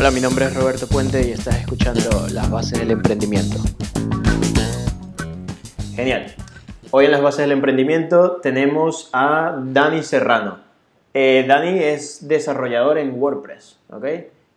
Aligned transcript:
Hola, 0.00 0.12
mi 0.12 0.20
nombre 0.20 0.44
es 0.44 0.54
Roberto 0.54 0.86
Puente 0.86 1.28
y 1.28 1.32
estás 1.32 1.56
escuchando 1.56 2.28
Las 2.32 2.48
Bases 2.48 2.78
del 2.78 2.92
Emprendimiento. 2.92 3.58
Genial. 5.96 6.32
Hoy 6.92 7.06
en 7.06 7.10
Las 7.10 7.20
Bases 7.20 7.40
del 7.40 7.50
Emprendimiento 7.50 8.36
tenemos 8.40 9.10
a 9.12 9.58
Dani 9.60 10.04
Serrano. 10.04 10.58
Eh, 11.14 11.44
Dani 11.48 11.80
es 11.80 12.28
desarrollador 12.28 12.98
en 12.98 13.20
WordPress, 13.20 13.76
¿ok? 13.90 14.04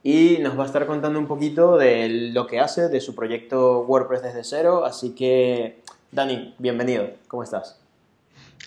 Y 0.04 0.38
nos 0.44 0.60
va 0.60 0.62
a 0.62 0.68
estar 0.68 0.86
contando 0.86 1.18
un 1.18 1.26
poquito 1.26 1.76
de 1.76 2.32
lo 2.32 2.46
que 2.46 2.60
hace, 2.60 2.88
de 2.90 3.02
su 3.02 3.16
proyecto 3.16 3.82
WordPress 3.82 4.22
desde 4.22 4.44
cero. 4.44 4.86
Así 4.86 5.16
que, 5.16 5.82
Dani, 6.12 6.54
bienvenido. 6.60 7.10
¿Cómo 7.28 7.42
estás? 7.42 7.80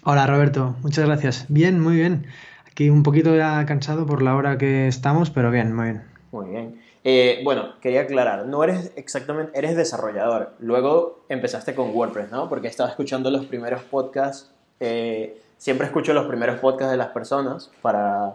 Hola, 0.03 0.27
Roberto. 0.27 0.75
Muchas 0.83 1.07
gracias. 1.07 1.47
Bien, 1.49 1.79
muy 1.79 1.95
bien. 1.95 2.27
Aquí 2.67 2.91
un 2.91 3.05
poquito 3.05 3.37
ya 3.37 3.65
cansado 3.65 4.07
por 4.07 4.23
la 4.23 4.35
hora 4.35 4.59
que 4.59 4.89
estamos, 4.89 5.31
pero 5.31 5.53
bien, 5.53 5.73
muy 5.73 5.85
bien. 5.85 6.14
Muy 6.35 6.51
bien. 6.51 6.81
Eh, 7.05 7.43
bueno, 7.45 7.75
quería 7.81 8.01
aclarar, 8.01 8.45
no 8.47 8.65
eres 8.65 8.91
exactamente, 8.97 9.57
eres 9.57 9.77
desarrollador. 9.77 10.55
Luego 10.59 11.25
empezaste 11.29 11.77
con 11.77 11.95
WordPress, 11.95 12.33
¿no? 12.33 12.49
Porque 12.49 12.67
estaba 12.67 12.91
escuchando 12.91 13.31
los 13.31 13.47
primeros 13.47 13.83
podcasts. 13.85 14.51
Eh, 14.81 15.41
siempre 15.59 15.87
escucho 15.87 16.13
los 16.13 16.27
primeros 16.27 16.59
podcasts 16.59 16.91
de 16.91 16.97
las 16.97 17.11
personas 17.11 17.71
para, 17.83 18.35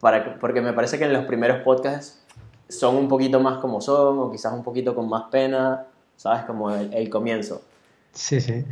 para, 0.00 0.38
porque 0.38 0.62
me 0.62 0.72
parece 0.72 0.98
que 0.98 1.04
en 1.04 1.12
los 1.12 1.26
primeros 1.26 1.58
podcasts 1.62 2.18
son 2.70 2.96
un 2.96 3.08
poquito 3.08 3.40
más 3.40 3.58
como 3.58 3.82
son 3.82 4.18
o 4.18 4.30
quizás 4.30 4.54
un 4.54 4.62
poquito 4.62 4.94
con 4.94 5.06
más 5.06 5.24
pena, 5.30 5.84
¿sabes? 6.16 6.44
Como 6.44 6.74
el, 6.74 7.10
comienzo. 7.10 7.60
Sí, 8.14 8.40
sí. 8.40 8.64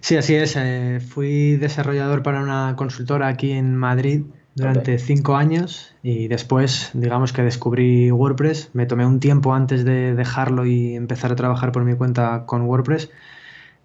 Sí, 0.00 0.16
así 0.16 0.34
es. 0.34 0.56
Eh, 0.56 0.98
fui 0.98 1.54
desarrollador 1.56 2.24
para 2.24 2.40
una 2.40 2.74
consultora 2.76 3.28
aquí 3.28 3.52
en 3.52 3.76
Madrid 3.76 4.22
durante 4.54 4.98
cinco 4.98 5.36
años 5.36 5.94
y 6.02 6.28
después, 6.28 6.90
digamos 6.94 7.32
que 7.32 7.42
descubrí 7.42 8.10
WordPress. 8.10 8.70
Me 8.72 8.86
tomé 8.86 9.06
un 9.06 9.20
tiempo 9.20 9.54
antes 9.54 9.84
de 9.84 10.14
dejarlo 10.14 10.66
y 10.66 10.94
empezar 10.94 11.32
a 11.32 11.36
trabajar 11.36 11.72
por 11.72 11.84
mi 11.84 11.94
cuenta 11.94 12.44
con 12.46 12.62
WordPress, 12.62 13.10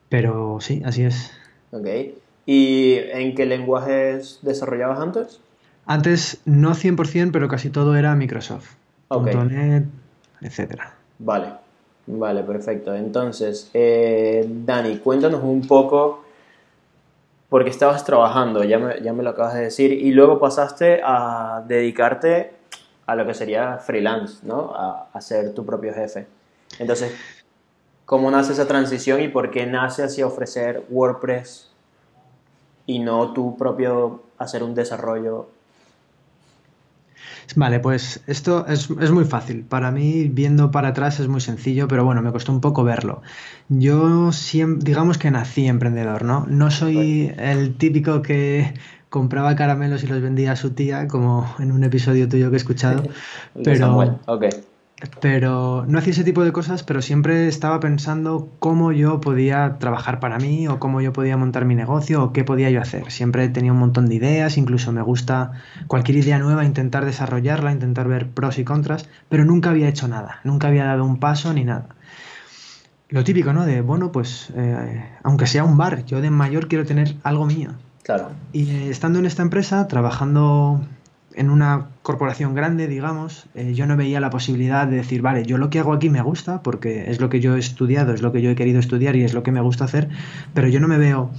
pero 0.10 0.60
sí, 0.60 0.82
así 0.86 1.04
es. 1.04 1.32
Ok. 1.72 1.88
¿Y 2.46 2.96
en 3.12 3.36
qué 3.36 3.46
lenguajes 3.46 4.40
desarrollabas 4.42 5.00
antes? 5.00 5.40
Antes 5.86 6.42
no 6.46 6.74
100%, 6.74 7.32
pero 7.32 7.48
casi 7.48 7.70
todo 7.70 7.96
era 7.96 8.16
Microsoft. 8.16 8.76
Okay. 9.10 9.36
.NET, 9.36 9.86
etcétera. 10.42 10.96
Vale, 11.20 11.54
vale, 12.08 12.44
perfecto. 12.44 12.94
Entonces, 12.94 13.70
eh, 13.74 14.46
Dani, 14.66 14.98
cuéntanos 14.98 15.42
un 15.44 15.66
poco 15.66 16.26
porque 17.50 17.70
estabas 17.70 18.04
trabajando, 18.04 18.64
ya 18.64 18.80
me, 18.80 19.02
ya 19.02 19.14
me 19.14 19.24
lo 19.24 19.30
acabas 19.32 19.54
de 19.54 19.62
decir, 19.62 19.94
y 19.94 20.12
luego 20.12 20.40
pasaste 20.40 21.02
a 21.04 21.64
dedicarte 21.66 22.58
a 23.08 23.16
lo 23.16 23.26
que 23.26 23.34
sería 23.34 23.78
freelance, 23.78 24.46
¿no? 24.46 24.74
A, 24.76 25.20
ser 25.22 25.54
tu 25.54 25.66
propio 25.66 25.94
jefe. 25.94 26.28
Entonces, 26.78 27.16
¿cómo 28.06 28.30
nace 28.30 28.52
esa 28.52 28.68
transición 28.68 29.22
y 29.22 29.30
por 29.30 29.50
qué 29.50 29.66
nace 29.66 30.04
hacia 30.04 30.28
ofrecer 30.28 30.84
WordPress 30.90 31.72
y 32.86 33.00
no 33.00 33.34
tu 33.34 33.58
propio 33.58 34.22
hacer 34.38 34.62
un 34.62 34.76
desarrollo 34.76 35.48
Vale, 37.56 37.80
pues 37.80 38.22
esto 38.28 38.66
es, 38.68 38.90
muy 38.90 39.26
fácil. 39.26 39.64
Para 39.64 39.92
mí, 39.92 40.30
viendo 40.30 40.72
para 40.72 40.90
atrás 40.90 41.20
es 41.20 41.28
muy 41.28 41.42
sencillo, 41.42 41.88
pero 41.88 42.04
bueno, 42.04 42.22
me 42.22 42.32
costó 42.32 42.52
un 42.52 42.62
poco 42.62 42.84
verlo. 42.84 43.22
Yo 43.70 44.32
siempre, 44.32 44.86
digamos 44.86 45.18
que 45.18 45.32
nací 45.32 45.68
emprendedor, 45.68 46.24
¿no? 46.24 46.46
No 46.48 46.72
soy 46.72 47.34
el 47.38 47.76
típico 47.76 48.22
que 48.22 48.74
compraba 49.10 49.56
caramelos 49.56 50.04
y 50.04 50.08
los 50.08 50.22
vendía 50.22 50.52
a 50.52 50.56
su 50.56 50.72
tía, 50.72 51.08
como 51.08 51.48
en 51.60 51.72
un 51.72 51.84
episodio 51.84 52.28
tuyo 52.28 52.50
que 52.50 52.56
he 52.56 52.58
escuchado. 52.58 53.04
pero, 53.64 54.20
okay. 54.26 54.50
Pero 55.22 55.86
no 55.88 56.00
hacía 56.00 56.12
ese 56.12 56.24
tipo 56.24 56.44
de 56.44 56.52
cosas, 56.52 56.82
pero 56.82 57.04
siempre 57.04 57.48
estaba 57.48 57.80
pensando 57.80 58.50
cómo 58.58 58.92
yo 58.92 59.22
podía 59.22 59.78
trabajar 59.78 60.20
para 60.20 60.40
mí 60.40 60.68
o 60.68 60.80
cómo 60.80 61.02
yo 61.02 61.14
podía 61.14 61.38
montar 61.38 61.66
mi 61.66 61.76
negocio 61.76 62.24
o 62.24 62.34
qué 62.34 62.44
podía 62.44 62.72
yo 62.72 62.82
hacer. 62.82 63.12
Siempre 63.12 63.48
tenía 63.50 63.74
un 63.74 63.78
montón 63.78 64.08
de 64.08 64.16
ideas, 64.16 64.58
incluso 64.58 64.92
me 64.92 65.04
gusta 65.04 65.52
cualquier 65.86 66.18
idea 66.18 66.40
nueva 66.40 66.66
intentar 66.66 67.06
desarrollarla, 67.06 67.72
intentar 67.72 68.08
ver 68.08 68.28
pros 68.28 68.58
y 68.58 68.64
contras, 68.64 69.08
pero 69.30 69.46
nunca 69.46 69.70
había 69.70 69.88
hecho 69.88 70.08
nada, 70.08 70.40
nunca 70.44 70.68
había 70.68 70.86
dado 70.86 71.06
un 71.06 71.20
paso 71.20 71.54
ni 71.54 71.64
nada. 71.64 71.90
Lo 73.10 73.24
típico, 73.24 73.54
¿no? 73.54 73.66
De, 73.66 73.82
bueno, 73.82 74.12
pues 74.12 74.52
eh, 74.56 75.06
aunque 75.22 75.46
sea 75.46 75.64
un 75.64 75.78
bar, 75.78 76.06
yo 76.06 76.22
de 76.22 76.32
mayor 76.32 76.68
quiero 76.68 76.86
tener 76.86 77.16
algo 77.24 77.46
mío. 77.46 77.70
Claro. 78.04 78.32
Y 78.52 78.70
eh, 78.72 78.90
estando 78.90 79.20
en 79.20 79.28
esta 79.28 79.44
empresa, 79.44 79.88
trabajando 79.88 80.82
en 81.38 81.52
una 81.52 81.90
corporación 82.02 82.56
grande, 82.56 82.88
digamos, 82.88 83.46
eh, 83.54 83.74
yo 83.76 83.86
no 83.86 83.96
veía 83.96 84.20
la 84.20 84.32
posibilidad 84.32 84.88
de 84.88 84.98
decir, 84.98 85.22
vale, 85.22 85.46
yo 85.46 85.60
lo 85.60 85.70
que 85.70 85.80
hago 85.80 85.94
aquí 85.94 86.10
me 86.10 86.22
gusta, 86.22 86.64
porque 86.64 87.12
es 87.12 87.22
lo 87.22 87.30
que 87.30 87.40
yo 87.40 87.56
he 87.56 87.60
estudiado, 87.60 88.14
es 88.14 88.24
lo 88.24 88.32
que 88.32 88.42
yo 88.42 88.50
he 88.50 88.56
querido 88.56 88.80
estudiar 88.80 89.16
y 89.16 89.24
es 89.24 89.36
lo 89.36 89.44
que 89.44 89.52
me 89.52 89.62
gusta 89.62 89.86
hacer, 89.86 90.10
pero 90.56 90.68
yo 90.68 90.80
no 90.80 90.88
me 90.88 90.98
veo 90.98 91.30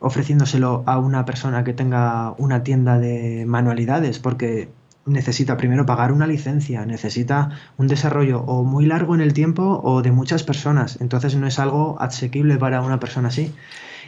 ofreciéndoselo 0.00 0.82
a 0.86 0.98
una 0.98 1.24
persona 1.24 1.62
que 1.62 1.72
tenga 1.72 2.34
una 2.36 2.64
tienda 2.64 2.98
de 2.98 3.46
manualidades, 3.46 4.18
porque 4.18 4.68
necesita 5.06 5.56
primero 5.56 5.86
pagar 5.86 6.10
una 6.10 6.26
licencia, 6.26 6.84
necesita 6.84 7.50
un 7.76 7.86
desarrollo 7.86 8.40
o 8.40 8.64
muy 8.64 8.86
largo 8.86 9.14
en 9.14 9.20
el 9.20 9.34
tiempo 9.34 9.80
o 9.84 10.02
de 10.02 10.10
muchas 10.10 10.42
personas, 10.42 10.98
entonces 11.00 11.36
no 11.36 11.46
es 11.46 11.60
algo 11.60 11.96
asequible 12.00 12.56
para 12.56 12.82
una 12.82 12.98
persona 12.98 13.28
así. 13.28 13.52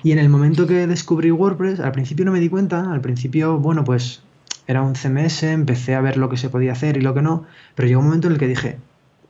Y 0.02 0.12
en 0.12 0.18
el 0.18 0.28
momento 0.28 0.66
que 0.66 0.86
descubrí 0.86 1.30
WordPress, 1.30 1.80
al 1.80 1.92
principio 1.92 2.24
no 2.24 2.32
me 2.32 2.40
di 2.40 2.48
cuenta, 2.48 2.92
al 2.92 3.00
principio, 3.00 3.58
bueno, 3.58 3.84
pues 3.84 4.22
era 4.66 4.82
un 4.82 4.94
CMS, 4.94 5.44
empecé 5.44 5.94
a 5.94 6.00
ver 6.00 6.16
lo 6.16 6.28
que 6.28 6.36
se 6.36 6.50
podía 6.50 6.72
hacer 6.72 6.96
y 6.96 7.00
lo 7.00 7.14
que 7.14 7.22
no, 7.22 7.46
pero 7.74 7.88
llegó 7.88 8.00
un 8.00 8.06
momento 8.06 8.26
en 8.26 8.34
el 8.34 8.38
que 8.38 8.48
dije, 8.48 8.78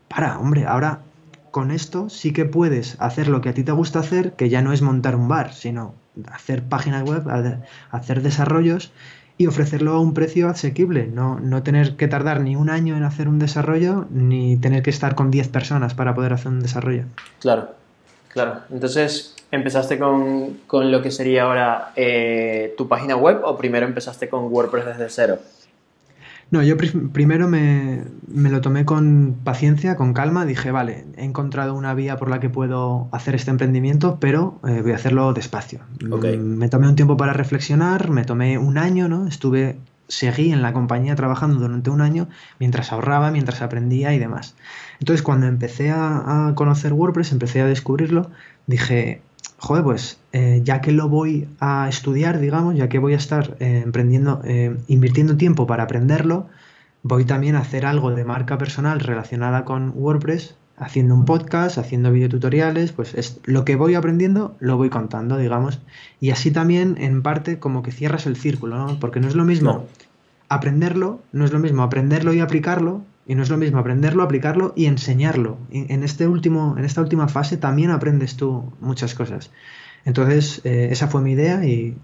para, 0.09 0.39
hombre, 0.39 0.65
ahora 0.67 1.01
con 1.51 1.71
esto 1.71 2.11
sí 2.11 2.33
que 2.33 2.45
puedes 2.45 2.97
hacer 3.01 3.29
lo 3.29 3.41
que 3.41 3.49
a 3.49 3.55
ti 3.55 3.63
te 3.63 3.73
gusta 3.73 3.99
hacer, 3.99 4.33
que 4.33 4.49
ya 4.49 4.63
no 4.63 4.73
es 4.73 4.83
montar 4.83 5.17
un 5.17 5.29
bar, 5.29 5.53
sino 5.53 5.95
hacer 6.31 6.63
páginas 6.63 7.03
web, 7.03 7.25
hacer 7.91 8.23
desarrollos 8.23 8.93
y 9.39 9.47
ofrecerlo 9.47 9.93
a 9.93 10.01
un 10.01 10.15
precio 10.15 10.49
asequible, 10.49 11.07
no, 11.07 11.39
no 11.41 11.63
tener 11.63 11.97
que 11.97 12.09
tardar 12.09 12.41
ni 12.41 12.57
un 12.57 12.71
año 12.71 12.97
en 12.97 13.03
hacer 13.03 13.29
un 13.29 13.39
desarrollo, 13.39 14.07
ni 14.11 14.57
tener 14.57 14.83
que 14.83 14.91
estar 14.91 15.15
con 15.15 15.31
10 15.31 15.49
personas 15.49 15.95
para 15.95 16.15
poder 16.15 16.33
hacer 16.33 16.49
un 16.49 16.61
desarrollo. 16.61 17.05
Claro, 17.41 17.75
claro. 18.33 18.61
Entonces, 18.71 19.36
¿Empezaste 19.53 19.99
con, 19.99 20.59
lo 20.91 21.03
que 21.03 21.11
sería 21.11 21.45
ahora 21.45 21.93
eh, 21.97 22.75
tu 22.77 22.89
página 22.89 23.17
web 23.17 23.41
o 23.45 23.57
primero 23.57 23.87
empezaste 23.87 24.29
con 24.29 24.53
WordPress 24.53 24.87
desde 24.87 25.09
cero? 25.09 25.39
No, 26.51 26.63
yo 26.63 26.77
primero 26.77 27.49
me, 27.49 28.05
lo 28.29 28.61
tomé 28.61 28.85
con 28.85 29.37
paciencia, 29.43 29.97
con 29.97 30.13
calma. 30.13 30.47
Dije, 30.47 30.71
vale, 30.71 31.05
he 31.17 31.25
encontrado 31.25 31.75
una 31.75 31.93
vía 31.95 32.17
por 32.17 32.31
la 32.31 32.39
que 32.39 32.49
puedo 32.49 33.09
hacer 33.11 33.35
este 33.35 33.51
emprendimiento, 33.51 34.19
pero 34.21 34.61
eh, 34.67 34.81
voy 34.83 34.93
a 34.93 34.95
hacerlo 34.95 35.33
despacio. 35.33 35.81
Mm, 36.01 36.37
me 36.37 36.69
tomé 36.69 36.89
un 36.89 36.95
tiempo 36.95 37.17
para 37.17 37.33
reflexionar, 37.33 38.11
me 38.11 38.25
tomé 38.25 38.59
un 38.59 38.79
año, 38.79 39.09
¿no? 39.09 39.27
Estuve, 39.27 39.77
seguí 40.07 40.53
en 40.53 40.63
la 40.63 40.73
compañía 40.73 41.17
trabajando 41.17 41.59
durante 41.59 41.91
un 41.91 42.01
año 42.01 42.29
mientras 42.61 42.93
ahorraba, 42.93 43.33
mientras 43.33 43.61
aprendía 43.61 44.15
y 44.15 44.21
demás. 44.21 44.55
Entonces, 45.01 45.23
cuando 45.23 45.47
empecé 45.47 45.91
a 45.91 46.53
conocer 46.55 46.93
WordPress, 46.93 47.33
empecé 47.33 47.61
a 47.61 47.67
descubrirlo, 47.67 48.31
dije, 48.69 49.21
joder, 49.59 49.85
pues 49.85 50.19
eh, 50.33 50.61
ya 50.65 50.81
que 50.81 50.93
lo 50.93 51.09
voy 51.09 51.49
a 51.61 51.89
estudiar, 51.89 52.39
digamos, 52.39 52.75
ya 52.77 52.89
que 52.89 52.99
voy 52.99 53.15
a 53.15 53.17
estar 53.17 53.57
eh, 53.61 53.83
emprendiendo, 53.85 54.41
eh, 54.45 54.77
invirtiendo 54.89 55.37
tiempo 55.37 55.67
para 55.67 55.85
aprenderlo, 55.85 56.47
voy 57.03 57.25
también 57.25 57.57
a 57.57 57.61
hacer 57.61 57.87
algo 57.87 58.11
de 58.11 58.25
marca 58.25 58.59
personal 58.59 59.01
relacionada 59.01 59.65
con 59.65 59.93
WordPress, 59.95 60.57
haciendo 60.77 61.15
un 61.15 61.25
podcast, 61.25 61.79
haciendo 61.79 62.13
videotutoriales, 62.13 62.93
pues 62.93 63.15
es 63.15 63.41
lo 63.45 63.65
que 63.65 63.77
voy 63.77 63.95
aprendiendo 63.95 64.57
lo 64.61 64.77
voy 64.77 64.91
contando, 64.91 65.39
digamos, 65.39 65.81
y 66.21 66.31
así 66.31 66.51
también 66.51 66.97
en 66.99 67.23
parte 67.23 67.59
como 67.59 67.83
que 67.83 67.93
cierras 67.93 68.27
el 68.27 68.37
círculo, 68.37 68.77
¿no? 68.77 69.01
Porque 69.01 69.21
no 69.21 69.29
es 69.29 69.35
lo 69.35 69.45
mismo 69.45 69.87
aprenderlo, 70.49 71.21
no 71.33 71.45
es 71.45 71.53
lo 71.53 71.59
mismo 71.59 71.83
aprenderlo 71.83 72.33
y 72.35 72.41
aplicarlo 72.41 73.03
y 73.27 73.35
no 73.35 73.43
es 73.43 73.51
lo 73.51 73.57
mismo 73.57 73.79
aprenderlo, 73.79 74.23
aplicarlo 74.23 74.73
y 74.77 74.87
enseñarlo. 74.87 75.59
En, 75.71 76.03
este 76.05 76.29
último, 76.29 76.77
en 76.79 76.85
esta 76.85 77.01
última 77.01 77.29
fase 77.29 77.57
también 77.57 77.91
aprendes 77.91 78.37
tú 78.37 78.73
muchas 78.81 79.15
cosas. 79.15 79.51
Entonces, 80.05 80.61
eh, 80.65 80.89
esa 80.93 81.09
fue 81.09 81.23
mi 81.23 81.33
idea 81.33 81.65
y, 81.65 81.97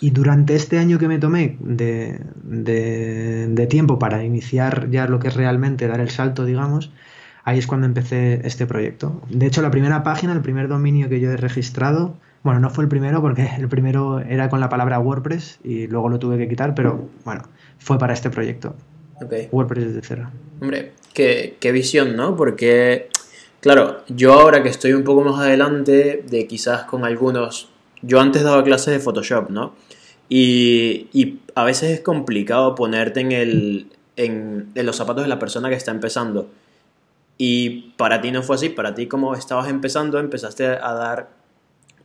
durante 0.00 0.54
este 0.54 0.78
año 0.78 0.98
que 0.98 1.08
me 1.08 1.18
tomé 1.18 1.56
de, 1.60 2.20
de, 2.44 3.66
tiempo 3.66 3.98
para 3.98 4.24
iniciar 4.24 4.90
ya 4.90 5.06
lo 5.06 5.18
que 5.18 5.28
es 5.28 5.34
realmente 5.34 5.88
dar 5.88 6.00
el 6.00 6.10
salto, 6.10 6.44
digamos, 6.44 6.92
ahí 7.44 7.58
es 7.58 7.66
cuando 7.66 7.86
empecé 7.86 8.46
este 8.46 8.66
proyecto. 8.66 9.22
De 9.30 9.46
hecho, 9.46 9.62
la 9.62 9.70
primera 9.70 10.02
página, 10.02 10.32
el 10.32 10.42
primer 10.42 10.68
dominio 10.68 11.08
que 11.08 11.20
yo 11.20 11.30
he 11.32 11.36
registrado, 11.36 12.16
bueno, 12.42 12.60
no 12.60 12.70
fue 12.70 12.84
el 12.84 12.88
primero 12.88 13.20
porque 13.20 13.48
el 13.58 13.68
primero 13.68 14.20
era 14.20 14.48
con 14.48 14.60
la 14.60 14.68
palabra 14.68 14.98
WordPress 14.98 15.60
y 15.64 15.86
luego 15.86 16.08
lo 16.08 16.18
tuve 16.18 16.38
que 16.38 16.48
quitar, 16.48 16.74
pero 16.74 17.08
bueno, 17.24 17.42
fue 17.78 17.98
para 17.98 18.12
este 18.12 18.30
proyecto. 18.30 18.76
WordPress 19.50 19.86
desde 19.86 20.00
cero. 20.02 20.30
Hombre, 20.60 20.92
qué, 21.14 21.56
qué 21.60 21.72
visión, 21.72 22.16
¿no? 22.16 22.36
Porque, 22.36 23.08
claro, 23.60 24.02
yo 24.08 24.32
ahora 24.32 24.62
que 24.62 24.68
estoy 24.68 24.92
un 24.92 25.04
poco 25.04 25.22
más 25.22 25.40
adelante 25.40 26.24
de 26.28 26.46
quizás 26.46 26.84
con 26.84 27.04
algunos... 27.04 27.68
Yo 28.02 28.20
antes 28.20 28.42
daba 28.42 28.62
clases 28.62 28.94
de 28.94 29.00
Photoshop, 29.00 29.50
¿no? 29.50 29.74
Y, 30.28 31.08
y 31.12 31.40
a 31.54 31.64
veces 31.64 31.90
es 31.90 32.00
complicado 32.00 32.74
ponerte 32.74 33.20
en 33.20 33.32
el, 33.32 33.86
en, 34.16 34.68
en 34.74 34.86
los 34.86 34.96
zapatos 34.96 35.22
de 35.22 35.28
la 35.28 35.38
persona 35.38 35.68
que 35.68 35.76
está 35.76 35.92
empezando. 35.92 36.48
Y 37.38 37.92
para 37.96 38.20
ti 38.20 38.30
no 38.32 38.42
fue 38.42 38.56
así, 38.56 38.68
para 38.68 38.94
ti 38.94 39.06
como 39.06 39.34
estabas 39.34 39.68
empezando, 39.68 40.18
empezaste 40.18 40.66
a 40.66 40.94
dar 40.94 41.28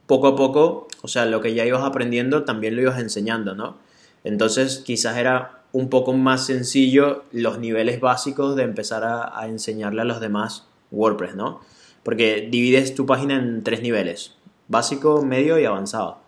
poco 0.05 0.27
a 0.27 0.35
poco, 0.35 0.87
o 1.01 1.07
sea, 1.07 1.25
lo 1.25 1.39
que 1.39 1.53
ya 1.53 1.65
ibas 1.65 1.83
aprendiendo 1.83 2.43
también 2.43 2.75
lo 2.75 2.81
ibas 2.81 2.99
enseñando, 2.99 3.55
¿no? 3.55 3.77
Entonces 4.25 4.83
quizás 4.85 5.17
era 5.17 5.60
un 5.73 5.89
poco 5.89 6.13
más 6.13 6.45
sencillo 6.45 7.23
los 7.31 7.59
niveles 7.59 7.99
básicos 7.99 8.55
de 8.55 8.63
empezar 8.63 9.03
a, 9.03 9.47
enseñarle 9.47 10.01
a 10.01 10.05
los 10.05 10.19
demás 10.19 10.65
WordPress, 10.91 11.35
¿no? 11.35 11.61
Porque 12.03 12.47
divides 12.51 12.95
tu 12.95 13.05
página 13.05 13.35
en 13.35 13.63
tres 13.63 13.81
niveles, 13.81 14.35
básico, 14.67 15.23
medio 15.23 15.59
y 15.59 15.65
avanzado. 15.65 16.19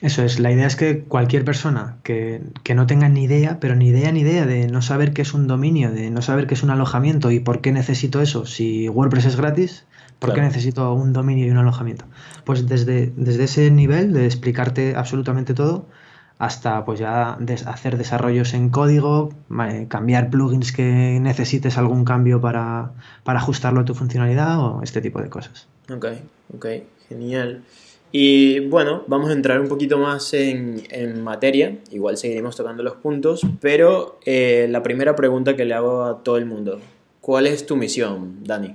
Eso 0.00 0.24
es, 0.24 0.40
la 0.40 0.50
idea 0.50 0.66
es 0.66 0.74
que 0.74 1.04
cualquier 1.04 1.44
persona 1.44 1.98
que, 2.02 2.42
que, 2.64 2.74
no 2.74 2.88
tenga 2.88 3.08
ni 3.08 3.22
idea, 3.22 3.60
pero 3.60 3.76
ni 3.76 3.86
idea 3.86 4.10
ni 4.10 4.20
idea 4.20 4.46
de 4.46 4.66
no 4.66 4.82
saber 4.82 5.12
qué 5.12 5.22
es 5.22 5.32
un 5.32 5.46
dominio, 5.46 5.92
de 5.92 6.10
no 6.10 6.22
saber 6.22 6.48
qué 6.48 6.54
es 6.54 6.64
un 6.64 6.70
alojamiento 6.70 7.30
y 7.30 7.38
por 7.38 7.60
qué 7.60 7.70
necesito 7.70 8.20
eso, 8.20 8.44
si 8.44 8.88
WordPress 8.88 9.26
es 9.26 9.36
gratis, 9.36 9.84
¿por 10.18 10.34
qué 10.34 10.40
necesito 10.40 10.92
un 10.92 11.12
dominio 11.12 11.46
y 11.46 11.50
un 11.50 11.58
alojamiento? 11.58 12.04
Pues 12.44 12.66
desde, 12.66 13.12
desde 13.16 13.44
ese 13.44 13.70
nivel 13.70 14.12
de 14.12 14.26
explicarte 14.26 14.96
absolutamente 14.96 15.54
todo, 15.54 15.86
hasta 16.42 16.84
pues 16.84 16.98
ya 16.98 17.38
hacer 17.66 17.96
desarrollos 17.96 18.52
en 18.52 18.68
código, 18.68 19.32
cambiar 19.86 20.28
plugins 20.28 20.72
que 20.72 21.20
necesites 21.20 21.78
algún 21.78 22.04
cambio 22.04 22.40
para, 22.40 22.90
para, 23.22 23.38
ajustarlo 23.38 23.82
a 23.82 23.84
tu 23.84 23.94
funcionalidad 23.94 24.58
o 24.58 24.82
este 24.82 25.00
tipo 25.00 25.22
de 25.22 25.28
cosas. 25.30 25.68
Ok, 25.88 26.06
ok, 26.52 26.66
genial. 27.08 27.62
Y 28.10 28.58
bueno, 28.58 29.04
vamos 29.06 29.30
a 29.30 29.34
entrar 29.34 29.60
un 29.60 29.68
poquito 29.68 29.98
más 29.98 30.34
en, 30.34 30.82
en 30.90 31.22
materia, 31.22 31.78
igual 31.92 32.16
seguiremos 32.16 32.56
tocando 32.56 32.82
los 32.82 32.94
puntos, 32.94 33.42
pero 33.60 34.18
eh, 34.26 34.66
la 34.68 34.82
primera 34.82 35.14
pregunta 35.14 35.54
que 35.54 35.64
le 35.64 35.74
hago 35.74 36.02
a 36.02 36.24
todo 36.24 36.38
el 36.38 36.46
mundo, 36.46 36.80
¿cuál 37.20 37.46
es 37.46 37.66
tu 37.66 37.76
misión, 37.76 38.42
Dani? 38.42 38.74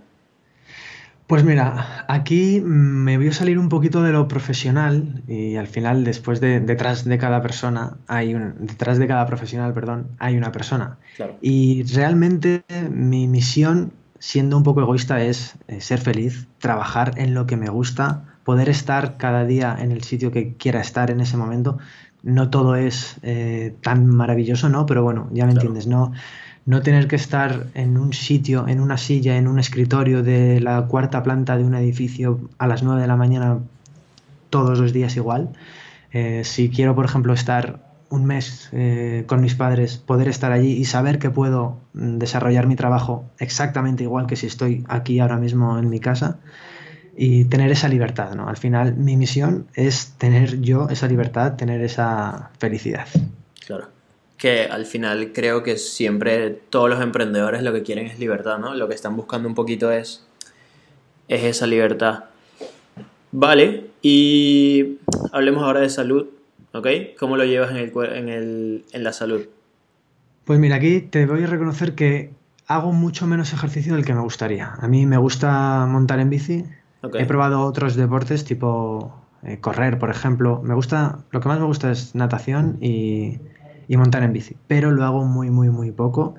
Pues 1.28 1.44
mira, 1.44 2.06
aquí 2.08 2.62
me 2.64 3.18
voy 3.18 3.28
a 3.28 3.34
salir 3.34 3.60
un 3.60 3.68
poquito 3.68 4.02
de 4.02 4.14
lo 4.14 4.30
profesional 4.30 5.24
y 5.28 5.58
al 5.58 5.68
final 5.68 6.06
después 6.06 6.40
de 6.40 6.62
detrás 6.62 7.04
de 7.04 7.18
cada 7.18 7.42
persona 7.42 7.98
hay 8.08 8.34
un 8.34 8.56
detrás 8.66 8.98
de 8.98 9.08
cada 9.08 9.26
profesional, 9.26 9.74
perdón, 9.74 10.08
hay 10.20 10.38
una 10.38 10.54
persona. 10.54 11.00
Y 11.42 11.84
realmente 11.84 12.64
mi 12.90 13.28
misión, 13.28 13.92
siendo 14.20 14.56
un 14.56 14.64
poco 14.64 14.80
egoísta, 14.80 15.22
es 15.22 15.56
eh, 15.68 15.82
ser 15.82 16.00
feliz, 16.00 16.48
trabajar 16.60 17.12
en 17.18 17.34
lo 17.34 17.46
que 17.46 17.58
me 17.58 17.68
gusta, 17.68 18.24
poder 18.46 18.70
estar 18.70 19.18
cada 19.18 19.44
día 19.44 19.76
en 19.78 19.92
el 19.92 20.04
sitio 20.04 20.32
que 20.32 20.54
quiera 20.54 20.80
estar 20.80 21.12
en 21.12 21.20
ese 21.20 21.36
momento. 21.36 21.78
No 22.24 22.50
todo 22.50 22.78
es 22.78 23.18
eh, 23.22 23.76
tan 23.82 24.08
maravilloso, 24.08 24.70
¿no? 24.70 24.86
Pero 24.86 25.04
bueno, 25.04 25.28
ya 25.34 25.46
me 25.46 25.52
entiendes, 25.52 25.88
no 25.88 26.14
no 26.68 26.82
tener 26.82 27.08
que 27.08 27.16
estar 27.16 27.68
en 27.76 27.98
un 27.98 28.12
sitio, 28.12 28.68
en 28.68 28.82
una 28.82 28.98
silla, 28.98 29.38
en 29.38 29.48
un 29.48 29.58
escritorio 29.58 30.22
de 30.22 30.60
la 30.60 30.86
cuarta 30.88 31.24
planta 31.24 31.58
de 31.58 31.64
un 31.64 31.74
edificio 31.74 32.42
a 32.58 32.68
las 32.68 32.84
9 32.84 33.02
de 33.02 33.08
la 33.08 33.16
mañana 33.16 33.60
todos 34.50 34.78
los 34.78 34.92
días 34.92 35.16
igual. 35.16 35.50
Eh, 36.12 36.42
si 36.44 36.70
quiero, 36.70 36.94
por 36.94 37.06
ejemplo, 37.06 37.34
estar 37.34 37.80
un 38.10 38.26
mes 38.26 38.68
eh, 38.74 39.24
con 39.28 39.40
mis 39.40 39.56
padres, 39.56 39.96
poder 39.96 40.28
estar 40.28 40.52
allí 40.52 40.74
y 40.74 40.84
saber 40.84 41.20
que 41.20 41.30
puedo 41.30 41.80
mm, 41.94 42.18
desarrollar 42.18 42.68
mi 42.68 42.76
trabajo 42.76 43.24
exactamente 43.40 44.04
igual 44.04 44.28
que 44.28 44.36
si 44.36 44.48
estoy 44.48 44.84
aquí 44.90 45.20
ahora 45.20 45.38
mismo 45.38 45.80
en 45.80 45.90
mi 45.90 46.02
casa 46.02 46.40
y 47.16 47.46
tener 47.46 47.72
esa 47.72 47.88
libertad, 47.88 48.36
¿no? 48.36 48.50
Al 48.50 48.58
final 48.58 48.94
mi 48.98 49.16
misión 49.16 49.68
es 49.74 50.16
tener 50.18 50.60
yo 50.60 50.90
esa 50.90 51.08
libertad, 51.08 51.56
tener 51.56 51.80
esa 51.82 52.52
felicidad. 52.60 53.08
Claro 53.66 53.97
que 54.38 54.66
al 54.66 54.86
final 54.86 55.32
creo 55.34 55.64
que 55.64 55.78
siempre 55.78 56.52
todos 56.70 56.90
los 56.90 57.02
emprendedores 57.02 57.64
lo 57.64 57.74
que 57.74 57.84
quieren 57.84 58.06
es 58.06 58.20
libertad, 58.20 58.60
¿no? 58.60 58.76
Lo 58.76 58.88
que 58.88 58.94
están 58.94 59.16
buscando 59.16 59.50
un 59.50 59.56
poquito 59.56 59.92
es, 59.92 60.26
es 61.28 61.44
esa 61.44 61.66
libertad. 61.66 62.26
Vale, 63.32 63.88
y 64.02 65.00
hablemos 65.32 65.64
ahora 65.64 65.82
de 65.82 65.90
salud, 65.90 66.28
¿ok? 66.74 66.88
¿Cómo 67.20 67.36
lo 67.36 67.46
llevas 67.46 67.72
en, 67.72 67.78
el, 67.78 67.92
en, 68.14 68.30
el, 68.30 68.86
en 68.92 69.04
la 69.04 69.12
salud? 69.12 69.42
Pues 70.46 70.60
mira, 70.60 70.76
aquí 70.76 71.02
te 71.02 71.26
voy 71.26 71.44
a 71.44 71.48
reconocer 71.48 71.96
que 71.96 72.32
hago 72.68 72.94
mucho 72.94 73.26
menos 73.28 73.54
ejercicio 73.54 73.96
del 73.96 74.06
que 74.06 74.14
me 74.14 74.22
gustaría. 74.22 74.74
A 74.80 74.88
mí 74.88 75.06
me 75.06 75.18
gusta 75.18 75.86
montar 75.88 76.20
en 76.20 76.30
bici. 76.30 76.64
He 77.14 77.26
probado 77.26 77.62
otros 77.62 77.96
deportes 77.96 78.44
tipo 78.44 79.14
eh, 79.44 79.60
correr, 79.60 79.98
por 80.00 80.10
ejemplo. 80.10 80.62
Me 80.64 80.74
gusta, 80.74 81.20
lo 81.32 81.40
que 81.40 81.48
más 81.48 81.60
me 81.60 81.66
gusta 81.66 81.92
es 81.92 82.16
natación 82.16 82.78
y, 82.82 83.40
y 83.88 83.98
montar 83.98 84.24
en 84.24 84.34
bici, 84.34 84.56
pero 84.68 84.92
lo 84.92 85.04
hago 85.06 85.26
muy, 85.26 85.50
muy, 85.50 85.70
muy 85.70 85.92
poco. 85.92 86.36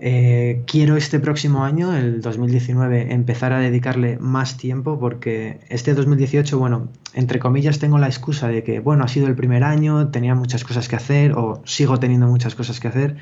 Eh, 0.00 0.62
quiero 0.66 0.96
este 0.96 1.18
próximo 1.18 1.64
año, 1.64 1.96
el 1.96 2.20
2019, 2.20 3.12
empezar 3.12 3.52
a 3.52 3.58
dedicarle 3.58 4.16
más 4.20 4.56
tiempo 4.56 4.98
porque 5.00 5.58
este 5.70 5.92
2018, 5.94 6.56
bueno, 6.56 6.88
entre 7.14 7.40
comillas 7.40 7.80
tengo 7.80 7.98
la 7.98 8.06
excusa 8.06 8.46
de 8.46 8.62
que, 8.62 8.78
bueno, 8.78 9.02
ha 9.02 9.08
sido 9.08 9.26
el 9.26 9.34
primer 9.34 9.64
año, 9.64 10.10
tenía 10.10 10.36
muchas 10.36 10.62
cosas 10.62 10.88
que 10.88 10.94
hacer 10.94 11.32
o 11.32 11.62
sigo 11.64 11.98
teniendo 11.98 12.28
muchas 12.28 12.54
cosas 12.54 12.78
que 12.78 12.86
hacer, 12.86 13.16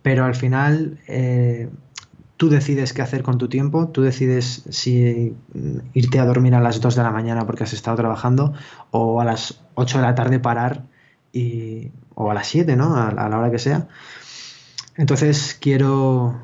pero 0.00 0.24
al 0.24 0.34
final 0.34 0.98
eh, 1.06 1.68
tú 2.38 2.48
decides 2.48 2.94
qué 2.94 3.02
hacer 3.02 3.22
con 3.22 3.36
tu 3.36 3.48
tiempo, 3.48 3.88
tú 3.88 4.00
decides 4.00 4.64
si 4.70 5.36
irte 5.92 6.18
a 6.18 6.24
dormir 6.24 6.54
a 6.54 6.60
las 6.60 6.80
2 6.80 6.96
de 6.96 7.02
la 7.02 7.10
mañana 7.10 7.46
porque 7.46 7.64
has 7.64 7.74
estado 7.74 7.98
trabajando 7.98 8.54
o 8.90 9.20
a 9.20 9.24
las 9.26 9.60
8 9.74 9.98
de 9.98 10.02
la 10.02 10.14
tarde 10.14 10.40
parar 10.40 10.84
y 11.32 11.90
o 12.14 12.30
a 12.30 12.34
las 12.34 12.46
7, 12.48 12.76
¿no? 12.76 12.96
A, 12.96 13.12
la 13.12 13.38
hora 13.38 13.50
que 13.50 13.58
sea. 13.58 13.88
Entonces 14.96 15.56
quiero, 15.60 16.38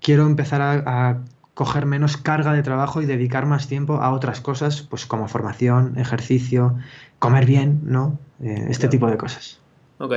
quiero 0.00 0.26
empezar 0.26 0.62
a, 0.62 1.18
coger 1.54 1.84
menos 1.84 2.16
carga 2.16 2.54
de 2.54 2.62
trabajo 2.62 3.02
y 3.02 3.06
dedicar 3.06 3.44
más 3.44 3.68
tiempo 3.68 3.96
a 3.96 4.12
otras 4.12 4.40
cosas, 4.40 4.80
pues 4.80 5.04
como 5.04 5.28
formación, 5.28 5.98
ejercicio, 5.98 6.78
comer 7.18 7.44
bien, 7.44 7.80
¿no? 7.84 8.18
Eh, 8.42 8.68
este 8.70 8.88
tipo 8.88 9.08
de 9.08 9.18
cosas. 9.18 9.58
Ok. 9.98 10.14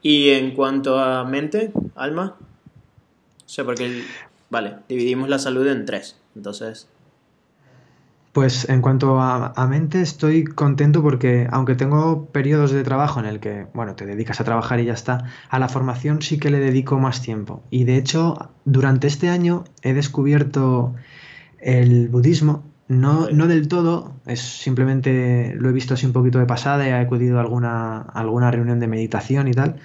Y 0.00 0.30
en 0.30 0.54
cuanto 0.54 0.98
a 0.98 1.24
mente, 1.24 1.72
alma, 1.94 2.36
o 3.44 3.48
sea, 3.48 3.64
porque, 3.66 4.02
vale, 4.48 4.76
dividimos 4.88 5.28
la 5.28 5.38
salud 5.38 5.66
en 5.66 5.84
tres, 5.84 6.16
entonces... 6.34 6.88
Pues 8.32 8.66
en 8.70 8.80
cuanto 8.80 9.20
a, 9.20 9.66
mente 9.68 10.00
estoy 10.00 10.44
contento 10.44 11.02
porque 11.02 11.46
aunque 11.50 11.74
tengo 11.74 12.26
periodos 12.26 12.70
de 12.70 12.82
trabajo 12.82 13.20
en 13.20 13.26
el 13.26 13.40
que, 13.40 13.66
bueno, 13.74 13.94
te 13.94 14.06
dedicas 14.06 14.40
a 14.40 14.44
trabajar 14.44 14.80
y 14.80 14.86
ya 14.86 14.94
está, 14.94 15.24
a 15.50 15.58
la 15.58 15.68
formación 15.68 16.22
sí 16.22 16.38
que 16.38 16.48
le 16.48 16.58
dedico 16.58 16.98
más 16.98 17.20
tiempo. 17.20 17.62
Y 17.68 17.84
de 17.84 17.98
hecho, 17.98 18.50
durante 18.64 19.06
este 19.06 19.28
año 19.28 19.64
he 19.82 19.92
descubierto 19.92 20.94
el 21.58 22.08
budismo, 22.08 22.64
no, 22.88 23.28
no 23.30 23.48
del 23.48 23.68
todo, 23.68 24.14
es 24.24 24.40
simplemente 24.40 25.54
lo 25.58 25.68
he 25.68 25.72
visto 25.72 25.92
así 25.92 26.06
un 26.06 26.12
poquito 26.14 26.38
de 26.38 26.46
pasada, 26.46 26.88
he 26.88 26.94
acudido 26.94 27.36
a 27.36 27.42
alguna, 27.42 28.00
alguna 28.00 28.50
reunión 28.50 28.80
de 28.80 28.86
meditación 28.86 29.46
y 29.46 29.52
tal. 29.52 29.76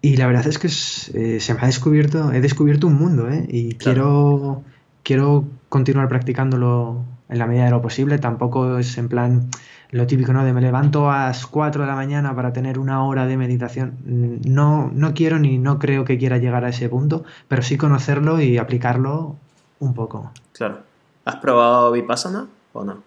Y 0.00 0.16
la 0.18 0.28
verdad 0.28 0.46
es 0.46 0.58
que 0.60 0.68
eh, 0.68 1.40
se 1.40 1.54
me 1.54 1.60
ha 1.60 1.66
descubierto, 1.66 2.32
he 2.32 2.40
descubierto 2.40 2.86
un 2.86 2.94
mundo, 2.94 3.28
¿eh? 3.28 3.44
Y 3.48 3.74
quiero, 3.74 4.62
quiero 5.02 5.44
continuar 5.68 6.08
practicándolo 6.08 7.04
en 7.28 7.38
la 7.38 7.46
medida 7.46 7.64
de 7.64 7.70
lo 7.70 7.82
posible. 7.82 8.18
Tampoco 8.18 8.78
es 8.78 8.96
en 8.98 9.08
plan 9.08 9.50
lo 9.90 10.06
típico, 10.06 10.32
¿no? 10.32 10.44
De 10.44 10.52
me 10.52 10.60
levanto 10.60 11.10
a 11.10 11.26
las 11.26 11.46
4 11.46 11.82
de 11.82 11.88
la 11.88 11.94
mañana 11.94 12.34
para 12.34 12.52
tener 12.52 12.78
una 12.78 13.04
hora 13.04 13.26
de 13.26 13.36
meditación. 13.36 13.96
No, 14.04 14.90
no 14.92 15.14
quiero 15.14 15.38
ni 15.38 15.58
no 15.58 15.78
creo 15.78 16.04
que 16.04 16.18
quiera 16.18 16.38
llegar 16.38 16.64
a 16.64 16.70
ese 16.70 16.88
punto, 16.88 17.24
pero 17.48 17.62
sí 17.62 17.76
conocerlo 17.76 18.40
y 18.40 18.58
aplicarlo 18.58 19.36
un 19.80 19.94
poco. 19.94 20.30
Claro. 20.52 20.80
¿Has 21.24 21.36
probado 21.36 21.92
Vipassana 21.92 22.46
o 22.72 22.84
no? 22.84 23.02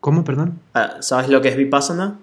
¿Cómo, 0.00 0.24
perdón? 0.24 0.60
Ah, 0.74 0.96
¿Sabes 1.00 1.28
lo 1.28 1.40
que 1.40 1.48
es 1.48 1.56
Vipassana? 1.56 2.18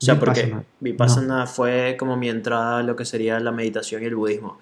O 0.00 0.04
sea, 0.04 0.18
porque 0.18 0.54
Vipassana 0.78 1.46
fue 1.46 1.96
como 1.98 2.16
mi 2.16 2.28
entrada 2.28 2.78
a 2.78 2.82
lo 2.84 2.94
que 2.94 3.04
sería 3.04 3.40
la 3.40 3.50
meditación 3.50 4.02
y 4.02 4.06
el 4.06 4.14
budismo. 4.14 4.58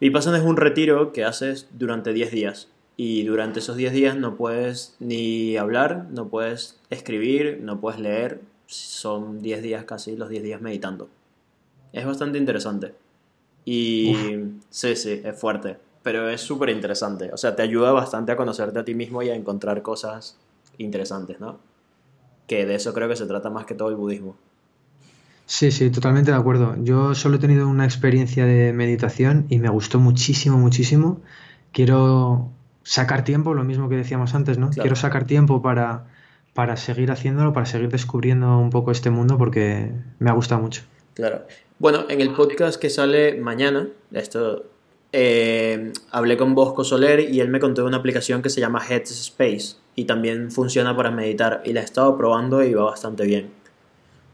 Vipassana 0.00 0.38
es 0.38 0.44
un 0.44 0.56
retiro 0.56 1.12
que 1.12 1.24
haces 1.24 1.68
durante 1.72 2.12
10 2.12 2.30
días 2.30 2.68
y 2.96 3.24
durante 3.24 3.58
esos 3.60 3.76
10 3.76 3.92
días 3.92 4.16
no 4.16 4.36
puedes 4.36 4.96
ni 5.00 5.56
hablar, 5.56 6.06
no 6.10 6.28
puedes 6.28 6.80
escribir, 6.88 7.60
no 7.62 7.78
puedes 7.78 8.00
leer. 8.00 8.40
Son 8.66 9.42
10 9.42 9.62
días 9.62 9.84
casi, 9.84 10.16
los 10.16 10.30
10 10.30 10.42
días 10.42 10.60
meditando. 10.60 11.08
Es 11.92 12.06
bastante 12.06 12.38
interesante. 12.38 12.94
Y 13.64 14.16
sí, 14.70 14.96
sí, 14.96 15.20
es 15.24 15.38
fuerte, 15.38 15.76
pero 16.02 16.28
es 16.28 16.40
súper 16.40 16.70
interesante. 16.70 17.30
O 17.32 17.36
sea, 17.36 17.54
te 17.54 17.62
ayuda 17.62 17.92
bastante 17.92 18.32
a 18.32 18.36
conocerte 18.36 18.78
a 18.78 18.84
ti 18.84 18.94
mismo 18.94 19.22
y 19.22 19.28
a 19.28 19.34
encontrar 19.34 19.82
cosas 19.82 20.38
interesantes, 20.78 21.38
¿no? 21.38 21.58
Que 22.46 22.64
de 22.64 22.76
eso 22.76 22.94
creo 22.94 23.08
que 23.08 23.16
se 23.16 23.26
trata 23.26 23.50
más 23.50 23.66
que 23.66 23.74
todo 23.74 23.90
el 23.90 23.96
budismo. 23.96 24.36
Sí, 25.44 25.70
sí, 25.70 25.90
totalmente 25.90 26.30
de 26.30 26.36
acuerdo. 26.36 26.76
Yo 26.82 27.14
solo 27.14 27.36
he 27.36 27.38
tenido 27.40 27.68
una 27.68 27.84
experiencia 27.84 28.46
de 28.46 28.72
meditación 28.72 29.46
y 29.48 29.58
me 29.58 29.68
gustó 29.68 30.00
muchísimo, 30.00 30.58
muchísimo. 30.58 31.20
Quiero 31.72 32.50
sacar 32.86 33.24
tiempo, 33.24 33.52
lo 33.52 33.64
mismo 33.64 33.88
que 33.88 33.96
decíamos 33.96 34.34
antes, 34.34 34.58
¿no? 34.58 34.70
Quiero 34.70 34.94
sacar 34.94 35.26
tiempo 35.26 35.60
para, 35.60 36.04
para 36.54 36.76
seguir 36.76 37.10
haciéndolo, 37.10 37.52
para 37.52 37.66
seguir 37.66 37.88
descubriendo 37.88 38.58
un 38.58 38.70
poco 38.70 38.92
este 38.92 39.10
mundo 39.10 39.36
porque 39.36 39.90
me 40.20 40.30
ha 40.30 40.32
gustado 40.32 40.62
mucho. 40.62 40.82
Claro. 41.14 41.42
Bueno, 41.80 42.04
en 42.08 42.20
el 42.20 42.32
podcast 42.32 42.80
que 42.80 42.88
sale 42.88 43.34
mañana, 43.40 43.88
esto 44.12 44.66
eh, 45.12 45.92
hablé 46.12 46.36
con 46.36 46.54
Bosco 46.54 46.84
Soler 46.84 47.20
y 47.20 47.40
él 47.40 47.48
me 47.48 47.58
contó 47.58 47.82
de 47.82 47.88
una 47.88 47.96
aplicación 47.96 48.40
que 48.40 48.50
se 48.50 48.60
llama 48.60 48.80
Headspace 48.88 49.76
y 49.96 50.04
también 50.04 50.52
funciona 50.52 50.96
para 50.96 51.10
meditar 51.10 51.62
y 51.64 51.72
la 51.72 51.80
he 51.80 51.84
estado 51.84 52.16
probando 52.16 52.62
y 52.62 52.72
va 52.72 52.84
bastante 52.84 53.24
bien. 53.24 53.50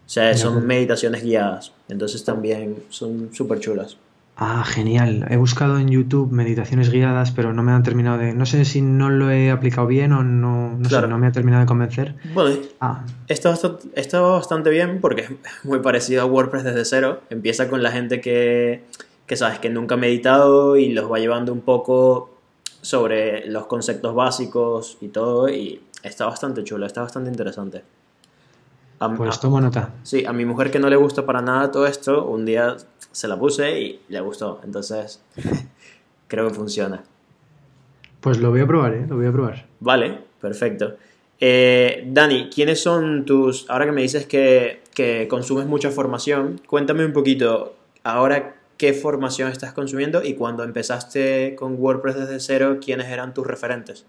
O 0.05 0.09
sea, 0.13 0.37
son 0.37 0.67
meditaciones 0.67 1.23
guiadas, 1.23 1.73
entonces 1.89 2.23
también 2.23 2.83
son 2.91 3.31
súper 3.33 3.61
chulas. 3.61 3.97
Ah, 4.45 4.65
genial. 4.65 5.27
He 5.31 5.37
buscado 5.37 5.79
en 5.79 5.89
YouTube 5.89 6.33
meditaciones 6.33 6.91
guiadas, 6.91 7.31
pero 7.31 7.53
no 7.53 7.63
me 7.63 7.73
han 7.73 7.83
terminado 7.83 8.19
de... 8.19 8.35
No 8.35 8.45
sé 8.45 8.65
si 8.65 8.83
no 8.83 9.09
lo 9.09 9.31
he 9.31 9.51
aplicado 9.51 9.87
bien 9.87 10.13
o 10.13 10.25
no, 10.25 10.77
no, 10.77 10.89
sé, 10.89 11.07
no 11.07 11.19
me 11.19 11.29
ha 11.29 11.33
terminado 11.33 11.61
de 11.61 11.67
convencer. 11.67 12.17
Bueno, 12.35 12.57
ah. 12.81 13.05
está, 13.29 13.55
está 13.95 14.21
bastante 14.21 14.71
bien 14.71 15.01
porque 15.01 15.23
es 15.23 15.31
muy 15.65 15.79
parecido 15.79 16.23
a 16.23 16.25
WordPress 16.25 16.65
desde 16.65 16.85
cero. 16.85 17.21
Empieza 17.31 17.69
con 17.69 17.83
la 17.83 17.93
gente 17.93 18.21
que 18.21 18.83
que 19.27 19.37
sabes 19.37 19.59
que 19.61 19.71
nunca 19.71 19.95
ha 19.95 19.99
meditado 19.99 20.77
y 20.77 20.93
los 20.93 21.11
va 21.11 21.19
llevando 21.19 21.53
un 21.53 21.61
poco 21.61 22.31
sobre 22.83 23.47
los 23.47 23.67
conceptos 23.67 24.15
básicos 24.15 24.99
y 25.01 25.09
todo 25.09 25.49
y 25.49 25.81
está 26.03 26.27
bastante 26.27 26.65
chulo, 26.65 26.85
está 26.85 27.03
bastante 27.03 27.31
interesante. 27.31 27.83
pues 29.17 29.41
tomo 29.41 29.61
nota. 29.61 29.95
Sí, 30.03 30.25
a 30.27 30.33
mi 30.33 30.45
mujer 30.45 30.71
que 30.71 30.79
no 30.79 30.91
le 30.91 30.97
gusta 30.97 31.25
para 31.25 31.41
nada 31.41 31.71
todo 31.71 31.87
esto, 31.87 32.27
un 32.27 32.45
día 32.45 32.77
se 33.13 33.29
la 33.29 33.39
puse 33.39 33.81
y 33.81 34.01
le 34.09 34.21
gustó, 34.21 34.61
entonces 34.65 35.23
creo 36.29 36.49
que 36.49 36.55
funciona. 36.55 37.03
Pues 38.21 38.39
lo 38.39 38.51
voy 38.51 38.61
a 38.61 38.67
probar, 38.67 38.95
¿eh? 38.95 39.07
Lo 39.09 39.17
voy 39.17 39.27
a 39.27 39.33
probar. 39.33 39.67
Vale, 39.81 40.19
perfecto. 40.41 40.97
Eh, 41.41 42.05
Dani, 42.07 42.49
¿quiénes 42.55 42.81
son 42.81 43.25
tus... 43.25 43.69
Ahora 43.69 43.87
que 43.87 43.93
me 43.93 44.03
dices 44.03 44.27
que, 44.27 44.83
que 44.95 45.27
consumes 45.29 45.67
mucha 45.67 45.91
formación, 45.91 46.61
cuéntame 46.69 47.05
un 47.05 47.13
poquito, 47.13 47.75
ahora 48.05 48.55
qué 48.77 48.93
formación 48.93 49.51
estás 49.51 49.73
consumiendo 49.73 50.23
y 50.23 50.35
cuando 50.35 50.65
empezaste 50.65 51.55
con 51.57 51.77
WordPress 51.79 52.17
desde 52.17 52.41
cero, 52.41 52.79
quiénes 52.85 53.09
eran 53.09 53.35
tus 53.35 53.47
referentes. 53.47 54.07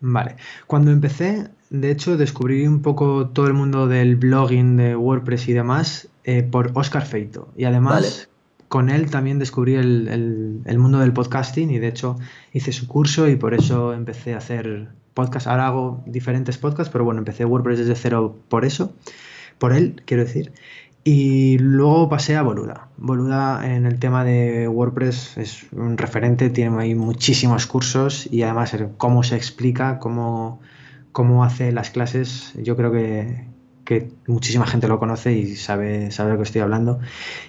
Vale, 0.00 0.36
cuando 0.66 0.90
empecé, 0.90 1.48
de 1.70 1.90
hecho, 1.90 2.16
descubrí 2.16 2.66
un 2.66 2.82
poco 2.82 3.28
todo 3.28 3.46
el 3.46 3.54
mundo 3.54 3.88
del 3.88 4.16
blogging 4.16 4.76
de 4.76 4.96
WordPress 4.96 5.48
y 5.48 5.52
demás 5.52 6.08
eh, 6.24 6.42
por 6.42 6.70
Oscar 6.74 7.06
Feito. 7.06 7.48
Y 7.56 7.64
además, 7.64 8.28
con 8.68 8.90
él 8.90 9.10
también 9.10 9.38
descubrí 9.38 9.74
el, 9.74 10.62
mundo 10.78 10.98
del 10.98 11.12
podcasting 11.12 11.70
y 11.70 11.78
de 11.78 11.88
hecho 11.88 12.16
hice 12.52 12.72
su 12.72 12.88
curso 12.88 13.28
y 13.28 13.36
por 13.36 13.54
eso 13.54 13.92
empecé 13.92 14.34
a 14.34 14.38
hacer 14.38 14.88
podcast. 15.14 15.46
Ahora 15.46 15.66
hago 15.66 16.02
diferentes 16.06 16.58
podcasts, 16.58 16.90
pero 16.92 17.04
bueno, 17.04 17.18
empecé 17.18 17.44
WordPress 17.44 17.78
desde 17.78 17.94
cero 17.94 18.36
por 18.48 18.64
eso, 18.64 18.94
por 19.58 19.72
él, 19.72 20.02
quiero 20.04 20.24
decir. 20.24 20.52
Y 21.04 21.58
luego 21.58 22.08
pasé 22.08 22.34
a 22.34 22.42
Boluda. 22.42 22.88
Boluda 22.96 23.72
en 23.72 23.86
el 23.86 24.00
tema 24.00 24.24
de 24.24 24.66
WordPress 24.66 25.38
es 25.38 25.66
un 25.72 25.96
referente, 25.96 26.50
tiene 26.50 26.76
ahí 26.82 26.96
muchísimos 26.96 27.66
cursos 27.66 28.28
y 28.32 28.42
además 28.42 28.76
cómo 28.96 29.22
se 29.22 29.36
explica, 29.36 30.00
cómo, 30.00 30.60
cómo 31.12 31.44
hace 31.44 31.70
las 31.70 31.90
clases, 31.90 32.52
yo 32.56 32.76
creo 32.76 32.90
que, 32.90 33.46
muchísima 34.26 34.66
gente 34.66 34.88
lo 34.88 34.98
conoce 34.98 35.32
y 35.32 35.56
sabe, 35.56 36.10
sabe 36.10 36.32
lo 36.32 36.36
que 36.36 36.42
estoy 36.44 36.60
hablando. 36.60 37.00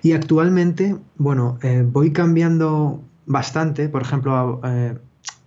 Y 0.01 0.13
actualmente, 0.13 0.95
bueno, 1.17 1.57
eh, 1.63 1.83
voy 1.85 2.11
cambiando 2.11 3.01
bastante, 3.25 3.89
por 3.89 4.01
ejemplo, 4.01 4.61
eh, 4.63 4.97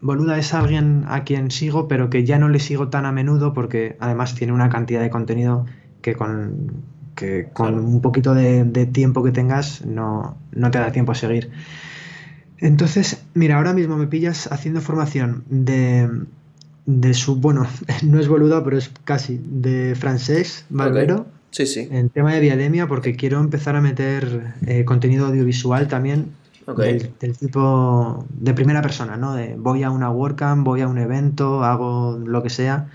Boluda 0.00 0.38
es 0.38 0.54
alguien 0.54 1.04
a 1.08 1.24
quien 1.24 1.50
sigo, 1.50 1.86
pero 1.86 2.08
que 2.08 2.24
ya 2.24 2.38
no 2.38 2.48
le 2.48 2.58
sigo 2.58 2.88
tan 2.88 3.04
a 3.04 3.12
menudo 3.12 3.52
porque 3.52 3.96
además 4.00 4.34
tiene 4.34 4.52
una 4.52 4.70
cantidad 4.70 5.00
de 5.00 5.10
contenido 5.10 5.66
que 6.00 6.14
con 6.14 6.82
que 7.14 7.48
con 7.52 7.74
un 7.74 8.00
poquito 8.00 8.34
de, 8.34 8.64
tiempo 8.86 9.22
que 9.22 9.30
tengas 9.30 9.84
no, 9.84 10.38
te 10.52 10.78
da 10.78 10.90
tiempo 10.90 11.12
a 11.12 11.14
seguir. 11.14 11.50
Entonces, 12.56 13.22
mira, 13.34 13.56
ahora 13.56 13.74
mismo 13.74 13.96
me 13.96 14.06
pillas 14.06 14.50
haciendo 14.50 14.80
formación 14.80 15.44
de, 15.48 16.08
de 17.00 17.14
su, 17.14 17.36
bueno, 17.36 17.66
no 18.02 18.20
es 18.20 18.28
boluda, 18.28 18.62
pero 18.64 18.78
es 18.78 18.90
casi, 19.04 19.40
de 19.42 19.94
francés, 19.94 20.64
Valvero. 20.68 21.26
Sí, 21.50 21.66
sí. 21.66 21.88
En 21.90 22.10
tema 22.10 22.32
de 22.32 22.40
Viademia, 22.40 22.86
porque 22.86 23.16
quiero 23.16 23.40
empezar 23.40 23.74
a 23.74 23.80
meter 23.80 24.54
eh, 24.66 24.84
contenido 24.84 25.26
audiovisual 25.26 25.88
también 25.88 26.26
del, 26.76 27.10
del, 27.18 27.36
tipo 27.36 28.24
de 28.30 28.54
primera 28.54 28.82
persona, 28.82 29.16
¿no? 29.16 29.34
De 29.34 29.56
voy 29.58 29.82
a 29.82 29.90
una 29.90 30.10
WordCamp, 30.10 30.64
voy 30.64 30.82
a 30.82 30.86
un 30.86 30.98
evento, 30.98 31.64
hago 31.64 32.20
lo 32.24 32.42
que 32.44 32.50
sea 32.50 32.88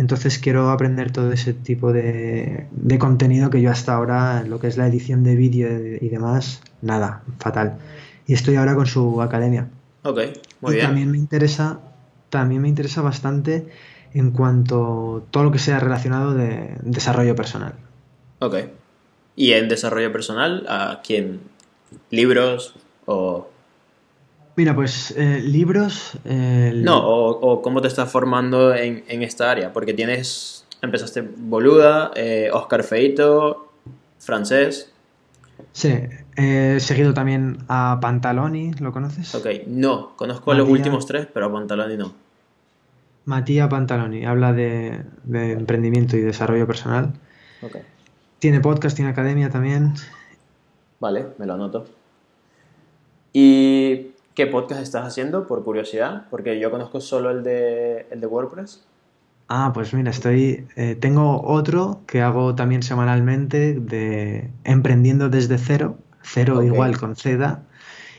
entonces 0.00 0.38
quiero 0.38 0.70
aprender 0.70 1.10
todo 1.10 1.30
ese 1.30 1.52
tipo 1.52 1.92
de, 1.92 2.68
contenido 2.98 3.50
que 3.50 3.60
yo 3.60 3.70
hasta 3.70 3.94
ahora, 3.94 4.42
lo 4.44 4.58
que 4.58 4.66
es 4.66 4.78
la 4.78 4.86
edición 4.86 5.24
de 5.24 5.36
vídeo 5.36 5.68
y 6.00 6.08
demás, 6.08 6.62
nada, 6.80 7.22
fatal. 7.38 7.76
Y 8.26 8.32
estoy 8.32 8.56
ahora 8.56 8.74
con 8.74 8.86
su 8.86 9.20
academia. 9.20 9.68
Ok, 10.02 10.20
muy 10.62 10.78
y 10.78 10.80
También 10.80 11.10
me 11.10 11.18
interesa, 11.18 11.80
también 12.30 12.62
me 12.62 12.68
interesa 12.68 13.02
bastante 13.02 13.68
en 14.14 14.30
cuanto 14.30 15.26
todo 15.30 15.44
lo 15.44 15.52
que 15.52 15.58
sea 15.58 15.78
relacionado 15.78 16.34
de 16.34 16.76
desarrollo 16.82 17.36
personal. 17.36 17.74
Ok. 18.40 18.56
¿Y 19.36 19.52
en 19.52 19.68
desarrollo 19.68 20.10
personal 20.10 20.66
a 20.68 21.00
quién? 21.04 21.40
¿Libros 22.10 22.74
o 23.06 23.48
Mira, 24.56 24.74
pues 24.74 25.14
eh, 25.16 25.40
libros... 25.42 26.18
No, 26.24 27.08
o, 27.08 27.62
cómo 27.62 27.80
te 27.80 27.88
estás 27.88 28.10
formando 28.10 28.74
en, 28.74 29.22
esta 29.22 29.50
área, 29.50 29.72
porque 29.72 29.94
tienes, 29.94 30.66
empezaste 30.82 31.22
Boluda, 31.22 32.10
eh, 32.14 32.50
Oscar 32.52 32.82
Feito, 32.82 33.72
francés. 34.18 34.92
Sí, 35.72 35.94
he 36.40 36.80
seguido 36.80 37.14
también 37.14 37.58
a 37.68 37.98
Pantaloni, 38.00 38.72
¿lo 38.74 38.92
conoces? 38.92 39.34
Ok, 39.34 39.46
no, 39.66 40.16
conozco 40.16 40.52
a 40.52 40.54
los 40.54 40.68
últimos 40.68 41.06
tres, 41.06 41.26
pero 41.32 41.46
a 41.46 41.52
Pantaloni 41.52 41.96
no. 41.96 42.12
Matías 43.24 43.68
Pantaloni, 43.68 44.24
habla 44.24 44.52
de, 44.52 45.04
emprendimiento 45.32 46.16
y 46.16 46.20
desarrollo 46.20 46.66
personal. 46.66 47.12
Okay. 47.62 47.82
Tiene 48.38 48.60
podcast, 48.60 48.96
tiene 48.96 49.10
academia 49.10 49.50
también. 49.50 49.94
Vale, 50.98 51.26
me 51.38 51.46
lo 51.46 51.54
anoto. 51.54 51.86
Y 53.32 54.10
¿Qué 54.40 54.46
podcast 54.46 54.80
estás 54.80 55.06
haciendo, 55.06 55.46
por 55.46 55.62
curiosidad? 55.64 56.26
Porque 56.30 56.58
yo 56.58 56.70
conozco 56.70 57.00
solo 57.00 57.30
el 57.30 57.42
de, 57.42 58.06
el 58.10 58.20
de 58.20 58.26
WordPress. 58.26 58.86
Ah, 59.48 59.72
pues 59.74 59.92
mira, 59.92 60.10
estoy. 60.10 60.66
Eh, 60.76 60.96
tengo 60.98 61.42
otro 61.42 62.00
que 62.06 62.22
hago 62.22 62.54
también 62.54 62.82
semanalmente 62.82 63.74
de 63.74 64.50
Emprendiendo 64.64 65.28
desde 65.28 65.58
cero, 65.58 65.98
cero 66.22 66.62
igual 66.62 66.98
con 66.98 67.16
CEDA. 67.16 67.62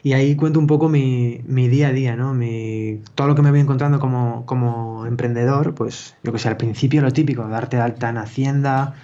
Y 0.04 0.14
ahí 0.14 0.36
cuento 0.36 0.60
un 0.60 0.68
poco 0.68 0.90
mi, 0.90 1.42
día 1.46 1.90
a 1.90 1.92
día, 1.92 2.16
¿no? 2.16 2.34
Mi, 2.34 3.02
todo 3.14 3.28
lo 3.28 3.36
que 3.36 3.44
me 3.44 3.52
voy 3.52 3.60
encontrando 3.60 4.00
como, 4.00 4.46
como 4.46 5.06
emprendedor, 5.06 5.76
pues 5.76 6.16
yo 6.24 6.32
que 6.32 6.40
sé, 6.40 6.50
al 6.50 6.58
principio 6.58 7.02
lo 7.02 7.12
típico, 7.12 7.48
darte 7.48 7.78
alta 7.78 8.10
en 8.10 8.18
Hacienda, 8.18 8.96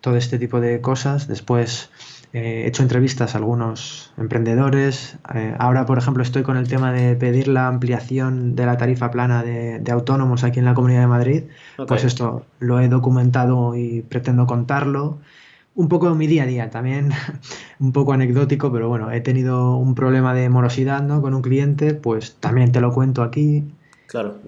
todo 0.00 0.16
este 0.16 0.38
tipo 0.38 0.60
de 0.60 0.80
cosas. 0.80 1.28
Después 1.28 1.90
eh, 2.32 2.64
he 2.64 2.66
hecho 2.68 2.82
entrevistas 2.82 3.34
a 3.34 3.38
algunos 3.38 4.12
emprendedores. 4.16 5.18
Eh, 5.34 5.54
ahora, 5.58 5.86
por 5.86 5.98
ejemplo, 5.98 6.22
estoy 6.22 6.42
con 6.42 6.56
el 6.56 6.68
tema 6.68 6.92
de 6.92 7.16
pedir 7.16 7.48
la 7.48 7.66
ampliación 7.68 8.56
de 8.56 8.66
la 8.66 8.76
tarifa 8.76 9.10
plana 9.10 9.42
de, 9.42 9.82
autónomos 9.90 10.44
aquí 10.44 10.58
en 10.58 10.64
la 10.64 10.74
Comunidad 10.74 11.00
de 11.00 11.06
Madrid. 11.06 11.42
Pues 11.86 12.04
esto 12.04 12.46
lo 12.60 12.80
he 12.80 12.88
documentado 12.88 13.74
y 13.74 14.02
pretendo 14.02 14.46
contarlo. 14.46 15.18
Un 15.76 15.88
poco 15.88 16.12
mi 16.14 16.26
día 16.26 16.42
a 16.42 16.46
día, 16.46 16.70
también 16.70 17.10
un 17.80 17.92
poco 17.92 18.12
anecdótico, 18.12 18.72
pero 18.72 18.88
bueno, 18.88 19.12
he 19.12 19.20
tenido 19.20 19.76
un 19.76 19.94
problema 19.94 20.34
de 20.34 20.48
morosidad 20.48 21.02
¿no? 21.02 21.22
con 21.22 21.34
un 21.34 21.42
cliente, 21.42 21.94
pues 21.94 22.34
también 22.40 22.72
te 22.72 22.80
lo 22.80 22.92
cuento 22.92 23.22
aquí. 23.22 23.62
Claro. 24.08 24.38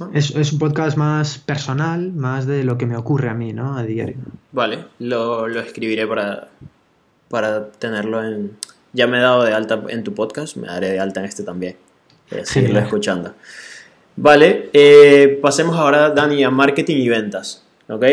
Ah. 0.00 0.08
Es, 0.12 0.52
un 0.52 0.58
podcast 0.58 0.96
más 0.96 1.38
personal, 1.38 2.12
más 2.12 2.46
de 2.46 2.64
lo 2.64 2.78
que 2.78 2.86
me 2.86 2.96
ocurre 2.96 3.28
a 3.28 3.34
mí, 3.34 3.52
¿no? 3.52 3.76
A 3.76 3.82
diario. 3.82 4.16
Vale, 4.52 4.86
lo, 4.98 5.46
escribiré 5.46 6.06
para, 6.06 6.48
para 7.28 7.70
tenerlo 7.70 8.24
en... 8.24 8.56
Ya 8.92 9.06
me 9.06 9.18
he 9.18 9.20
dado 9.20 9.44
de 9.44 9.52
alta 9.52 9.82
en 9.88 10.04
tu 10.04 10.14
podcast, 10.14 10.56
me 10.56 10.68
daré 10.68 10.90
de 10.90 11.00
alta 11.00 11.20
en 11.20 11.26
este 11.26 11.42
también. 11.42 11.76
Eh, 12.30 12.44
seguirlo 12.44 12.78
escuchando. 12.80 13.34
Vale, 14.16 14.70
eh, 14.72 15.38
pasemos 15.42 15.76
ahora, 15.76 16.10
Dani, 16.10 16.44
a 16.44 16.50
marketing 16.50 16.96
y 16.96 17.08
ventas, 17.08 17.64
¿ok? 17.88 18.04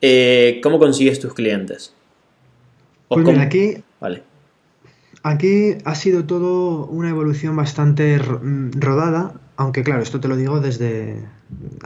Eh, 0.00 0.60
¿Cómo 0.62 0.78
consigues 0.78 1.20
tus 1.20 1.34
clientes? 1.34 1.92
pues 3.08 3.38
aquí... 3.38 3.82
Vale. 4.00 4.22
Aquí 5.22 5.76
ha 5.84 5.94
sido 5.94 6.24
todo 6.24 6.86
una 6.86 7.08
evolución 7.08 7.56
bastante 7.56 8.18
rodada 8.18 9.34
aunque 9.56 9.82
claro, 9.82 10.02
esto 10.02 10.20
te 10.20 10.28
lo 10.28 10.36
digo 10.36 10.60
desde, 10.60 11.16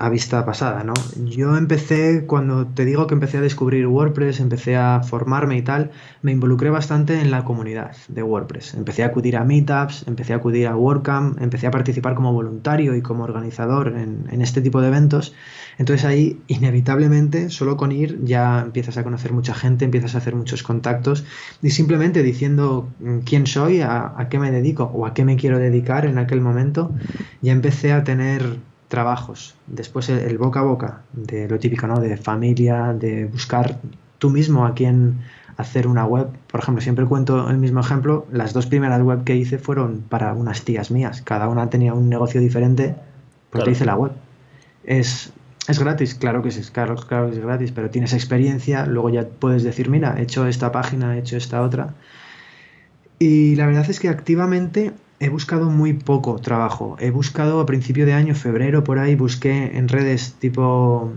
a 0.00 0.08
vista 0.08 0.46
pasada, 0.46 0.82
¿no? 0.82 0.94
Yo 1.26 1.58
empecé, 1.58 2.24
cuando 2.26 2.66
te 2.66 2.86
digo 2.86 3.06
que 3.06 3.12
empecé 3.12 3.36
a 3.36 3.42
descubrir 3.42 3.86
WordPress, 3.86 4.40
empecé 4.40 4.74
a 4.74 5.02
formarme 5.02 5.58
y 5.58 5.62
tal, 5.62 5.90
me 6.22 6.32
involucré 6.32 6.70
bastante 6.70 7.20
en 7.20 7.30
la 7.30 7.44
comunidad 7.44 7.94
de 8.08 8.22
WordPress. 8.22 8.72
Empecé 8.72 9.02
a 9.02 9.08
acudir 9.08 9.36
a 9.36 9.44
meetups, 9.44 10.06
empecé 10.08 10.32
a 10.32 10.36
acudir 10.36 10.68
a 10.68 10.74
WordCamp, 10.74 11.38
empecé 11.42 11.66
a 11.66 11.70
participar 11.70 12.14
como 12.14 12.32
voluntario 12.32 12.96
y 12.96 13.02
como 13.02 13.24
organizador 13.24 13.88
en, 13.88 14.40
este 14.40 14.62
tipo 14.62 14.80
de 14.80 14.88
eventos. 14.88 15.34
Entonces 15.76 16.06
ahí, 16.06 16.40
inevitablemente, 16.46 17.50
solo 17.50 17.76
con 17.76 17.92
ir 17.92 18.24
ya 18.24 18.60
empiezas 18.60 18.96
a 18.96 19.04
conocer 19.04 19.34
mucha 19.34 19.52
gente, 19.52 19.84
empiezas 19.84 20.14
a 20.14 20.18
hacer 20.18 20.34
muchos 20.34 20.62
contactos 20.62 21.26
y 21.60 21.70
simplemente 21.70 22.22
diciendo 22.22 22.88
mm, 23.00 23.18
quién 23.18 23.46
soy, 23.46 23.82
a 23.82 24.26
qué 24.30 24.38
me 24.38 24.50
dedico 24.50 24.84
o 24.84 25.04
a 25.04 25.12
qué 25.12 25.26
me 25.26 25.36
quiero 25.36 25.58
dedicar 25.58 26.06
en 26.06 26.16
aquel 26.16 26.40
momento, 26.40 26.94
ya 27.42 27.52
empecé 27.52 27.92
a 27.92 28.02
tener 28.02 28.69
trabajos. 28.90 29.54
Después 29.68 30.10
el, 30.10 30.36
boca 30.36 30.60
a 30.60 30.64
boca, 30.64 31.02
de 31.12 31.48
lo 31.48 31.58
típico, 31.58 31.86
¿no? 31.86 32.00
De 32.00 32.16
familia, 32.18 32.92
de 32.92 33.24
buscar 33.24 33.78
tú 34.18 34.28
mismo 34.28 34.66
a 34.66 34.74
quién 34.74 35.20
hacer 35.56 35.86
una 35.86 36.04
web. 36.04 36.26
Por 36.50 36.60
ejemplo, 36.60 36.82
siempre 36.82 37.06
cuento 37.06 37.48
el 37.48 37.56
mismo 37.56 37.80
ejemplo. 37.80 38.26
Las 38.32 38.52
dos 38.52 38.66
primeras 38.66 39.00
web 39.00 39.24
que 39.24 39.36
hice 39.36 39.58
fueron 39.58 40.02
para 40.08 40.34
unas 40.34 40.64
tías 40.64 40.90
mías. 40.90 41.22
Cada 41.22 41.48
una 41.48 41.70
tenía 41.70 41.94
un 41.94 42.08
negocio 42.08 42.40
diferente, 42.40 42.96
pues 43.50 43.64
te 43.64 43.70
hice 43.70 43.84
la 43.86 43.94
web. 43.94 44.12
Es, 44.82 45.32
es 45.68 45.78
gratis, 45.78 46.16
claro 46.16 46.42
que 46.42 46.48
es, 46.48 46.70
claro, 46.70 46.96
claro 46.96 47.30
que 47.30 47.36
es 47.36 47.42
gratis, 47.42 47.70
pero 47.70 47.90
tienes 47.90 48.12
experiencia, 48.12 48.86
luego 48.86 49.10
ya 49.10 49.24
puedes 49.26 49.62
decir, 49.62 49.88
mira, 49.88 50.16
he 50.18 50.22
hecho 50.22 50.46
esta 50.48 50.72
página, 50.72 51.16
he 51.16 51.20
hecho 51.20 51.36
esta 51.36 51.62
otra. 51.62 51.94
Y 53.20 53.54
la 53.54 53.66
verdad 53.66 53.88
es 53.88 54.00
que 54.00 54.08
activamente 54.08 54.92
he 55.20 55.28
buscado 55.28 55.66
muy 55.66 55.92
poco 55.92 56.40
trabajo. 56.40 56.96
He 56.98 57.10
buscado 57.10 57.60
a 57.60 57.66
principio 57.66 58.06
de 58.06 58.14
año, 58.14 58.34
febrero, 58.34 58.82
por 58.82 58.98
ahí, 58.98 59.14
busqué 59.14 59.76
en 59.76 59.88
redes 59.88 60.34
tipo 60.38 61.12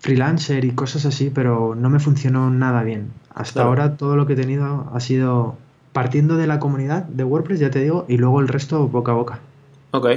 freelancer 0.00 0.64
y 0.64 0.72
cosas 0.72 1.04
así, 1.04 1.30
pero 1.30 1.74
no 1.74 1.90
me 1.90 2.00
funcionó 2.00 2.50
nada 2.50 2.82
bien. 2.82 3.12
Hasta 3.34 3.62
ahora 3.62 3.96
todo 3.96 4.16
lo 4.16 4.26
que 4.26 4.32
he 4.32 4.36
tenido 4.36 4.90
ha 4.92 5.00
sido 5.00 5.56
partiendo 5.92 6.36
de 6.36 6.46
la 6.46 6.58
comunidad 6.58 7.04
de 7.04 7.24
WordPress, 7.24 7.60
ya 7.60 7.70
te 7.70 7.80
digo, 7.80 8.06
y 8.08 8.16
luego 8.16 8.40
el 8.40 8.48
resto 8.48 8.88
boca 8.88 9.12
a 9.12 9.14
boca. 9.14 9.40
Ok, 9.92 10.08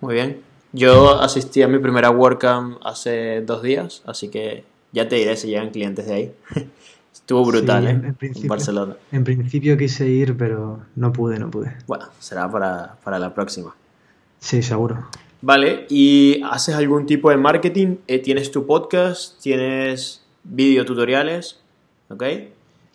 muy 0.00 0.14
bien. 0.14 0.42
Yo 0.72 1.20
asistí 1.20 1.62
a 1.62 1.68
mi 1.68 1.78
primera 1.78 2.10
WordCamp 2.10 2.78
hace 2.84 3.40
dos 3.40 3.62
días, 3.62 4.02
así 4.06 4.28
que 4.28 4.64
ya 4.92 5.08
te 5.08 5.16
diré 5.16 5.36
si 5.36 5.48
llegan 5.48 5.70
clientes 5.70 6.06
de 6.06 6.14
ahí. 6.14 6.32
Estuvo 7.14 7.44
brutal, 7.44 7.86
¿eh? 7.86 8.14
En, 8.20 8.48
Barcelona. 8.48 8.96
En 9.12 9.22
principio 9.22 9.78
quise 9.78 10.06
ir, 10.08 10.36
pero 10.36 10.80
no 10.96 11.12
pude, 11.12 11.38
no 11.38 11.48
pude. 11.48 11.74
Bueno, 11.86 12.06
será 12.18 12.50
para, 12.50 13.18
la 13.18 13.32
próxima. 13.32 13.74
Sí, 14.40 14.62
seguro. 14.62 15.06
Vale, 15.40 15.86
¿y 15.88 16.42
haces 16.42 16.74
algún 16.74 17.06
tipo 17.06 17.30
de 17.30 17.36
marketing? 17.36 17.96
Eh, 18.08 18.18
¿Tienes 18.18 18.50
tu 18.50 18.66
podcast? 18.66 19.40
¿Tienes 19.40 20.22
videotutoriales? 20.42 21.60
¿Ok? 22.08 22.24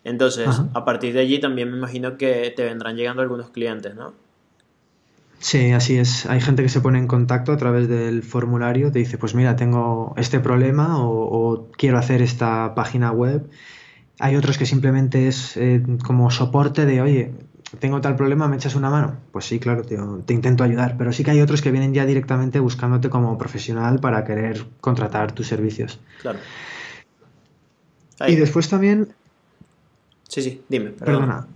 Entonces, 0.04 0.48
a 0.74 0.84
partir 0.84 1.14
de 1.14 1.20
allí 1.20 1.40
también 1.40 1.70
me 1.70 1.78
imagino 1.78 2.16
que 2.16 2.52
te 2.54 2.64
vendrán 2.64 2.96
llegando 2.96 3.22
algunos 3.22 3.50
clientes, 3.50 3.94
¿no? 3.94 4.12
Sí, 5.38 5.72
así 5.72 5.96
es. 5.96 6.26
Hay 6.26 6.40
gente 6.40 6.62
que 6.62 6.68
se 6.68 6.80
pone 6.80 6.98
en 6.98 7.06
contacto 7.06 7.52
a 7.52 7.56
través 7.56 7.88
del 7.88 8.22
formulario, 8.22 8.92
te 8.92 8.98
dice, 8.98 9.16
pues 9.16 9.34
mira, 9.34 9.56
tengo 9.56 10.14
este 10.18 10.40
problema 10.40 10.98
o 10.98 11.68
quiero 11.76 11.98
hacer 11.98 12.20
esta 12.20 12.74
página 12.74 13.10
web 13.10 13.48
hay 14.20 14.36
otros 14.36 14.58
que 14.58 14.66
simplemente 14.66 15.28
es 15.28 15.56
eh, 15.56 15.82
como 16.04 16.30
soporte 16.30 16.86
de, 16.86 17.00
oye, 17.00 17.32
tengo 17.78 18.00
tal 18.00 18.16
problema, 18.16 18.48
¿me 18.48 18.56
echas 18.56 18.74
una 18.74 18.90
mano? 18.90 19.16
Pues 19.32 19.46
sí, 19.46 19.58
claro, 19.58 19.82
te, 19.82 19.98
te, 20.26 20.34
intento 20.34 20.62
ayudar. 20.62 20.96
Pero 20.98 21.12
sí 21.12 21.24
que 21.24 21.30
hay 21.30 21.40
otros 21.40 21.62
que 21.62 21.70
vienen 21.70 21.94
ya 21.94 22.04
directamente 22.04 22.60
buscándote 22.60 23.08
como 23.08 23.38
profesional 23.38 23.98
para 23.98 24.24
querer 24.24 24.66
contratar 24.80 25.32
tus 25.32 25.46
servicios. 25.48 25.98
Claro. 26.20 26.38
Y 28.26 28.36
después 28.36 28.68
también... 28.68 29.08
Sí, 30.28 30.42
sí, 30.42 30.62
dime. 30.68 30.90
Perdona. 30.90 31.46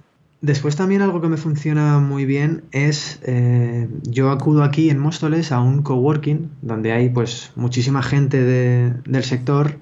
Después 0.44 0.76
también 0.76 1.00
algo 1.00 1.22
que 1.22 1.28
me 1.28 1.38
funciona 1.38 2.00
muy 2.00 2.26
bien 2.26 2.64
es, 2.70 3.18
eh, 3.22 3.88
yo 4.02 4.30
acudo 4.30 4.62
aquí 4.62 4.90
en 4.90 4.98
Móstoles 4.98 5.52
a 5.52 5.60
un 5.60 5.82
coworking 5.82 6.50
donde 6.60 6.92
hay 6.92 7.08
pues 7.08 7.52
muchísima 7.56 8.02
gente 8.02 8.44
del 8.44 9.24
sector, 9.24 9.78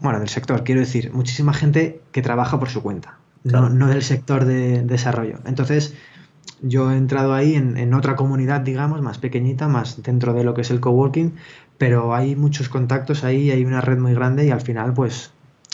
bueno, 0.00 0.18
del 0.18 0.28
sector, 0.28 0.64
quiero 0.64 0.80
decir, 0.80 1.12
muchísima 1.12 1.52
gente 1.52 2.00
que 2.10 2.20
trabaja 2.20 2.58
por 2.58 2.68
su 2.68 2.82
cuenta, 2.82 3.20
no, 3.44 3.86
del 3.86 4.02
sector 4.02 4.44
de 4.44 4.82
desarrollo. 4.82 5.38
Entonces, 5.46 5.94
yo 6.62 6.90
he 6.90 6.96
entrado 6.96 7.32
ahí 7.32 7.54
en, 7.54 7.76
en, 7.76 7.94
otra 7.94 8.16
comunidad, 8.16 8.62
digamos, 8.62 9.02
más 9.02 9.18
pequeñita, 9.18 9.68
más 9.68 10.02
dentro 10.02 10.34
de 10.34 10.42
lo 10.42 10.54
que 10.54 10.62
es 10.62 10.72
el 10.72 10.80
coworking, 10.80 11.34
pero 11.78 12.12
hay 12.12 12.34
muchos 12.34 12.68
contactos 12.68 13.22
ahí, 13.22 13.52
hay 13.52 13.64
una 13.64 13.80
red 13.82 13.98
muy 13.98 14.14
grande 14.14 14.46
y 14.46 14.50
al 14.50 14.62
final, 14.62 14.94
pues, 14.94 15.30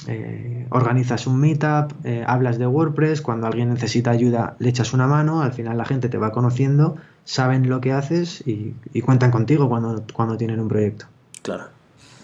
eh, 0.08 0.66
organizas 0.70 1.26
un 1.26 1.40
meetup, 1.40 1.92
eh, 2.04 2.24
hablas 2.26 2.58
de 2.58 2.66
WordPress, 2.66 3.22
cuando 3.22 3.46
alguien 3.46 3.72
necesita 3.72 4.10
ayuda 4.10 4.56
le 4.58 4.68
echas 4.68 4.92
una 4.92 5.06
mano, 5.06 5.42
al 5.42 5.52
final 5.52 5.78
la 5.78 5.84
gente 5.84 6.08
te 6.08 6.18
va 6.18 6.32
conociendo, 6.32 6.96
saben 7.24 7.68
lo 7.68 7.80
que 7.80 7.92
haces 7.92 8.42
y, 8.46 8.74
cuentan 9.02 9.30
contigo 9.30 9.68
cuando, 9.68 10.04
cuando 10.12 10.36
tienen 10.36 10.60
un 10.60 10.68
proyecto. 10.68 11.06
Claro. 11.42 11.64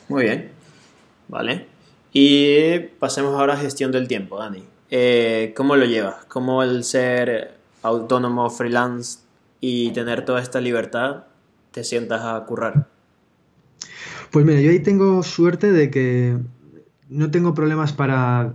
Muy 0.09 0.25
bien. 0.25 0.51
Vale. 1.29 1.67
Y 2.13 2.79
pasemos 2.99 3.39
ahora 3.39 3.55
a 3.55 3.57
gestión 3.57 3.93
del 3.93 4.09
tiempo, 4.09 4.39
Dani. 4.39 4.65
Eh, 4.91 5.53
¿Cómo 5.57 5.77
lo 5.77 5.85
llevas? 5.85 6.25
¿Cómo 6.27 6.63
el 6.63 6.85
ser 6.85 7.55
autónomo, 7.83 8.49
freelance 8.51 9.21
y 9.61 9.91
tener 9.93 10.25
toda 10.25 10.41
esta 10.41 10.61
libertad 10.61 11.25
te 11.73 11.85
sientas 11.85 12.23
a 12.23 12.45
currar? 12.47 12.87
Pues 14.31 14.45
mira, 14.45 14.61
yo 14.61 14.71
ahí 14.71 14.81
tengo 14.81 15.23
suerte 15.23 15.73
de 15.73 15.91
que 15.91 16.37
no 17.09 17.31
tengo 17.31 17.55
problemas 17.55 17.93
para 17.93 18.55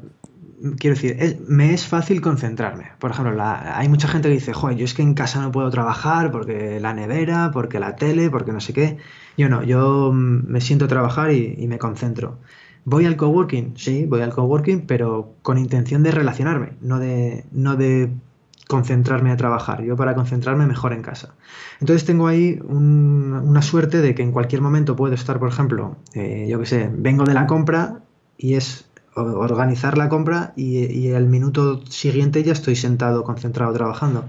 quiero 0.80 0.96
decir, 0.96 1.44
me 1.48 1.74
es 1.74 1.86
fácil 1.86 2.22
concentrarme. 2.22 2.92
Por 3.00 3.12
ejemplo, 3.12 3.36
hay 3.42 3.89
mucha 3.89 4.08
gente 4.08 4.30
que 4.30 4.36
dice, 4.36 4.54
joder, 4.54 4.78
yo 4.78 4.86
es 4.86 4.94
que 4.94 5.02
en 5.02 5.13
casa 5.13 5.42
no 5.42 5.52
puedo 5.52 5.70
trabajar 5.70 6.32
porque 6.32 6.80
la 6.80 6.94
nevera, 6.94 7.52
porque 7.52 7.80
la 7.80 7.96
tele, 7.96 8.30
porque 8.30 8.52
no 8.52 8.60
sé 8.60 8.74
qué. 8.74 8.98
Yo 9.38 9.50
no, 9.50 9.63
yo 9.63 10.12
me 10.13 10.62
siento 10.62 10.86
a 10.86 10.88
trabajar 10.88 11.32
y, 11.32 11.68
me 11.68 11.80
concentro. 11.80 12.39
¿Voy 12.86 13.06
al 13.06 13.16
coworking? 13.16 13.74
Sí, 13.78 14.06
voy 14.06 14.22
al 14.22 14.34
coworking, 14.34 14.86
pero 14.88 15.36
con 15.42 15.58
intención 15.58 16.04
de 16.04 16.12
relacionarme, 16.12 16.74
no 16.82 17.00
de, 17.00 17.46
no 17.52 17.76
de 17.76 18.12
concentrarme 18.68 19.32
a 19.32 19.38
trabajar. 19.38 19.84
Yo 19.84 19.96
para 19.96 20.16
concentrarme 20.16 20.66
mejor 20.66 20.94
en 20.94 21.02
casa. 21.02 21.36
Entonces 21.80 22.06
tengo 22.06 22.28
ahí 22.28 22.60
una 22.68 23.62
suerte 23.62 24.02
de 24.02 24.16
que 24.16 24.24
en 24.24 24.32
cualquier 24.32 24.62
momento 24.62 24.96
puedo 24.96 25.13
estar, 25.13 25.39
por 25.39 25.50
ejemplo, 25.50 25.98
eh, 26.13 26.48
yo 26.50 26.60
qué 26.60 26.66
sé, 26.66 26.89
vengo 26.94 27.26
de 27.26 27.34
la 27.34 27.48
compra 27.48 28.03
y 28.38 28.56
es 28.56 28.86
organizar 29.15 29.98
la 29.98 30.10
compra 30.10 30.54
y, 30.56 30.86
y 30.86 31.10
el 31.10 31.28
minuto 31.28 31.86
siguiente 31.86 32.43
ya 32.43 32.54
estoy 32.54 32.76
sentado, 32.76 33.24
concentrado, 33.24 33.74
trabajando. 33.74 34.26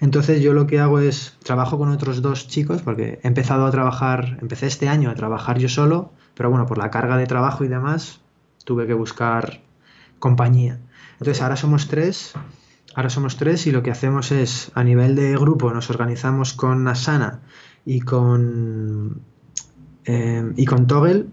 Entonces 0.00 0.40
yo 0.40 0.54
lo 0.54 0.66
que 0.66 0.80
hago 0.80 0.98
es 0.98 1.36
trabajo 1.42 1.78
con 1.78 1.90
otros 1.90 2.22
dos 2.22 2.48
chicos 2.48 2.82
porque 2.82 3.20
he 3.22 3.28
empezado 3.28 3.66
a 3.66 3.70
trabajar, 3.70 4.38
empecé 4.40 4.66
este 4.66 4.88
año 4.88 5.10
a 5.10 5.14
trabajar 5.14 5.58
yo 5.58 5.68
solo, 5.68 6.10
pero 6.34 6.48
bueno, 6.48 6.66
por 6.66 6.78
la 6.78 6.90
carga 6.90 7.18
de 7.18 7.26
trabajo 7.26 7.64
y 7.64 7.68
demás 7.68 8.20
tuve 8.64 8.86
que 8.86 8.94
buscar 8.94 9.60
compañía. 10.18 10.78
Entonces 11.18 11.42
ahora 11.42 11.56
somos 11.56 11.88
tres, 11.88 12.32
ahora 12.94 13.10
somos 13.10 13.36
tres 13.36 13.66
y 13.66 13.72
lo 13.72 13.82
que 13.82 13.90
hacemos 13.90 14.32
es 14.32 14.72
a 14.74 14.84
nivel 14.84 15.16
de 15.16 15.36
grupo 15.36 15.70
nos 15.72 15.90
organizamos 15.90 16.54
con 16.54 16.88
Asana 16.88 17.40
y 17.84 18.00
con 18.00 19.20
eh, 20.06 20.50
y 20.56 20.64
con 20.64 20.86
Toggle 20.86 21.26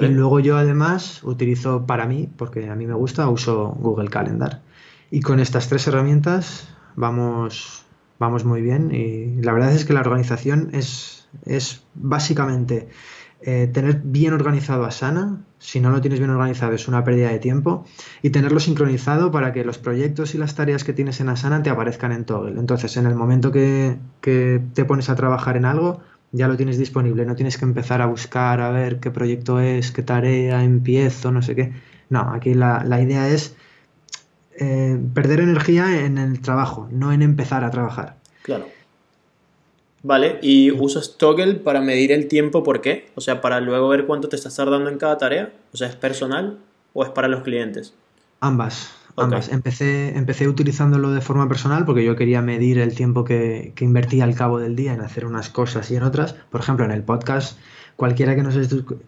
y 0.00 0.06
luego 0.08 0.40
yo 0.40 0.56
además 0.56 1.22
utilizo 1.24 1.86
para 1.86 2.06
mí, 2.06 2.28
porque 2.36 2.68
a 2.68 2.74
mí 2.74 2.86
me 2.86 2.94
gusta, 2.94 3.28
uso 3.28 3.76
Google 3.78 4.08
Calendar. 4.08 4.62
Y 5.10 5.20
con 5.20 5.40
estas 5.40 5.68
tres 5.68 5.86
herramientas 5.86 6.68
vamos, 6.96 7.84
vamos 8.18 8.44
muy 8.44 8.60
bien. 8.60 8.94
Y 8.94 9.40
la 9.42 9.52
verdad 9.52 9.72
es 9.72 9.84
que 9.84 9.94
la 9.94 10.00
organización 10.00 10.70
es, 10.72 11.28
es 11.46 11.82
básicamente 11.94 12.88
eh, 13.40 13.70
tener 13.72 14.02
bien 14.04 14.34
organizado 14.34 14.84
Asana. 14.84 15.44
Si 15.58 15.80
no 15.80 15.90
lo 15.90 16.00
tienes 16.00 16.18
bien 16.18 16.30
organizado 16.30 16.72
es 16.72 16.86
una 16.88 17.04
pérdida 17.04 17.30
de 17.30 17.38
tiempo. 17.38 17.86
Y 18.20 18.30
tenerlo 18.30 18.60
sincronizado 18.60 19.30
para 19.30 19.52
que 19.52 19.64
los 19.64 19.78
proyectos 19.78 20.34
y 20.34 20.38
las 20.38 20.54
tareas 20.54 20.84
que 20.84 20.92
tienes 20.92 21.20
en 21.20 21.30
Asana 21.30 21.62
te 21.62 21.70
aparezcan 21.70 22.12
en 22.12 22.26
Toggle. 22.26 22.60
Entonces, 22.60 22.96
en 22.98 23.06
el 23.06 23.14
momento 23.14 23.50
que, 23.50 23.96
que 24.20 24.60
te 24.74 24.84
pones 24.84 25.08
a 25.08 25.16
trabajar 25.16 25.56
en 25.56 25.64
algo, 25.64 26.00
ya 26.32 26.48
lo 26.48 26.56
tienes 26.56 26.78
disponible, 26.78 27.24
no 27.24 27.34
tienes 27.34 27.56
que 27.58 27.64
empezar 27.64 28.02
a 28.02 28.06
buscar 28.06 28.60
a 28.60 28.70
ver 28.70 29.00
qué 29.00 29.10
proyecto 29.10 29.60
es, 29.60 29.92
qué 29.92 30.02
tarea 30.02 30.62
empiezo, 30.62 31.32
no 31.32 31.42
sé 31.42 31.54
qué. 31.54 31.72
No, 32.10 32.32
aquí 32.32 32.54
la, 32.54 32.84
idea 33.00 33.28
es 33.28 33.54
eh, 34.58 34.98
perder 35.14 35.40
energía 35.40 36.04
en 36.04 36.18
el 36.18 36.40
trabajo, 36.40 36.88
no 36.90 37.12
en 37.12 37.22
empezar 37.22 37.64
a 37.64 37.70
trabajar. 37.70 38.16
Claro. 38.42 38.66
Vale, 40.02 40.38
¿y 40.42 40.70
usas 40.70 41.16
Toggle 41.18 41.54
para 41.56 41.80
medir 41.80 42.12
el 42.12 42.28
tiempo? 42.28 42.62
¿Por 42.62 42.80
qué? 42.80 43.10
O 43.14 43.20
sea, 43.20 43.40
para 43.40 43.60
luego 43.60 43.88
ver 43.88 44.06
cuánto 44.06 44.28
te 44.28 44.36
estás 44.36 44.54
tardando 44.56 44.88
en 44.90 44.98
cada 44.98 45.18
tarea. 45.18 45.52
O 45.72 45.76
sea, 45.76 45.88
¿es 45.88 45.96
personal 45.96 46.58
o 46.92 47.02
es 47.02 47.10
para 47.10 47.28
los 47.28 47.42
clientes? 47.42 47.94
Ambas. 48.40 48.97
Empecé, 49.50 50.16
empecé 50.16 50.48
utilizándolo 50.48 51.10
de 51.10 51.20
forma 51.20 51.48
personal 51.48 51.84
porque 51.84 52.04
yo 52.04 52.16
quería 52.16 52.42
medir 52.42 52.78
el 52.78 52.94
tiempo 52.94 53.24
que, 53.24 53.72
que, 53.74 53.84
invertía 53.84 54.24
al 54.24 54.34
cabo 54.34 54.58
del 54.58 54.76
día 54.76 54.92
en 54.92 55.00
hacer 55.00 55.26
unas 55.26 55.50
cosas 55.50 55.90
y 55.90 55.96
en 55.96 56.02
otras. 56.02 56.34
Por 56.50 56.60
ejemplo, 56.60 56.84
en 56.84 56.90
el 56.90 57.02
podcast, 57.02 57.58
cualquiera 57.98 58.36
que 58.36 58.44
nos, 58.44 58.56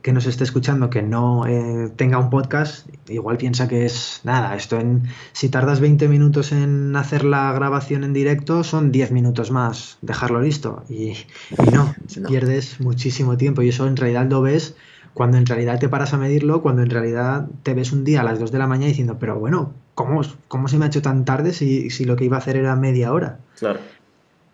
que 0.03 0.13
nos 0.13 0.27
esté 0.27 0.43
escuchando 0.43 0.91
que 0.91 1.01
no 1.01 1.47
eh, 1.47 1.93
tenga 1.95 2.19
un 2.19 2.29
podcast, 2.29 2.89
igual 3.09 3.37
piensa 3.37 3.69
que 3.69 3.87
es 3.87 4.21
nada, 4.25 4.57
esto 4.57 4.81
en, 4.81 5.05
si 5.31 5.49
tardas 5.49 5.79
20 5.79 6.09
minutos 6.09 6.51
en 6.51 6.97
hacer 6.97 7.25
la 7.25 7.53
grabación 7.53 8.03
en 8.03 8.13
directo, 8.13 8.65
son 8.65 8.91
10 8.91 9.13
minutos 9.13 9.53
más, 9.53 9.99
dejarlo 10.03 10.41
listo. 10.41 10.83
Y, 10.89 11.13
no, 11.73 11.95
pierdes 12.27 12.81
muchísimo 12.81 13.37
tiempo. 13.37 13.63
Y 13.63 13.69
eso 13.69 13.87
en 13.87 13.97
realidad 13.97 14.27
lo 14.29 14.43
ves 14.43 14.75
cuando 15.15 15.39
en 15.39 15.47
realidad 15.47 15.79
te 15.79 15.89
paras 15.89 16.13
a 16.13 16.19
medirlo, 16.19 16.61
cuando 16.61 16.83
en 16.83 16.91
realidad 16.91 17.47
te 17.63 17.75
ves 17.75 17.93
un 17.93 18.03
día 18.03 18.23
a 18.23 18.25
las 18.25 18.41
2 18.41 18.51
de 18.51 18.59
la 18.59 18.67
mañana 18.67 18.89
diciendo, 18.89 19.19
pero 19.21 19.39
bueno, 19.39 19.73
¿cómo, 20.07 20.23
cómo 20.49 20.69
se 20.69 20.79
me 20.79 20.85
ha 20.85 20.89
hecho 20.89 21.03
tan 21.03 21.25
tarde 21.25 21.53
si, 21.53 21.91
si 21.91 22.05
lo 22.05 22.17
que 22.17 22.25
iba 22.25 22.37
a 22.37 22.41
hacer 22.41 22.57
era 22.57 22.77
media 22.77 23.13
hora? 23.13 23.39
Claro. 23.59 23.81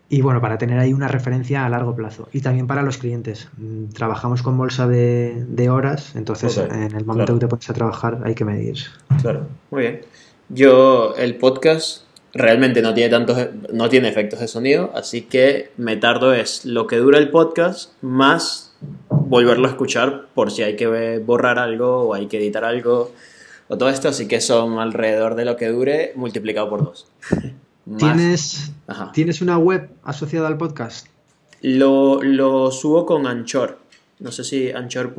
Y 0.09 0.21
bueno, 0.21 0.39
para 0.39 0.57
tener 0.57 0.79
ahí 0.79 0.93
una 0.93 1.09
referencia 1.09 1.65
a 1.65 1.69
largo 1.69 1.95
plazo. 1.95 2.29
Y 2.31 2.39
también 2.39 2.65
para 2.65 2.81
los 2.81 2.97
clientes. 2.97 3.49
Mm, 3.57 3.89
trabajamos 3.89 4.41
con 4.41 4.57
bolsa 4.57 4.87
de, 4.87 5.69
horas, 5.69 6.15
entonces 6.15 6.57
en 6.57 6.95
el 6.95 7.05
momento 7.05 7.33
que 7.33 7.39
te 7.41 7.47
pones 7.47 7.69
a 7.69 7.73
trabajar 7.73 8.19
hay 8.23 8.33
que 8.33 8.45
medir. 8.45 8.77
Claro, 9.21 9.47
muy 9.69 9.81
bien. 9.81 10.01
Yo, 10.49 11.13
el 11.17 11.35
podcast 11.35 12.03
realmente 12.33 12.81
no 12.81 12.93
tiene 12.93 13.09
tantos, 13.09 13.37
no 13.73 13.89
tiene 13.89 14.07
efectos 14.07 14.39
de 14.39 14.47
sonido, 14.47 14.91
así 14.95 15.23
que 15.23 15.71
me 15.75 15.97
tardo 15.97 16.33
es 16.33 16.63
lo 16.63 16.87
que 16.87 16.97
dura 16.97 17.17
el 17.17 17.29
podcast 17.29 17.91
más 18.01 18.73
volverlo 19.09 19.67
a 19.67 19.71
escuchar 19.71 20.27
por 20.33 20.51
si 20.51 20.63
hay 20.63 20.77
que 20.77 21.19
borrar 21.19 21.59
algo 21.59 22.03
o 22.03 22.13
hay 22.13 22.27
que 22.27 22.37
editar 22.37 22.63
algo 22.63 23.11
o 23.67 23.77
todo 23.77 23.89
esto, 23.89 24.09
así 24.09 24.27
que 24.27 24.41
son 24.41 24.79
alrededor 24.79 25.35
de 25.35 25.45
lo 25.45 25.57
que 25.57 25.67
dure 25.67 26.13
multiplicado 26.15 26.69
por 26.69 26.83
dos. 26.83 27.07
¿Tienes, 27.97 28.71
¿Tienes 29.13 29.41
una 29.41 29.57
web 29.57 29.89
asociada 30.03 30.47
al 30.47 30.57
podcast? 30.57 31.07
Lo, 31.61 32.21
lo 32.21 32.71
subo 32.71 33.05
con 33.05 33.27
Anchor. 33.27 33.79
No 34.19 34.31
sé 34.31 34.43
si 34.43 34.71
Anchor. 34.71 35.13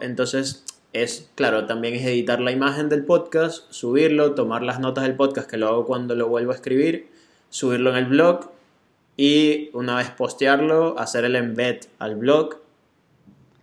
Entonces, 0.00 0.64
es, 0.94 1.28
claro, 1.34 1.66
también 1.66 1.94
es 1.94 2.06
editar 2.06 2.40
la 2.40 2.52
imagen 2.52 2.88
del 2.88 3.04
podcast, 3.04 3.70
subirlo, 3.70 4.34
tomar 4.34 4.62
las 4.62 4.80
notas 4.80 5.04
del 5.04 5.16
podcast, 5.16 5.50
que 5.50 5.56
lo 5.56 5.68
hago 5.68 5.84
cuando 5.84 6.14
lo 6.14 6.28
vuelvo 6.28 6.52
a 6.52 6.54
escribir, 6.54 7.08
subirlo 7.50 7.90
en 7.90 7.96
el 7.96 8.06
blog 8.06 8.50
y 9.16 9.70
una 9.74 9.96
vez 9.96 10.10
postearlo, 10.10 10.98
hacer 10.98 11.24
el 11.24 11.36
embed 11.36 11.80
al 11.98 12.16
blog 12.16 12.60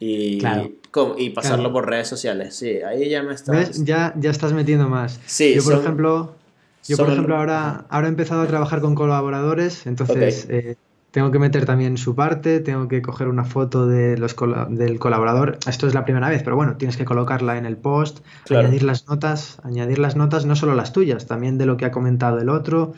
y, 0.01 0.41
y 1.17 1.29
pasarlo 1.29 1.71
por 1.71 1.89
redes 1.89 2.09
sociales. 2.09 2.55
Sí, 2.55 2.81
ahí 2.81 3.09
ya 3.09 3.23
me 3.23 3.33
estás... 3.33 3.83
Ya, 3.85 4.13
ya 4.17 4.31
estás 4.31 4.51
metiendo 4.51 4.89
más. 4.89 5.19
Sí, 5.25 5.53
Yo, 5.55 5.63
por 5.63 5.75
ejemplo 5.75 6.35
yo, 6.87 6.97
por 6.97 7.09
ejemplo, 7.09 7.37
ahora, 7.37 7.85
ahora 7.89 8.07
he 8.07 8.09
empezado 8.09 8.41
a 8.41 8.47
trabajar 8.47 8.81
con 8.81 8.95
colaboradores, 8.95 9.85
entonces 9.85 10.47
eh, 10.49 10.77
tengo 11.11 11.29
que 11.31 11.37
meter 11.37 11.65
también 11.65 11.97
su 11.97 12.15
parte, 12.15 12.59
tengo 12.59 12.87
que 12.87 13.01
coger 13.01 13.27
una 13.27 13.45
foto 13.45 13.85
de 13.85 14.17
los 14.17 14.35
del 14.69 14.97
colaborador. 14.97 15.59
Esto 15.67 15.87
es 15.87 15.93
la 15.93 16.05
primera 16.05 16.29
vez, 16.29 16.41
pero 16.43 16.55
bueno, 16.55 16.77
tienes 16.77 16.97
que 16.97 17.05
colocarla 17.05 17.57
en 17.57 17.65
el 17.65 17.77
post, 17.77 18.25
añadir 18.49 18.83
las 18.83 19.07
notas, 19.07 19.59
añadir 19.63 19.99
las 19.99 20.15
notas, 20.15 20.45
no 20.45 20.55
solo 20.55 20.73
las 20.73 20.91
tuyas, 20.91 21.27
también 21.27 21.57
de 21.57 21.67
lo 21.67 21.77
que 21.77 21.85
ha 21.85 21.91
comentado 21.91 22.39
el 22.39 22.49
otro. 22.49 22.93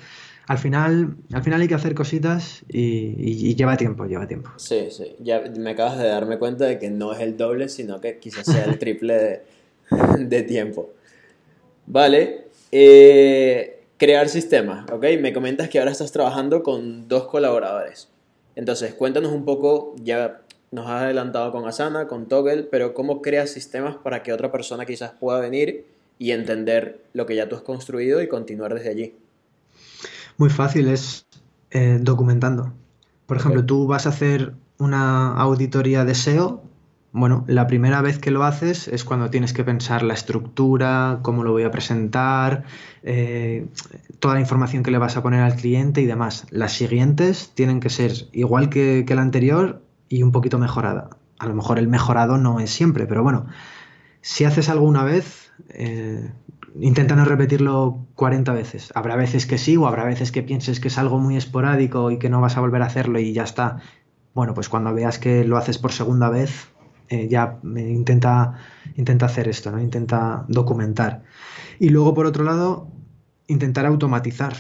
Al 0.46 0.58
final, 0.58 1.16
al 1.32 1.44
final 1.44 1.62
hay 1.62 1.68
que 1.68 1.76
hacer 1.76 1.96
cositas 1.96 2.64
y, 2.68 3.56
lleva 3.56 3.78
tiempo, 3.78 4.06
lleva 4.06 4.28
tiempo. 4.28 4.52
Sí, 4.58 4.88
sí. 4.92 5.16
Ya 5.20 5.42
me 5.58 5.72
acabas 5.72 5.98
de 5.98 6.08
darme 6.08 6.38
cuenta 6.38 6.66
de 6.66 6.80
que 6.80 6.90
no 6.90 7.14
es 7.14 7.22
el 7.22 7.38
doble, 7.38 7.70
sino 7.70 8.02
que 8.02 8.20
quizás 8.20 8.46
sea 8.46 8.66
el 8.66 8.78
triple 8.78 9.42
de, 10.20 10.44
tiempo. 10.44 10.90
Vale. 11.86 12.48
Eh, 12.72 13.84
crear 13.98 14.28
sistemas, 14.28 14.90
¿ok? 14.92 15.06
Me 15.22 15.32
comentas 15.32 15.70
que 15.70 15.80
ahora 15.80 15.92
estás 15.92 16.12
trabajando 16.12 16.62
con 16.62 17.08
dos 17.08 17.28
colaboradores. 17.28 18.10
Entonces, 18.56 18.94
cuéntanos 18.94 19.32
un 19.32 19.46
poco, 19.46 19.96
ya 20.04 20.42
nos 20.72 20.88
has 20.88 21.04
adelantado 21.04 21.52
con 21.52 21.66
Asana, 21.68 22.08
con 22.08 22.28
Toggle, 22.28 22.64
pero 22.64 22.94
¿cómo 22.94 23.22
creas 23.22 23.52
sistemas 23.52 23.96
para 23.96 24.24
que 24.24 24.34
otra 24.34 24.52
persona 24.52 24.86
quizás 24.86 25.12
pueda 25.12 25.40
venir 25.40 25.86
y 26.20 26.32
entender 26.32 27.00
lo 27.14 27.26
que 27.26 27.36
ya 27.36 27.48
tú 27.48 27.56
has 27.56 27.62
construido 27.62 28.22
y 28.22 28.28
continuar 28.28 28.74
desde 28.74 28.90
allí? 28.90 29.14
Muy 30.38 30.50
fácil, 30.50 30.88
es 30.88 31.28
eh, 31.72 32.00
documentando. 32.02 32.74
Por 33.26 33.38
ejemplo, 33.38 33.66
tú 33.66 33.88
vas 33.88 34.06
a 34.06 34.10
hacer 34.10 34.54
una 34.78 35.34
auditoría 35.36 36.06
de 36.06 36.16
SEO 36.16 36.64
bueno, 37.14 37.46
la 37.48 37.68
primera 37.68 38.02
vez 38.02 38.18
que 38.18 38.32
lo 38.32 38.44
haces 38.44 38.88
es 38.88 39.04
cuando 39.04 39.30
tienes 39.30 39.54
que 39.54 39.64
pensar 39.64 40.02
la 40.02 40.16
estructura, 40.16 41.20
cómo 41.22 41.44
lo 41.44 41.52
voy 41.52 41.62
a 41.62 41.70
presentar, 41.70 42.64
eh, 43.04 43.68
toda 44.20 44.34
la 44.34 44.40
información 44.40 44.82
que 44.82 44.90
le 44.90 44.98
vas 44.98 45.16
a 45.16 45.22
poner 45.22 45.42
al 45.42 45.56
cliente 45.56 46.02
y 46.02 46.08
demás. 46.08 46.48
Las 46.50 46.74
siguientes 46.74 47.52
tienen 47.54 47.82
que 47.82 47.92
ser 47.92 48.14
igual 48.32 48.70
que, 48.70 49.06
la 49.08 49.22
anterior 49.22 49.84
y 50.10 50.24
un 50.24 50.32
poquito 50.32 50.58
mejorada. 50.58 51.12
A 51.38 51.46
lo 51.46 51.54
mejor 51.54 51.78
el 51.78 51.88
mejorado 51.88 52.40
no 52.40 52.60
es 52.60 52.72
siempre, 52.72 53.06
pero 53.06 53.22
bueno, 53.22 53.46
si 54.22 54.46
haces 54.46 54.68
algo 54.68 54.88
una 54.88 55.04
vez, 55.04 55.52
eh, 55.70 56.32
intenta 56.80 57.16
no 57.16 57.26
repetirlo 57.26 58.06
40 58.16 58.54
veces. 58.54 58.92
Habrá 58.96 59.16
veces 59.16 59.46
que 59.46 59.58
sí 59.58 59.78
o 59.78 59.88
habrá 59.88 60.06
veces 60.06 60.32
que 60.32 60.44
pienses 60.44 60.80
que 60.80 60.88
es 60.88 60.98
algo 60.98 61.20
muy 61.20 61.38
esporádico 61.38 62.12
y 62.12 62.18
que 62.18 62.30
no 62.30 62.42
vas 62.42 62.58
a 62.58 62.62
volver 62.62 62.82
a 62.82 62.88
hacerlo 62.88 63.20
y 63.20 63.34
ya 63.34 63.44
está. 63.44 63.80
Bueno, 64.34 64.54
pues 64.54 64.70
cuando 64.70 64.94
veas 64.94 65.20
que 65.20 65.44
lo 65.44 65.58
haces 65.58 65.78
por 65.78 65.92
segunda 65.92 66.30
vez, 66.30 66.70
eh, 67.10 67.28
ya 67.30 67.60
intenta, 67.64 68.56
intenta 68.96 69.28
hacer 69.28 69.48
esto, 69.48 69.72
¿no? 69.72 69.80
Intenta 69.80 70.46
documentar. 70.48 71.24
Y 71.80 71.90
luego, 71.90 72.14
por 72.14 72.26
otro 72.26 72.44
lado, 72.44 72.88
intentar 73.48 73.86
automatizar, 73.86 74.54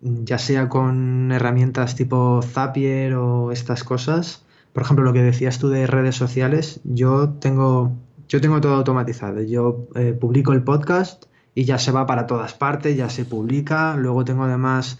ya 0.00 0.38
sea 0.38 0.68
con 0.68 1.30
herramientas 1.30 1.94
tipo 1.94 2.40
Zapier 2.42 3.14
o 3.14 3.52
estas 3.52 3.84
cosas. 3.84 4.44
Por 4.72 4.82
ejemplo, 4.82 5.04
lo 5.04 5.12
que 5.12 5.22
decías 5.22 5.58
tú 5.58 5.68
de 5.68 5.86
redes 5.86 6.16
sociales, 6.16 6.80
yo 6.82 7.28
tengo, 7.30 7.92
yo 8.28 8.40
tengo 8.40 8.60
todo 8.60 8.74
automatizado. 8.74 9.42
Yo 9.42 9.86
eh, 9.94 10.12
publico 10.18 10.52
el 10.52 10.64
podcast 10.64 11.26
y 11.54 11.64
ya 11.64 11.78
se 11.78 11.92
va 11.92 12.06
para 12.06 12.26
todas 12.26 12.54
partes, 12.54 12.96
ya 12.96 13.10
se 13.10 13.24
publica. 13.24 13.96
Luego 13.96 14.24
tengo 14.24 14.44
además 14.44 14.98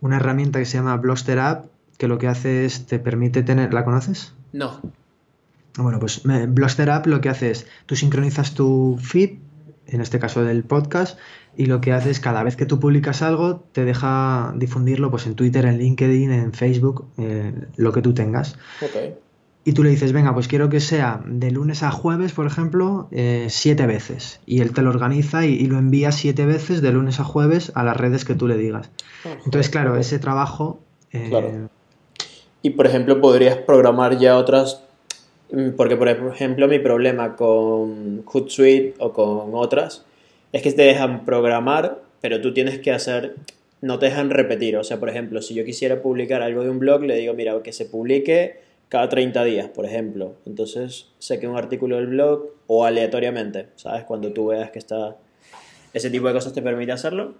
una 0.00 0.16
herramienta 0.16 0.58
que 0.58 0.64
se 0.64 0.78
llama 0.78 0.96
Blogster 0.96 1.38
App, 1.38 1.66
que 1.98 2.08
lo 2.08 2.18
que 2.18 2.28
hace 2.28 2.64
es 2.64 2.86
te 2.86 2.98
permite 2.98 3.42
tener. 3.42 3.72
¿La 3.74 3.84
conoces? 3.84 4.34
No. 4.52 4.80
Bueno, 5.76 5.98
pues 5.98 6.22
Bloster 6.48 6.90
App 6.90 7.06
lo 7.06 7.20
que 7.20 7.28
hace 7.28 7.50
es, 7.50 7.66
tú 7.86 7.96
sincronizas 7.96 8.54
tu 8.54 8.98
feed, 9.00 9.38
en 9.86 10.00
este 10.00 10.18
caso 10.18 10.44
del 10.44 10.64
podcast, 10.64 11.18
y 11.56 11.66
lo 11.66 11.80
que 11.80 11.92
hace 11.92 12.10
es 12.10 12.20
cada 12.20 12.42
vez 12.42 12.56
que 12.56 12.66
tú 12.66 12.78
publicas 12.78 13.22
algo, 13.22 13.64
te 13.72 13.84
deja 13.84 14.52
difundirlo 14.56 15.10
pues 15.10 15.26
en 15.26 15.34
Twitter, 15.34 15.64
en 15.64 15.78
LinkedIn, 15.78 16.32
en 16.32 16.52
Facebook, 16.52 17.06
eh, 17.18 17.52
lo 17.76 17.92
que 17.92 18.02
tú 18.02 18.12
tengas. 18.12 18.56
Y 19.64 19.72
tú 19.72 19.84
le 19.84 19.90
dices, 19.90 20.12
venga, 20.12 20.34
pues 20.34 20.48
quiero 20.48 20.68
que 20.68 20.80
sea 20.80 21.22
de 21.24 21.50
lunes 21.50 21.82
a 21.82 21.92
jueves, 21.92 22.32
por 22.32 22.46
ejemplo, 22.46 23.08
eh, 23.12 23.46
siete 23.48 23.86
veces. 23.86 24.40
Y 24.44 24.60
él 24.60 24.72
te 24.72 24.82
lo 24.82 24.90
organiza 24.90 25.46
y, 25.46 25.66
lo 25.66 25.78
envía 25.78 26.10
siete 26.10 26.46
veces 26.46 26.82
de 26.82 26.90
lunes 26.92 27.20
a 27.20 27.24
jueves 27.24 27.70
a 27.74 27.84
las 27.84 27.96
redes 27.96 28.24
que 28.24 28.34
tú 28.34 28.48
le 28.48 28.56
digas. 28.56 28.90
Entonces, 29.44 29.70
claro, 29.70 29.96
ese 29.96 30.18
trabajo... 30.18 30.80
Eh, 31.12 31.26
claro. 31.28 31.70
Y, 32.62 32.70
por 32.70 32.86
ejemplo, 32.86 33.20
podrías 33.20 33.56
programar 33.56 34.18
ya 34.18 34.36
otras 34.36 34.82
Mm, 35.52 35.72
porque, 35.76 35.96
por 35.96 36.08
ejemplo, 36.08 36.66
mi 36.66 36.78
problema 36.78 37.36
con 37.36 38.22
Hootsuite 38.24 38.94
o 38.98 39.12
con 39.12 39.54
otras 39.54 40.04
es 40.52 40.62
que 40.62 40.72
te 40.72 40.82
dejan 40.82 41.24
programar, 41.24 42.00
pero 42.22 42.40
tú 42.40 42.54
tienes 42.54 42.78
que 42.78 42.90
hacer, 42.90 43.34
no 43.82 43.98
te 43.98 44.06
dejan 44.06 44.30
repetir. 44.30 44.76
O 44.78 44.84
sea, 44.84 44.98
por 44.98 45.10
ejemplo, 45.10 45.42
si 45.42 45.54
yo 45.54 45.64
quisiera 45.64 46.00
publicar 46.00 46.42
algo 46.42 46.64
de 46.64 46.70
un 46.70 46.78
blog, 46.78 47.02
le 47.02 47.16
digo, 47.16 47.34
mira, 47.34 47.62
que 47.62 47.72
se 47.72 47.84
publique 47.84 48.56
cada 48.92 49.08
30 49.08 49.44
días, 49.44 49.68
por 49.70 49.86
ejemplo. 49.86 50.36
Entonces, 50.44 51.06
que 51.40 51.48
un 51.48 51.56
artículo 51.56 51.96
del 51.96 52.08
blog 52.08 52.50
o 52.66 52.84
aleatoriamente, 52.84 53.70
¿sabes? 53.74 54.04
Cuando 54.04 54.34
tú 54.34 54.48
veas 54.48 54.70
que 54.70 54.78
está... 54.78 55.16
Ese 55.94 56.10
tipo 56.10 56.26
de 56.26 56.34
cosas 56.34 56.52
te 56.52 56.60
permite 56.60 56.92
hacerlo. 56.92 57.32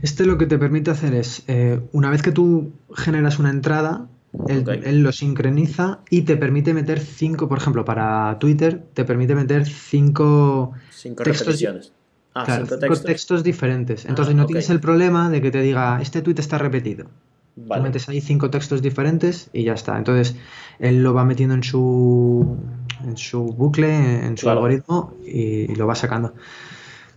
Este 0.00 0.24
lo 0.24 0.38
que 0.38 0.46
te 0.46 0.56
permite 0.56 0.90
hacer 0.90 1.12
es, 1.12 1.42
eh, 1.46 1.78
una 1.92 2.08
vez 2.08 2.22
que 2.22 2.32
tú 2.32 2.72
generas 2.94 3.38
una 3.38 3.50
entrada, 3.50 4.08
él, 4.48 5.02
lo 5.02 5.12
sincroniza 5.12 6.00
y 6.08 6.22
te 6.22 6.38
permite 6.38 6.72
meter 6.72 7.00
cinco, 7.00 7.50
por 7.50 7.58
ejemplo, 7.58 7.84
para 7.84 8.38
Twitter, 8.38 8.82
te 8.94 9.04
permite 9.04 9.34
meter 9.34 9.66
cinco, 9.66 10.72
cinco 10.90 11.22
textos, 11.22 11.92
ah, 12.32 12.46
cinco, 12.46 12.96
textos. 13.02 13.44
diferentes. 13.44 14.06
Ah, 14.06 14.08
Entonces 14.08 14.34
no 14.34 14.46
tienes 14.46 14.70
el 14.70 14.80
problema 14.80 15.28
de 15.28 15.42
que 15.42 15.50
te 15.50 15.60
diga, 15.60 16.00
este 16.00 16.22
tweet 16.22 16.36
está 16.38 16.56
repetido. 16.56 17.10
Metes 17.56 18.08
ahí 18.08 18.20
cinco 18.20 18.50
textos 18.50 18.82
diferentes 18.82 19.50
y 19.52 19.64
ya 19.64 19.74
está. 19.74 19.96
Entonces 19.96 20.36
él 20.78 21.02
lo 21.02 21.14
va 21.14 21.24
metiendo 21.24 21.54
en 21.54 21.62
su, 21.62 22.56
en 23.04 23.16
su 23.16 23.44
bucle, 23.44 24.26
en 24.26 24.36
su 24.36 24.48
algoritmo 24.50 25.14
y, 25.24 25.74
lo 25.74 25.86
va 25.86 25.94
sacando. 25.94 26.34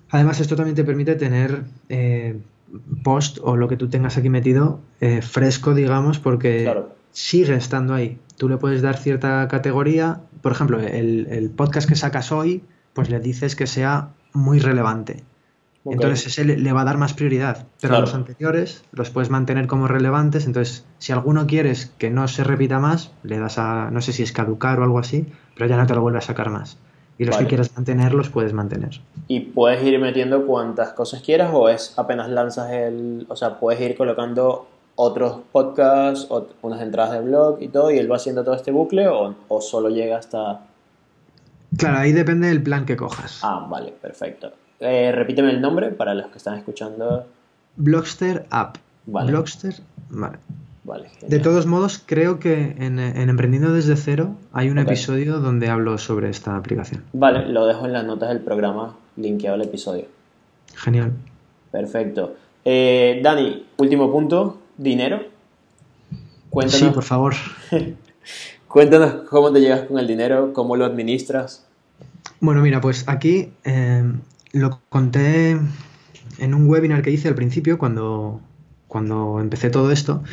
Además, 0.09 0.39
esto 0.39 0.55
también 0.55 0.75
te 0.75 0.83
permite 0.83 1.15
tener 1.15 1.65
eh, 1.89 2.39
post 3.03 3.37
o 3.43 3.55
lo 3.55 3.67
que 3.67 3.77
tú 3.77 3.89
tengas 3.89 4.17
aquí 4.17 4.29
metido 4.29 4.79
eh, 5.01 5.21
fresco, 5.21 5.73
digamos, 5.73 6.19
porque 6.19 6.71
sigue 7.11 7.55
estando 7.55 7.93
ahí. 7.93 8.17
Tú 8.37 8.49
le 8.49 8.57
puedes 8.57 8.81
dar 8.81 8.97
cierta 8.97 9.47
categoría, 9.47 10.21
por 10.41 10.51
ejemplo, 10.51 10.79
el, 10.79 11.51
podcast 11.55 11.87
que 11.87 11.95
sacas 11.95 12.31
hoy, 12.31 12.63
pues 12.93 13.09
le 13.09 13.19
dices 13.19 13.55
que 13.55 13.67
sea 13.67 14.09
muy 14.33 14.59
relevante. 14.59 15.23
Entonces 15.85 16.27
ese 16.27 16.45
le, 16.45 16.57
le 16.57 16.73
va 16.73 16.81
a 16.81 16.85
dar 16.85 16.97
más 16.97 17.13
prioridad. 17.13 17.65
Pero 17.81 17.91
Claro. 17.91 17.97
a 17.97 18.01
los 18.01 18.13
anteriores 18.13 18.83
los 18.91 19.09
puedes 19.09 19.29
mantener 19.29 19.67
como 19.67 19.87
relevantes. 19.87 20.45
Entonces, 20.45 20.85
si 20.99 21.11
alguno 21.13 21.47
quieres 21.47 21.93
que 21.97 22.09
no 22.09 22.27
se 22.27 22.43
repita 22.43 22.79
más, 22.79 23.11
le 23.23 23.39
das 23.39 23.57
a, 23.57 23.89
no 23.91 24.01
sé 24.01 24.11
si 24.13 24.23
es 24.23 24.31
caducar 24.31 24.79
o 24.79 24.83
algo 24.83 24.99
así, 24.99 25.25
pero 25.55 25.67
ya 25.67 25.77
no 25.77 25.87
te 25.87 25.95
lo 25.95 26.01
vuelve 26.01 26.19
a 26.19 26.21
sacar 26.21 26.49
más. 26.49 26.77
Y 27.17 27.25
los 27.25 27.35
Vale. 27.35 27.45
que 27.45 27.49
quieras 27.49 27.71
mantener, 27.75 28.13
los 28.13 28.29
puedes 28.29 28.53
mantener. 28.53 29.01
Y 29.27 29.39
puedes 29.41 29.83
ir 29.83 29.99
metiendo 29.99 30.45
cuantas 30.45 30.93
cosas 30.93 31.21
quieras 31.21 31.51
o 31.53 31.67
es 31.69 31.97
apenas 31.97 32.29
lanzas 32.29 32.71
el... 32.71 33.25
O 33.29 33.35
sea, 33.35 33.59
puedes 33.59 33.81
ir 33.81 33.95
colocando 33.97 34.67
otros 34.95 35.37
podcasts, 35.51 36.27
ot- 36.29 36.49
unas 36.61 36.81
entradas 36.81 37.13
de 37.13 37.21
blog 37.21 37.61
y 37.61 37.69
todo, 37.69 37.89
y 37.89 37.97
él 37.97 38.11
va 38.11 38.17
haciendo 38.17 38.43
todo 38.43 38.55
este 38.55 38.71
bucle 38.71 39.07
o, 39.07 39.33
o 39.47 39.61
solo 39.61 39.89
llega 39.89 40.17
hasta... 40.17 40.61
Claro, 41.77 41.99
ahí 41.99 42.11
depende 42.11 42.47
del 42.47 42.61
plan 42.63 42.85
que 42.85 42.97
cojas. 42.97 43.39
Ah, 43.43 43.65
vale, 43.69 43.93
perfecto. 44.01 44.51
Eh, 44.79 45.11
repíteme 45.13 45.51
el 45.51 45.61
nombre 45.61 45.91
para 45.91 46.13
los 46.13 46.27
que 46.27 46.37
están 46.37 46.57
escuchando. 46.57 47.25
Blogster 47.75 48.45
App. 48.49 48.77
Vale. 49.05 49.31
Blogster, 49.31 49.75
vale. 50.09 50.37
Vale. 50.83 51.09
De 51.27 51.39
todos 51.39 51.65
modos, 51.67 52.01
creo 52.03 52.39
que 52.39 52.75
en, 52.79 52.97
en 52.99 53.29
Emprendiendo 53.29 53.73
desde 53.73 53.95
cero 53.95 54.35
hay 54.53 54.69
un 54.69 54.79
episodio 54.79 55.39
donde 55.39 55.69
hablo 55.69 55.97
sobre 55.97 56.29
esta 56.29 56.55
aplicación. 56.55 57.03
Vale, 57.13 57.47
lo 57.47 57.67
dejo 57.67 57.85
en 57.85 57.93
las 57.93 58.05
notas 58.05 58.29
del 58.29 58.39
programa, 58.39 58.95
linkeado 59.15 59.55
al 59.55 59.61
episodio. 59.61 60.05
Genial. 60.75 61.11
Perfecto. 61.71 62.35
Eh, 62.65 63.19
Dani, 63.23 63.65
último 63.77 64.11
punto, 64.11 64.59
dinero. 64.77 65.21
Cuéntanos, 66.49 66.87
Sí, 66.87 66.93
por 66.93 67.03
favor. 67.03 67.35
cuéntanos 68.67 69.27
cómo 69.29 69.51
te 69.51 69.61
llegas 69.61 69.81
con 69.83 69.99
el 69.99 70.07
dinero, 70.07 70.53
cómo 70.53 70.75
lo 70.75 70.85
administras. 70.85 71.65
Bueno, 72.39 72.61
mira, 72.61 72.81
pues 72.81 73.07
aquí 73.07 73.51
eh, 73.63 74.03
lo 74.51 74.79
conté 74.89 75.57
en 76.39 76.53
un 76.53 76.67
webinar 76.67 77.01
que 77.01 77.11
hice 77.11 77.27
al 77.27 77.35
principio 77.35 77.77
cuando, 77.77 78.41
cuando 78.87 79.39
empecé 79.39 79.69
todo 79.69 79.91
esto. 79.91 80.23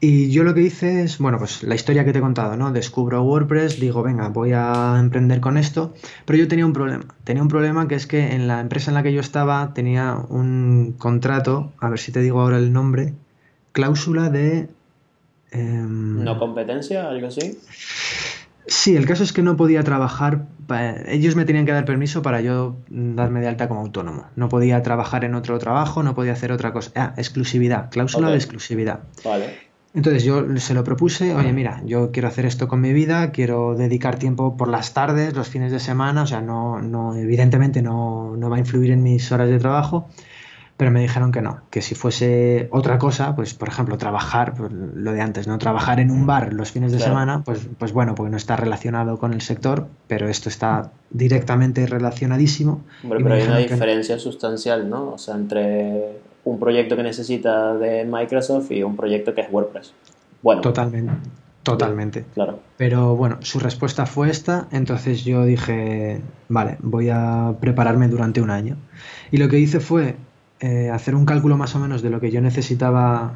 Y 0.00 0.32
yo 0.32 0.42
lo 0.42 0.52
que 0.52 0.62
hice 0.62 1.04
es, 1.04 1.18
bueno, 1.18 1.38
pues 1.38 1.62
la 1.62 1.76
historia 1.76 2.04
que 2.04 2.12
te 2.12 2.18
he 2.18 2.22
contado, 2.22 2.56
¿no? 2.56 2.72
Descubro 2.72 3.22
WordPress, 3.22 3.78
digo, 3.78 4.02
venga, 4.02 4.28
voy 4.30 4.50
a 4.52 4.96
emprender 4.98 5.40
con 5.40 5.56
esto. 5.56 5.94
Pero 6.24 6.40
yo 6.40 6.48
tenía 6.48 6.66
un 6.66 6.72
problema. 6.72 7.04
Tenía 7.22 7.40
un 7.40 7.48
problema 7.48 7.86
que 7.86 7.94
es 7.94 8.08
que 8.08 8.34
en 8.34 8.48
la 8.48 8.58
empresa 8.58 8.90
en 8.90 8.96
la 8.96 9.04
que 9.04 9.12
yo 9.12 9.20
estaba 9.20 9.72
tenía 9.74 10.16
un 10.16 10.96
contrato, 10.98 11.72
a 11.78 11.88
ver 11.88 12.00
si 12.00 12.10
te 12.10 12.20
digo 12.20 12.40
ahora 12.40 12.58
el 12.58 12.72
nombre, 12.72 13.14
cláusula 13.70 14.28
de... 14.28 14.68
em, 15.52 16.24
¿No 16.24 16.36
competencia? 16.36 17.08
¿Algo 17.08 17.28
así? 17.28 17.60
Sí, 18.66 18.96
el 18.96 19.06
caso 19.06 19.24
es 19.24 19.32
que 19.32 19.42
no 19.42 19.56
podía 19.56 19.82
trabajar, 19.82 20.46
ellos 21.06 21.34
me 21.34 21.44
tenían 21.44 21.66
que 21.66 21.72
dar 21.72 21.84
permiso 21.84 22.22
para 22.22 22.40
yo 22.40 22.76
darme 22.88 23.40
de 23.40 23.48
alta 23.48 23.68
como 23.68 23.80
autónomo. 23.80 24.26
No 24.36 24.48
podía 24.48 24.82
trabajar 24.82 25.24
en 25.24 25.34
otro 25.34 25.58
trabajo, 25.58 26.02
no 26.02 26.14
podía 26.14 26.32
hacer 26.32 26.52
otra 26.52 26.72
cosa. 26.72 26.92
Ah, 26.94 27.14
exclusividad, 27.16 27.90
cláusula 27.90 28.30
de 28.30 28.36
exclusividad. 28.36 29.00
Vale. 29.24 29.72
Entonces 29.94 30.24
yo 30.24 30.56
se 30.56 30.72
lo 30.72 30.84
propuse, 30.84 31.34
oye, 31.34 31.52
mira, 31.52 31.82
yo 31.84 32.12
quiero 32.12 32.28
hacer 32.28 32.46
esto 32.46 32.66
con 32.66 32.80
mi 32.80 32.94
vida, 32.94 33.30
quiero 33.30 33.74
dedicar 33.74 34.18
tiempo 34.18 34.56
por 34.56 34.68
las 34.68 34.94
tardes, 34.94 35.34
los 35.34 35.48
fines 35.48 35.70
de 35.70 35.80
semana, 35.80 36.22
o 36.22 36.26
sea, 36.26 36.40
no, 36.40 36.80
no, 36.80 37.14
evidentemente 37.14 37.82
no, 37.82 38.34
no 38.36 38.48
va 38.48 38.56
a 38.56 38.58
influir 38.60 38.90
en 38.90 39.02
mis 39.02 39.30
horas 39.32 39.50
de 39.50 39.58
trabajo, 39.58 40.08
pero 40.82 40.90
me 40.90 41.00
dijeron 41.00 41.30
que 41.30 41.42
no, 41.42 41.60
que 41.70 41.80
si 41.80 41.94
fuese 41.94 42.66
otra 42.72 42.98
cosa, 42.98 43.36
pues 43.36 43.54
por 43.54 43.68
ejemplo, 43.68 43.98
trabajar, 43.98 44.52
pues, 44.52 44.72
lo 44.72 45.12
de 45.12 45.20
antes, 45.20 45.46
¿no? 45.46 45.56
Trabajar 45.56 46.00
en 46.00 46.10
un 46.10 46.26
bar 46.26 46.52
los 46.52 46.72
fines 46.72 46.90
de 46.90 46.98
Claro. 46.98 47.12
semana, 47.12 47.42
pues, 47.44 47.68
pues 47.78 47.92
bueno, 47.92 48.16
porque 48.16 48.32
no 48.32 48.36
está 48.36 48.56
relacionado 48.56 49.16
con 49.16 49.32
el 49.32 49.42
sector, 49.42 49.86
pero 50.08 50.28
esto 50.28 50.48
está 50.48 50.90
directamente 51.10 51.86
relacionadísimo. 51.86 52.82
Hombre, 53.04 53.20
pero 53.22 53.34
hay 53.36 53.42
una 53.42 53.52
no. 53.52 53.58
diferencia 53.60 54.18
sustancial, 54.18 54.90
¿no? 54.90 55.12
O 55.12 55.18
sea, 55.18 55.36
entre 55.36 56.18
un 56.42 56.58
proyecto 56.58 56.96
que 56.96 57.04
necesita 57.04 57.74
de 57.76 58.04
Microsoft 58.04 58.72
y 58.72 58.82
un 58.82 58.96
proyecto 58.96 59.34
que 59.36 59.42
es 59.42 59.52
WordPress. 59.52 59.92
Bueno, 60.42 60.62
Totalmente, 60.62 61.12
totalmente. 61.62 62.24
claro. 62.34 62.58
Pero 62.76 63.14
bueno, 63.14 63.36
su 63.42 63.60
respuesta 63.60 64.04
fue 64.04 64.30
esta, 64.30 64.66
entonces 64.72 65.22
yo 65.22 65.44
dije, 65.44 66.20
vale, 66.48 66.76
voy 66.80 67.08
a 67.08 67.54
prepararme 67.60 68.08
durante 68.08 68.40
un 68.40 68.50
año. 68.50 68.78
Y 69.30 69.36
lo 69.36 69.48
que 69.48 69.60
hice 69.60 69.78
fue 69.78 70.16
eh, 70.62 70.88
hacer 70.90 71.14
un 71.14 71.26
cálculo 71.26 71.56
más 71.58 71.74
o 71.74 71.78
menos 71.78 72.00
de 72.02 72.08
lo 72.10 72.18
que 72.20 72.30
yo 72.30 72.40
necesitaba 72.40 73.34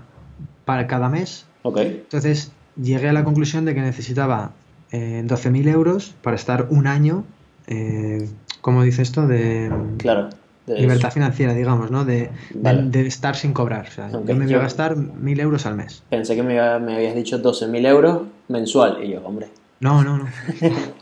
para 0.64 0.86
cada 0.86 1.08
mes. 1.10 1.44
Ok, 1.62 1.78
Entonces 1.78 2.52
llegué 2.80 3.08
a 3.08 3.12
la 3.12 3.24
conclusión 3.24 3.64
de 3.66 3.74
que 3.74 3.80
necesitaba 3.82 4.52
eh, 4.92 5.22
12.000 5.26 5.68
euros 5.68 6.14
para 6.22 6.36
estar 6.36 6.66
un 6.70 6.86
año, 6.86 7.24
eh, 7.66 8.28
¿cómo 8.62 8.82
dice 8.84 9.02
esto? 9.02 9.26
De 9.26 9.70
claro. 9.98 10.30
De- 10.66 10.80
libertad 10.80 11.12
financiera, 11.12 11.54
digamos, 11.54 11.90
¿no? 11.92 12.04
De, 12.04 12.22
de- 12.22 12.30
Vale. 12.54 12.82
de 12.90 13.06
estar 13.06 13.36
sin 13.36 13.52
cobrar. 13.52 13.86
O 13.88 13.90
sea, 13.92 14.10
yo 14.10 14.34
me 14.34 14.46
voy 14.46 14.54
a 14.54 14.58
gastar 14.58 14.96
1.000 14.96 15.38
euros 15.40 15.64
al 15.66 15.76
mes. 15.76 16.02
Pensé 16.10 16.34
que 16.34 16.42
me, 16.42 16.54
iba- 16.54 16.78
me 16.80 16.96
habías 16.96 17.14
dicho 17.14 17.38
12.000 17.38 17.86
euros 17.86 18.22
mensual. 18.48 18.98
Y 19.04 19.10
yo, 19.12 19.20
hombre, 19.24 19.48
No, 19.80 20.02
no, 20.02 20.18
no. 20.18 20.26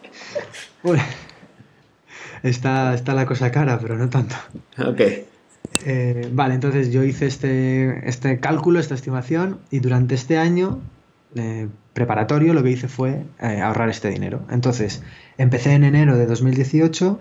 Uy. 0.82 0.98
Está, 2.42 2.92
está 2.94 3.14
la 3.14 3.24
cosa 3.26 3.50
cara, 3.50 3.78
pero 3.80 3.96
no 3.96 4.08
tanto. 4.10 4.34
ok. 4.78 5.00
Eh, 5.84 6.28
vale, 6.32 6.54
entonces 6.54 6.90
yo 6.92 7.02
hice 7.04 7.26
este, 7.26 8.08
este 8.08 8.40
cálculo, 8.40 8.80
esta 8.80 8.94
estimación, 8.94 9.58
y 9.70 9.80
durante 9.80 10.14
este 10.14 10.38
año 10.38 10.80
eh, 11.36 11.68
preparatorio 11.92 12.54
lo 12.54 12.62
que 12.62 12.70
hice 12.70 12.88
fue 12.88 13.22
eh, 13.40 13.60
ahorrar 13.60 13.88
este 13.90 14.08
dinero. 14.08 14.40
Entonces, 14.50 15.02
empecé 15.36 15.72
en 15.74 15.84
enero 15.84 16.16
de 16.16 16.26
2018, 16.26 17.20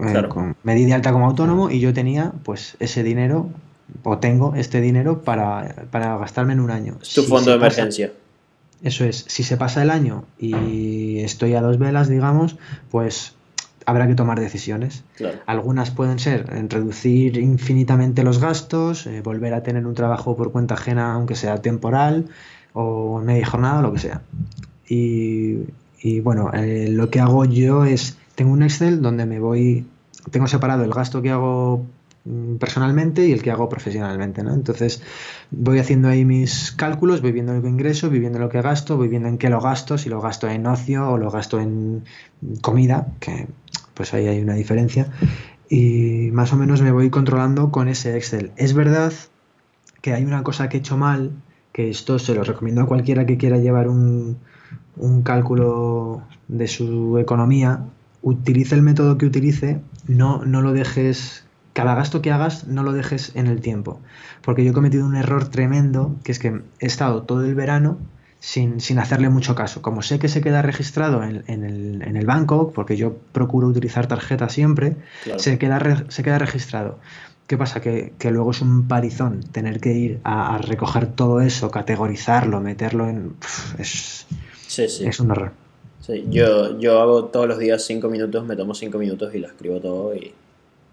eh, 0.00 0.06
Claro. 0.12 0.28
con- 0.28 0.56
me 0.62 0.74
di 0.74 0.84
de 0.84 0.94
alta 0.94 1.12
como 1.12 1.26
autónomo 1.26 1.70
y 1.70 1.80
yo 1.80 1.92
tenía 1.92 2.32
pues 2.44 2.76
ese 2.80 3.02
dinero, 3.02 3.50
o 4.02 4.18
tengo 4.18 4.54
este 4.54 4.80
dinero 4.80 5.22
para, 5.22 5.86
para 5.90 6.16
gastarme 6.18 6.52
en 6.52 6.60
un 6.60 6.70
año. 6.70 6.94
Tu 6.98 7.04
Si 7.22 7.22
fondo 7.22 7.50
de 7.52 7.58
pasa- 7.58 7.82
emergencia. 7.82 8.12
eso 8.82 9.04
es, 9.04 9.24
si 9.28 9.42
se 9.42 9.56
pasa 9.56 9.82
el 9.82 9.90
año 9.90 10.24
y 10.38 11.18
estoy 11.20 11.54
a 11.54 11.60
dos 11.60 11.78
velas, 11.78 12.08
digamos, 12.08 12.56
pues 12.90 13.34
habrá 13.86 14.06
que 14.06 14.14
tomar 14.14 14.40
decisiones. 14.40 15.04
Claro. 15.16 15.38
Algunas 15.46 15.90
pueden 15.90 16.18
ser 16.18 16.46
reducir 16.68 17.38
infinitamente 17.38 18.22
los 18.22 18.40
gastos, 18.40 19.06
eh, 19.06 19.20
volver 19.22 19.54
a 19.54 19.62
tener 19.62 19.86
un 19.86 19.94
trabajo 19.94 20.36
por 20.36 20.52
cuenta 20.52 20.74
ajena, 20.74 21.12
aunque 21.12 21.34
sea 21.34 21.60
temporal, 21.60 22.26
o 22.72 23.20
media 23.20 23.46
jornada, 23.46 23.82
lo 23.82 23.92
que 23.92 24.00
sea. 24.00 24.22
Y, 24.88 25.60
y 26.04 26.20
bueno, 26.20 26.50
eh, 26.52 26.88
lo 26.90 27.08
que 27.08 27.20
hago 27.20 27.46
yo 27.46 27.84
es, 27.84 28.18
tengo 28.34 28.52
un 28.52 28.62
Excel 28.62 29.00
donde 29.00 29.24
me 29.24 29.40
voy, 29.40 29.86
tengo 30.30 30.46
separado 30.46 30.84
el 30.84 30.92
gasto 30.92 31.22
que 31.22 31.30
hago 31.30 31.86
mm, 32.24 32.56
personalmente 32.56 33.26
y 33.26 33.32
el 33.32 33.42
que 33.42 33.50
hago 33.50 33.68
profesionalmente, 33.68 34.42
¿no? 34.42 34.52
Entonces 34.52 35.02
voy 35.50 35.78
haciendo 35.78 36.08
ahí 36.08 36.24
mis 36.24 36.72
cálculos, 36.72 37.22
voy 37.22 37.32
viendo 37.32 37.54
lo 37.54 37.62
que 37.62 37.68
ingreso, 37.68 38.10
voy 38.10 38.18
viendo 38.18 38.38
lo 38.38 38.48
que 38.48 38.60
gasto, 38.60 38.96
voy 38.96 39.08
viendo 39.08 39.28
en 39.28 39.38
qué 39.38 39.48
lo 39.48 39.60
gasto, 39.60 39.96
si 39.96 40.10
lo 40.10 40.20
gasto 40.20 40.48
en 40.48 40.66
ocio 40.66 41.12
o 41.12 41.16
lo 41.16 41.30
gasto 41.30 41.58
en 41.58 42.04
comida, 42.60 43.06
que 43.20 43.46
pues 43.94 44.12
ahí 44.14 44.26
hay 44.26 44.40
una 44.40 44.54
diferencia. 44.54 45.08
Y 45.68 46.30
más 46.32 46.52
o 46.52 46.56
menos 46.56 46.82
me 46.82 46.92
voy 46.92 47.10
controlando 47.10 47.70
con 47.70 47.88
ese 47.88 48.16
Excel. 48.16 48.52
Es 48.56 48.74
verdad 48.74 49.12
que 50.02 50.12
hay 50.12 50.24
una 50.24 50.42
cosa 50.42 50.68
que 50.68 50.76
he 50.76 50.80
hecho 50.80 50.98
mal, 50.98 51.32
que 51.72 51.88
esto 51.88 52.18
se 52.18 52.34
lo 52.34 52.44
recomiendo 52.44 52.82
a 52.82 52.86
cualquiera 52.86 53.26
que 53.26 53.38
quiera 53.38 53.58
llevar 53.58 53.88
un, 53.88 54.38
cálculo 55.24 56.22
de 56.46 56.68
su 56.68 57.18
economía, 57.18 57.86
utilice 58.22 58.74
el 58.74 58.82
método 58.82 59.18
que 59.18 59.26
utilice, 59.26 59.80
no, 60.06 60.44
no 60.44 60.60
lo 60.62 60.72
dejes, 60.72 61.46
cada 61.72 61.94
gasto 61.94 62.22
que 62.22 62.30
hagas, 62.30 62.68
no 62.68 62.82
lo 62.82 62.92
dejes 62.92 63.34
en 63.34 63.46
el 63.46 63.60
tiempo. 63.60 64.00
Porque 64.42 64.64
yo 64.64 64.70
he 64.70 64.74
cometido 64.74 65.06
un 65.06 65.16
error 65.16 65.48
tremendo, 65.48 66.14
que 66.22 66.32
es 66.32 66.38
que 66.38 66.60
he 66.78 66.86
estado 66.86 67.22
todo 67.22 67.44
el 67.44 67.54
verano 67.54 67.98
sin, 68.46 68.78
sin 68.80 68.98
hacerle 68.98 69.30
mucho 69.30 69.54
caso. 69.54 69.80
Como 69.80 70.02
sé 70.02 70.18
que 70.18 70.28
se 70.28 70.42
queda 70.42 70.60
registrado 70.60 71.22
en, 71.24 71.44
en 71.46 71.64
el, 71.64 72.02
en 72.02 72.16
el 72.16 72.26
banco, 72.26 72.72
porque 72.74 72.94
yo 72.96 73.16
procuro 73.32 73.68
utilizar 73.68 74.06
tarjeta 74.06 74.50
siempre, 74.50 74.96
Claro. 75.24 75.38
se, 75.38 75.58
queda 75.58 75.78
re- 75.78 76.04
se 76.08 76.22
queda 76.22 76.38
registrado. 76.38 76.98
¿Qué 77.46 77.56
pasa? 77.56 77.80
Que, 77.80 78.12
que 78.18 78.30
luego 78.30 78.50
es 78.50 78.60
un 78.60 78.86
parizón 78.86 79.40
tener 79.50 79.80
que 79.80 79.92
ir 79.94 80.20
a, 80.24 80.54
a 80.54 80.58
recoger 80.58 81.06
todo 81.06 81.40
eso, 81.40 81.70
categorizarlo, 81.70 82.60
meterlo 82.60 83.08
en... 83.08 83.32
Es, 83.78 84.26
Sí, 84.66 84.88
sí. 84.88 85.06
es 85.06 85.20
un 85.20 85.30
error. 85.30 85.52
Sí, 86.00 86.26
yo, 86.30 86.78
yo 86.78 87.00
hago 87.00 87.26
todos 87.26 87.46
los 87.48 87.58
días 87.58 87.82
5 87.84 88.08
minutos, 88.08 88.44
me 88.44 88.56
tomo 88.56 88.74
5 88.74 88.98
minutos 88.98 89.34
y 89.34 89.38
lo 89.38 89.46
escribo 89.46 89.80
todo 89.80 90.14
y, 90.14 90.32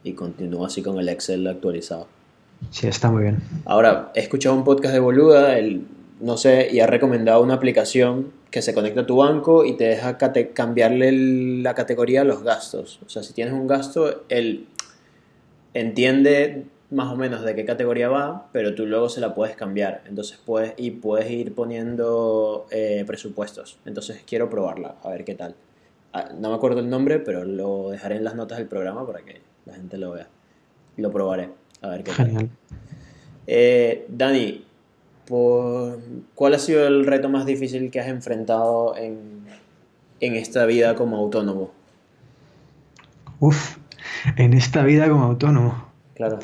y 0.06 0.14
continúo 0.14 0.66
así 0.66 0.82
con 0.82 0.98
el 1.00 1.10
Excel 1.10 1.46
actualizado. 1.48 2.08
Sí, 2.70 2.88
está 2.88 3.10
muy 3.12 3.24
bien. 3.24 3.40
Ahora, 3.66 4.12
he 4.16 4.20
escuchado 4.22 4.56
un 4.56 4.64
podcast 4.64 4.94
de 4.94 5.00
Boluda, 5.00 5.58
el, 5.58 5.86
no 6.22 6.38
sé, 6.38 6.70
y 6.72 6.80
ha 6.80 6.88
recomendado 6.88 7.42
una 7.42 7.56
aplicación 7.56 8.32
que 8.52 8.62
se 8.62 8.74
conecta 8.74 9.02
a 9.02 9.06
tu 9.06 9.18
banco 9.18 9.66
y 9.66 9.76
te 9.76 9.86
deja 9.86 10.18
cambiarle 10.54 11.12
la 11.62 11.74
categoría 11.74 12.22
a 12.22 12.24
los 12.24 12.44
gastos. 12.44 13.00
O 13.06 13.10
sea, 13.10 13.24
si 13.24 13.34
tienes 13.34 13.54
un 13.54 13.68
gasto, 13.68 14.24
él 14.30 14.68
entiende 15.74 16.66
más 16.90 17.12
o 17.12 17.16
menos 17.16 17.44
de 17.44 17.56
qué 17.56 17.64
categoría 17.66 18.10
va, 18.10 18.50
pero 18.52 18.76
tú 18.76 18.86
luego 18.86 19.08
se 19.08 19.22
la 19.22 19.34
puedes 19.34 19.56
cambiar. 19.56 20.04
Entonces 20.08 20.38
puedes, 20.46 20.74
y 20.78 20.92
puedes 20.92 21.32
ir 21.32 21.56
poniendo 21.56 22.68
eh, 22.70 23.04
presupuestos. 23.08 23.78
Entonces 23.86 24.22
quiero 24.28 24.50
probarla, 24.50 24.96
a 25.04 25.10
ver 25.10 25.24
qué 25.24 25.36
tal. 25.36 25.56
Ah, 26.14 26.30
No 26.38 26.50
me 26.50 26.56
acuerdo 26.56 26.82
el 26.82 26.90
nombre, 26.90 27.20
pero 27.20 27.46
lo 27.46 27.90
dejaré 27.90 28.18
en 28.18 28.26
las 28.26 28.36
notas 28.36 28.58
del 28.58 28.68
programa 28.68 29.08
para 29.08 29.22
que 29.22 29.40
la 29.66 29.74
gente 29.76 29.98
lo 29.98 30.12
vea. 30.12 30.28
Lo 30.98 31.10
probaré. 31.12 31.50
A 31.82 31.88
ver 31.88 32.04
qué 32.04 32.12
Genial. 32.12 32.50
tal. 32.50 32.78
Eh, 33.48 34.06
Dani, 34.10 34.66
por- 35.28 36.00
¿cuál 36.36 36.54
ha 36.54 36.60
sido 36.60 36.88
el 36.88 37.06
reto 37.06 37.30
más 37.30 37.46
difícil 37.46 37.92
que 37.92 38.00
has 38.00 38.08
enfrentado 38.08 38.96
en, 38.98 39.44
en 40.20 40.36
esta 40.36 40.66
vida 40.66 40.96
como 40.96 41.18
autónomo? 41.18 41.72
Uf, 43.40 43.78
en 44.36 44.54
esta 44.54 44.84
vida 44.84 45.10
como 45.10 45.24
autónomo. 45.24 45.88
Claro. 46.16 46.40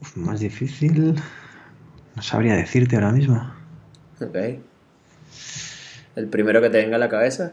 Uf, 0.00 0.16
más 0.16 0.40
difícil. 0.40 1.14
No 2.16 2.22
sabría 2.22 2.54
decirte 2.54 2.96
ahora 2.96 3.12
mismo. 3.12 3.52
Ok. 4.20 4.36
El 6.16 6.26
primero 6.28 6.60
que 6.60 6.70
te 6.70 6.78
venga 6.78 6.96
a 6.96 6.98
la 6.98 7.08
cabeza. 7.08 7.52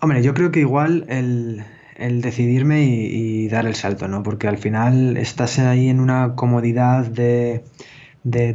Hombre, 0.00 0.22
yo 0.22 0.32
creo 0.34 0.50
que 0.52 0.60
igual 0.60 1.04
el, 1.08 1.64
el 1.98 2.20
decidirme 2.20 2.84
y, 2.84 3.48
dar 3.48 3.66
el 3.66 3.74
salto, 3.74 4.08
¿no? 4.08 4.22
Porque 4.22 4.48
al 4.48 4.56
final 4.56 5.16
estás 5.16 5.58
ahí 5.58 5.88
en 5.88 6.00
una 6.00 6.34
comodidad 6.36 7.06
de, 7.06 7.64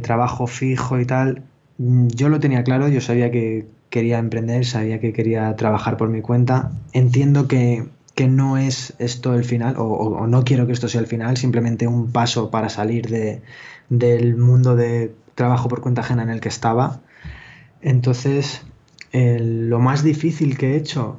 trabajo 0.02 0.46
fijo 0.46 0.98
y 0.98 1.04
tal. 1.04 1.42
Yo 1.78 2.28
lo 2.28 2.40
tenía 2.40 2.64
claro, 2.64 2.88
yo 2.88 3.00
sabía 3.00 3.30
que 3.30 3.66
quería 3.90 4.18
emprender, 4.18 4.64
sabía 4.64 4.98
que 4.98 5.12
quería 5.12 5.54
trabajar 5.56 5.96
por 5.96 6.08
mi 6.08 6.22
cuenta. 6.22 6.72
Entiendo 6.92 7.46
que, 7.46 7.84
que 8.14 8.28
no 8.28 8.56
es 8.56 8.94
esto 8.98 9.34
el 9.34 9.44
final, 9.44 9.74
o, 9.78 10.26
no 10.26 10.44
quiero 10.44 10.66
que 10.66 10.72
esto 10.72 10.88
sea 10.88 11.02
el 11.02 11.06
final, 11.06 11.36
simplemente 11.36 11.86
un 11.86 12.12
paso 12.12 12.50
para 12.50 12.70
salir 12.70 13.08
de, 13.08 13.42
del 13.90 14.36
mundo 14.36 14.74
de 14.74 15.14
trabajo 15.34 15.68
por 15.68 15.82
cuenta 15.82 16.00
ajena 16.00 16.22
en 16.22 16.30
el 16.30 16.40
que 16.40 16.48
estaba. 16.48 17.00
Entonces, 17.82 18.62
eh, 19.12 19.38
lo 19.40 19.80
más 19.80 20.02
difícil 20.02 20.56
que 20.56 20.72
he 20.72 20.76
hecho, 20.76 21.18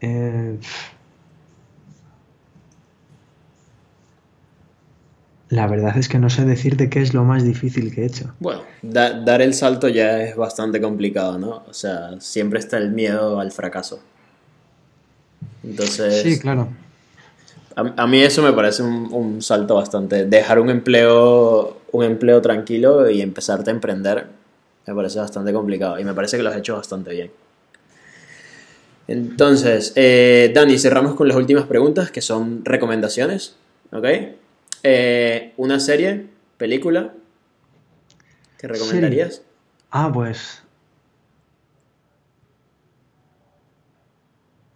eh, 0.00 0.58
la 5.56 5.66
verdad 5.66 5.96
es 5.96 6.08
que 6.08 6.18
no 6.18 6.28
sé 6.30 6.44
decirte 6.44 6.88
qué 6.90 7.00
es 7.00 7.14
lo 7.14 7.24
más 7.24 7.42
difícil 7.42 7.92
que 7.94 8.02
he 8.02 8.06
hecho. 8.06 8.32
Bueno, 8.38 8.62
da- 8.82 9.12
dar 9.20 9.40
el 9.42 9.54
salto 9.54 9.88
ya 9.88 10.22
es 10.22 10.36
bastante 10.36 10.80
complicado, 10.80 11.38
¿no? 11.38 11.64
O 11.68 11.72
sea, 11.72 12.10
siempre 12.20 12.58
está 12.58 12.76
el 12.78 12.90
miedo 12.92 13.40
al 13.40 13.50
fracaso. 13.52 14.00
Entonces, 15.64 16.22
Sí, 16.22 16.38
claro. 16.38 16.68
a, 17.74 18.02
a 18.02 18.06
mí 18.06 18.22
eso 18.22 18.42
me 18.42 18.52
parece 18.52 18.82
un, 18.82 19.08
un 19.12 19.42
salto 19.42 19.74
bastante. 19.74 20.26
Dejar 20.26 20.60
un 20.60 20.70
empleo, 20.70 21.78
un 21.92 22.04
empleo 22.04 22.40
tranquilo 22.42 23.10
y 23.10 23.20
empezarte 23.22 23.70
a 23.70 23.74
emprender 23.74 24.26
me 24.86 24.94
parece 24.94 25.18
bastante 25.18 25.52
complicado 25.52 25.98
y 25.98 26.04
me 26.04 26.14
parece 26.14 26.36
que 26.36 26.44
lo 26.44 26.50
has 26.50 26.56
hecho 26.56 26.76
bastante 26.76 27.10
bien. 27.10 27.30
Entonces, 29.08 29.92
eh, 29.96 30.50
Dani, 30.54 30.78
cerramos 30.78 31.14
con 31.14 31.28
las 31.28 31.36
últimas 31.36 31.64
preguntas 31.66 32.10
que 32.10 32.20
son 32.20 32.64
recomendaciones, 32.64 33.54
¿ok? 33.92 34.06
Eh, 34.82 35.52
una 35.56 35.80
serie, 35.80 36.26
película, 36.58 37.14
¿qué 38.58 38.68
recomendarías? 38.68 39.42
Ah, 39.90 40.10
pues. 40.12 40.62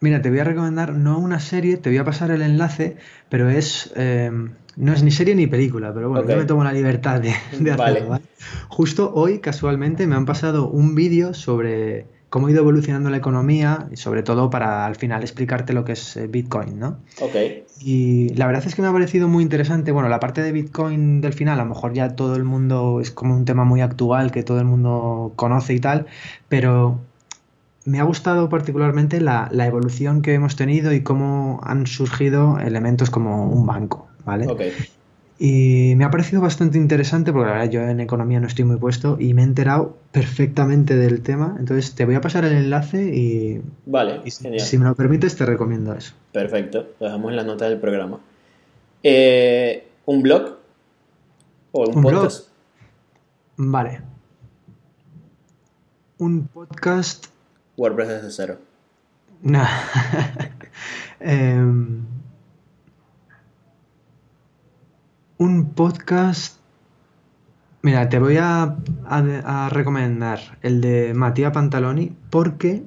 Mira, 0.01 0.23
te 0.23 0.31
voy 0.31 0.39
a 0.39 0.45
recomendar 0.45 0.95
no 0.95 1.19
una 1.19 1.41
serie, 1.41 1.77
te 1.77 1.91
voy 1.91 1.99
a 1.99 2.05
pasar 2.05 2.31
el 2.31 2.41
enlace, 2.43 2.97
pero 3.29 3.51
es. 3.51 3.93
eh, 3.97 4.31
no 4.77 4.93
es 4.95 5.03
ni 5.03 5.11
serie 5.11 5.35
ni 5.35 5.47
película, 5.47 5.93
pero 5.93 6.09
bueno, 6.09 6.27
yo 6.27 6.37
me 6.39 6.45
tomo 6.47 6.65
la 6.65 6.73
libertad 6.73 7.21
de, 7.21 7.35
de 7.59 7.71
Vale. 7.77 7.99
hacerlo, 7.99 8.09
¿vale? 8.09 8.25
Justo 8.69 9.13
hoy, 9.15 9.41
casualmente, 9.41 10.07
me 10.07 10.17
han 10.17 10.25
pasado 10.25 10.69
un 10.71 10.95
vídeo 10.95 11.35
sobre 11.35 12.07
cómo 12.31 12.47
ha 12.47 12.51
ido 12.51 12.61
evolucionando 12.61 13.11
la 13.11 13.16
economía 13.16 13.88
y 13.90 13.97
sobre 13.97 14.23
todo 14.23 14.51
para 14.51 14.87
al 14.87 14.95
final 14.95 15.23
explicarte 15.23 15.73
lo 15.73 15.85
que 15.85 15.93
es 15.93 16.16
eh, 16.16 16.29
Bitcoin, 16.29 16.79
¿no? 16.79 16.99
Ok, 17.21 17.35
Y 17.81 18.31
la 18.35 18.47
verdad 18.47 18.64
es 18.64 18.75
que 18.75 18.83
me 18.83 18.88
ha 18.88 18.93
parecido 18.93 19.29
muy 19.29 19.43
interesante. 19.43 19.90
Bueno, 19.90 20.09
la 20.09 20.21
parte 20.21 20.40
de 20.40 20.53
Bitcoin 20.53 21.21
del 21.21 21.33
final, 21.33 21.59
a 21.59 21.64
lo 21.64 21.69
mejor 21.69 21.93
ya 21.93 22.14
todo 22.14 22.37
el 22.37 22.45
mundo 22.45 23.01
es 23.01 23.11
como 23.11 23.37
un 23.37 23.45
tema 23.45 23.64
muy 23.64 23.81
actual 23.81 24.31
que 24.31 24.45
todo 24.45 24.61
el 24.61 24.66
mundo 24.66 25.33
conoce 25.35 25.75
y 25.75 25.81
tal, 25.81 26.07
pero 26.49 27.01
me 27.85 27.99
ha 27.99 28.05
gustado 28.05 28.49
particularmente 28.49 29.21
la, 29.21 29.49
la 29.51 29.66
evolución 29.66 30.23
que 30.23 30.35
hemos 30.35 30.55
tenido 30.55 30.93
y 30.93 31.03
cómo 31.03 31.61
han 31.64 31.88
surgido 31.88 32.59
elementos 32.61 33.11
como 33.11 33.51
un 33.51 33.66
banco, 33.66 34.07
¿vale? 34.25 34.47
ok. 34.47 34.62
Y 35.42 35.94
me 35.96 36.05
ha 36.05 36.11
parecido 36.11 36.42
bastante 36.42 36.76
interesante 36.76 37.33
porque 37.33 37.46
la 37.48 37.53
verdad 37.55 37.70
yo 37.70 37.81
en 37.81 37.98
economía 38.00 38.40
no 38.40 38.46
estoy 38.46 38.66
muy 38.66 38.76
puesto 38.76 39.16
y 39.18 39.33
me 39.33 39.40
he 39.40 39.44
enterado 39.46 39.96
perfectamente 40.12 40.96
del 40.96 41.22
tema. 41.22 41.57
Entonces 41.59 41.94
te 41.94 42.05
voy 42.05 42.14
a 42.14 42.20
pasar 42.20 42.44
el 42.44 42.53
enlace 42.53 43.03
y, 43.16 43.62
Vale, 43.87 44.20
y 44.22 44.31
si- 44.33 44.42
genial. 44.42 44.61
si 44.61 44.76
me 44.76 44.85
lo 44.85 44.94
permites 44.94 45.37
te 45.37 45.46
recomiendo 45.46 45.94
eso. 45.94 46.12
Perfecto, 46.31 46.88
lo 47.00 47.07
dejamos 47.07 47.31
en 47.31 47.37
la 47.37 47.44
nota 47.44 47.66
del 47.70 47.81
programa. 47.81 48.20
Eh, 49.03 49.88
¿Un 50.05 50.20
blog? 50.22 50.59
¿O 51.72 51.88
un, 51.88 51.96
¿Un 51.96 52.03
blog? 52.03 52.14
podcast? 52.24 52.48
Vale. 53.57 54.03
Un 56.18 56.48
podcast. 56.48 57.29
WordPress 57.79 58.09
desde 58.09 58.31
cero. 58.31 58.59
No. 59.40 59.62
Em, 61.20 62.03
un 65.40 65.70
podcast. 65.72 66.59
Mira, 67.81 68.11
te 68.11 68.18
voy 68.18 68.37
a, 68.37 68.76
a- 69.07 69.68
recomendar 69.70 70.59
el 70.61 70.83
de 70.83 71.14
Matías 71.14 71.50
Pantaloni 71.53 72.12
porque, 72.29 72.83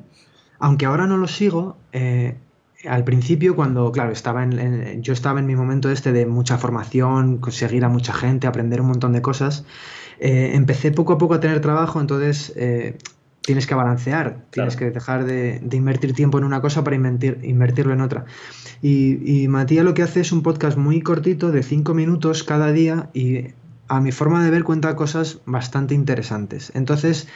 aunque 0.60 0.86
ahora 0.86 1.08
no 1.08 1.18
lo 1.18 1.28
sigo, 1.28 1.78
eh, 1.94 2.38
al 2.88 3.04
principio 3.04 3.56
cuando, 3.56 3.92
claro, 3.92 4.12
estaba 4.12 4.44
en, 4.44 4.60
en- 4.60 5.02
yo 5.02 5.14
estaba 5.14 5.40
en 5.40 5.48
mi 5.48 5.56
momento 5.56 5.90
este 5.90 6.12
de 6.12 6.28
mucha 6.28 6.60
formación, 6.60 7.40
conseguir 7.40 7.84
a 7.86 7.90
mucha 7.90 8.14
gente, 8.14 8.46
aprender 8.46 8.82
un 8.82 8.88
montón 8.88 9.14
de 9.14 9.24
cosas, 9.24 9.66
eh, 10.20 10.52
empecé 10.54 10.92
poco 10.92 11.14
a 11.14 11.18
poco 11.18 11.34
a 11.34 11.40
tener 11.40 11.60
trabajo, 11.60 12.00
entonces 12.02 12.54
eh, 12.56 13.00
tienes 13.46 13.68
que 13.68 13.76
balancear, 13.76 14.46
tienes 14.50 14.76
que 14.76 14.90
dejar 14.92 15.26
de, 15.26 15.60
de 15.62 15.78
invertir 15.78 16.14
tiempo 16.14 16.38
en 16.38 16.44
una 16.46 16.62
cosa 16.62 16.84
para 16.84 16.96
invertir- 16.96 17.40
invertirlo 17.44 17.94
en 17.94 18.02
otra. 18.02 18.26
Y, 18.82 19.44
y 19.44 19.48
Matías 19.48 19.86
lo 19.86 19.94
que 19.94 20.04
hace 20.04 20.22
es 20.22 20.32
un 20.32 20.42
podcast 20.44 20.78
muy 20.78 21.02
cortito, 21.02 21.52
de 21.52 21.62
5 21.64 21.94
minutos 21.94 22.44
cada 22.44 22.72
día, 22.72 23.10
y 23.14 23.50
a 23.88 24.00
mi 24.00 24.12
forma 24.12 24.44
de 24.44 24.50
ver 24.50 24.64
cuenta 24.64 24.96
cosas 24.96 25.40
bastante 25.46 25.94
interesantes. 25.94 26.72
Entonces, 26.74 27.28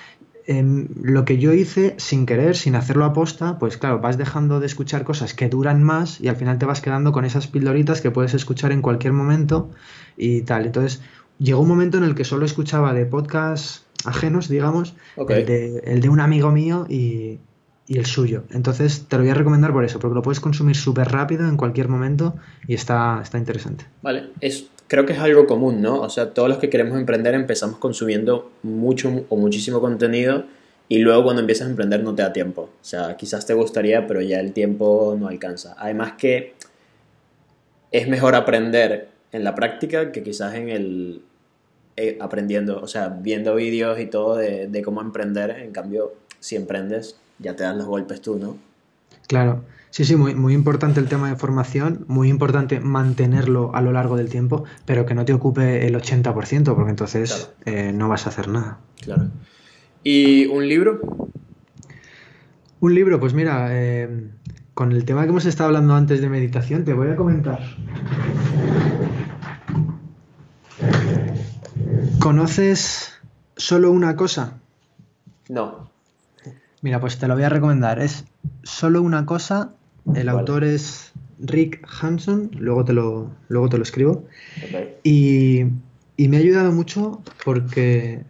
em, 0.46 0.88
lo 1.02 1.26
que 1.26 1.38
yo 1.39 1.52
hice 1.52 1.96
sin 1.98 2.26
querer, 2.26 2.56
sin 2.56 2.76
hacerlo 2.76 3.04
aposta, 3.04 3.60
pues 3.60 3.78
claro, 3.78 4.00
vas 4.00 4.17
dejando 4.17 4.62
de 4.62 4.65
escuchar 4.65 5.04
cosas 5.04 5.34
que 5.34 5.50
duran 5.50 5.84
más 5.84 6.22
y 6.22 6.30
al 6.30 6.38
final 6.38 6.58
te 6.58 6.65
vas 6.65 6.80
quedando 6.80 7.12
con 7.12 7.26
esas 7.26 7.48
pildoritas 7.48 8.00
que 8.00 8.12
puedes 8.12 8.34
escuchar 8.34 8.72
en 8.72 8.82
cualquier 8.82 9.12
momento 9.12 9.70
y 10.15 10.43
tal. 10.43 10.65
Entonces, 10.65 11.02
llegó 11.38 11.60
un 11.60 11.67
momento 11.67 11.98
en 11.98 12.06
el 12.06 12.15
que 12.15 12.24
solo 12.24 12.46
escuchaba 12.46 12.93
de 12.93 13.06
podcasts 13.06 13.84
ajenos, 14.08 14.48
digamos, 14.50 14.96
Ok. 15.15 15.32
el, 15.32 15.46
de, 15.46 15.80
el 15.86 16.02
de 16.02 16.10
un 16.10 16.20
amigo 16.20 16.52
mío 16.52 16.86
y, 16.89 17.39
y 17.88 17.98
el 17.98 18.06
suyo. 18.06 18.43
Entonces, 18.52 19.06
te 19.08 19.15
lo 19.17 19.24
voy 19.24 19.32
a 19.32 19.34
recomendar 19.34 19.72
por 19.72 19.84
eso, 19.86 20.00
porque 20.00 20.15
lo 20.15 20.22
puedes 20.22 20.39
consumir 20.39 20.76
súper 20.76 21.10
rápido 21.10 21.48
en 21.48 21.58
cualquier 21.58 21.88
momento 21.88 22.36
y 22.67 22.74
está, 22.74 23.20
está 23.22 23.38
interesante. 23.38 23.86
Vale, 24.02 24.30
es, 24.41 24.67
creo 24.88 25.06
que 25.06 25.13
es 25.13 25.20
algo 25.20 25.46
común, 25.48 25.82
¿no? 25.82 26.02
O 26.02 26.10
sea, 26.10 26.34
todos 26.34 26.50
los 26.50 26.58
que 26.58 26.70
queremos 26.70 26.98
emprender 26.98 27.34
empezamos 27.36 27.78
consumiendo 27.78 28.52
mucho 28.63 29.26
o 29.30 29.38
muchísimo 29.38 29.80
contenido 29.82 30.46
y 30.89 31.00
luego 31.00 31.24
cuando 31.24 31.41
empiezas 31.41 31.67
a 31.67 31.70
emprender 31.70 32.04
no 32.04 32.15
te 32.15 32.22
da 32.22 32.32
tiempo. 32.34 32.62
O 32.63 32.86
sea, 32.86 33.17
quizás 33.17 33.46
te 33.46 33.54
gustaría, 33.54 34.08
pero 34.08 34.22
ya 34.22 34.39
el 34.39 34.54
tiempo 34.54 35.15
no 35.20 35.28
alcanza. 35.28 35.76
Además 35.78 36.13
que 36.17 36.54
es 37.91 38.08
mejor 38.08 38.36
aprender 38.36 39.10
en 39.32 39.43
la 39.43 39.56
práctica 39.56 40.12
que 40.12 40.24
quizás 40.24 40.56
en 40.56 40.70
el 40.70 41.22
eh, 41.97 42.17
aprendiendo, 42.21 42.79
o 42.79 42.88
sea, 42.88 43.10
viendo 43.10 43.55
vídeos 43.55 43.99
y 43.99 44.05
todo 44.05 44.38
de, 44.38 44.67
de 44.67 44.81
cómo 44.83 45.01
emprender. 45.01 45.49
En 45.49 45.71
cambio, 45.71 46.13
si 46.39 46.55
emprendes, 46.55 47.17
ya 47.39 47.55
te 47.55 47.63
dan 47.63 47.77
los 47.77 47.88
golpes 47.88 48.21
tú, 48.21 48.38
¿no? 48.38 48.57
Claro, 49.27 49.63
sí, 49.89 50.05
sí, 50.05 50.15
muy, 50.15 50.36
muy 50.36 50.53
importante 50.53 50.99
el 50.99 51.10
tema 51.10 51.29
de 51.29 51.36
formación, 51.36 52.05
muy 52.07 52.29
importante 52.29 52.79
mantenerlo 52.79 53.75
a 53.75 53.81
lo 53.81 53.91
largo 53.91 54.15
del 54.15 54.29
tiempo, 54.29 54.63
pero 54.86 55.05
que 55.05 55.15
no 55.15 55.25
te 55.25 55.33
ocupe 55.33 55.86
el 55.86 55.95
80%, 55.95 56.75
porque 56.75 56.89
entonces 56.89 57.51
eh, 57.65 57.91
no 57.93 58.07
vas 58.07 58.25
a 58.25 58.29
hacer 58.29 58.47
nada. 58.47 58.79
Claro. 59.01 59.29
¿Y 60.03 60.45
un 60.45 60.67
libro? 60.67 61.01
Un 62.79 62.95
libro, 62.95 63.19
pues 63.19 63.33
mira, 63.33 63.69
eh, 63.71 64.29
con 64.73 64.91
el 64.91 65.03
tema 65.03 65.23
que 65.23 65.29
hemos 65.29 65.45
estado 65.45 65.69
hablando 65.69 65.95
antes 65.95 66.21
de 66.21 66.29
meditación, 66.29 66.86
te 66.86 66.93
voy 66.93 67.10
a 67.10 67.15
comentar. 67.15 67.60
¿Conoces 72.28 73.13
solo 73.56 73.90
una 73.90 74.18
cosa? 74.18 74.60
No. 75.48 75.90
Mira, 76.82 77.00
pues 77.00 77.18
te 77.20 77.26
lo 77.26 77.36
voy 77.36 77.44
a 77.44 77.50
recomendar. 77.50 78.00
Es 78.00 78.26
solo 78.63 79.02
una 79.02 79.26
cosa. 79.26 79.72
El 80.08 80.26
Vale. 80.26 80.32
autor 80.32 80.66
es 80.66 81.13
Rick 81.40 81.88
Hanson. 82.02 82.52
Luego 82.60 82.84
te 82.84 82.92
lo, 82.92 83.32
luego 83.48 83.69
te 83.69 83.78
lo 83.78 83.84
escribo. 83.84 84.25
Y, 85.04 85.67
y 86.17 86.28
me 86.28 86.36
ha 86.36 86.40
ayudado 86.42 86.73
mucho 86.73 87.21
porque 87.46 88.25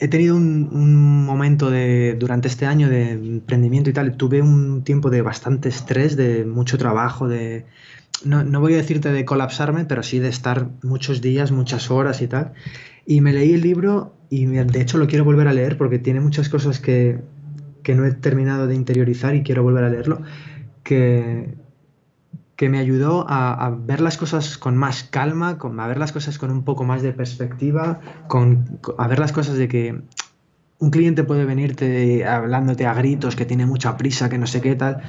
he 0.00 0.08
tenido 0.08 0.34
un, 0.34 0.70
un 0.72 1.26
momento 1.26 1.70
de, 1.70 2.16
durante 2.18 2.48
este 2.48 2.64
año 2.64 2.88
de 2.88 3.10
emprendimiento 3.10 3.90
y 3.90 3.92
tal. 3.92 4.16
Tuve 4.16 4.40
un 4.40 4.84
tiempo 4.84 5.10
de 5.10 5.20
bastante 5.20 5.68
estrés, 5.68 6.16
de 6.16 6.46
mucho 6.46 6.78
trabajo, 6.78 7.28
de, 7.28 7.66
no, 8.24 8.44
no, 8.44 8.60
voy 8.60 8.74
a 8.74 8.78
decirte 8.78 9.12
de 9.12 9.24
colapsarme, 9.24 9.84
pero 9.84 10.02
sí 10.02 10.18
de 10.18 10.28
estar 10.28 10.68
muchos 10.82 11.20
días, 11.20 11.52
muchas 11.52 11.90
horas 11.90 12.22
y 12.22 12.28
tal. 12.28 12.52
Y 13.06 13.20
me 13.20 13.32
leí 13.32 13.54
el 13.54 13.62
libro 13.62 14.14
y 14.30 14.46
de 14.46 14.80
hecho 14.80 14.98
lo 14.98 15.06
quiero 15.06 15.24
volver 15.24 15.48
a 15.48 15.52
leer 15.52 15.78
porque 15.78 15.98
tiene 15.98 16.20
muchas 16.20 16.48
cosas 16.48 16.80
que, 16.80 17.20
que 17.82 17.94
no 17.94 18.04
he 18.04 18.12
terminado 18.12 18.66
de 18.66 18.74
interiorizar 18.74 19.34
y 19.34 19.42
quiero 19.42 19.62
volver 19.62 19.84
a 19.84 19.88
leerlo, 19.88 20.20
que, 20.82 21.54
que 22.56 22.68
me 22.68 22.78
ayudó 22.78 23.24
a, 23.28 23.70
ver 23.70 24.00
las 24.00 24.18
cosas 24.18 24.58
con 24.58 24.76
más 24.76 25.04
calma, 25.04 25.58
con, 25.58 25.78
a 25.80 25.86
ver 25.86 25.98
las 25.98 26.12
cosas 26.12 26.38
con 26.38 26.50
un 26.50 26.64
poco 26.64 26.84
más 26.84 27.02
de 27.02 27.12
perspectiva, 27.12 28.00
con, 28.26 28.80
a 28.98 29.08
ver 29.08 29.18
las 29.18 29.32
cosas 29.32 29.56
de 29.56 29.68
que 29.68 30.02
un 30.78 30.90
cliente 30.90 31.24
puede 31.24 31.44
venirte 31.44 32.26
hablándote 32.26 32.84
a 32.84 32.94
gritos, 32.94 33.36
que 33.36 33.44
tiene 33.44 33.64
mucha 33.64 33.96
prisa, 33.96 34.28
que 34.28 34.38
no 34.38 34.46
sé 34.46 34.60
qué 34.60 34.74
tal. 34.74 35.02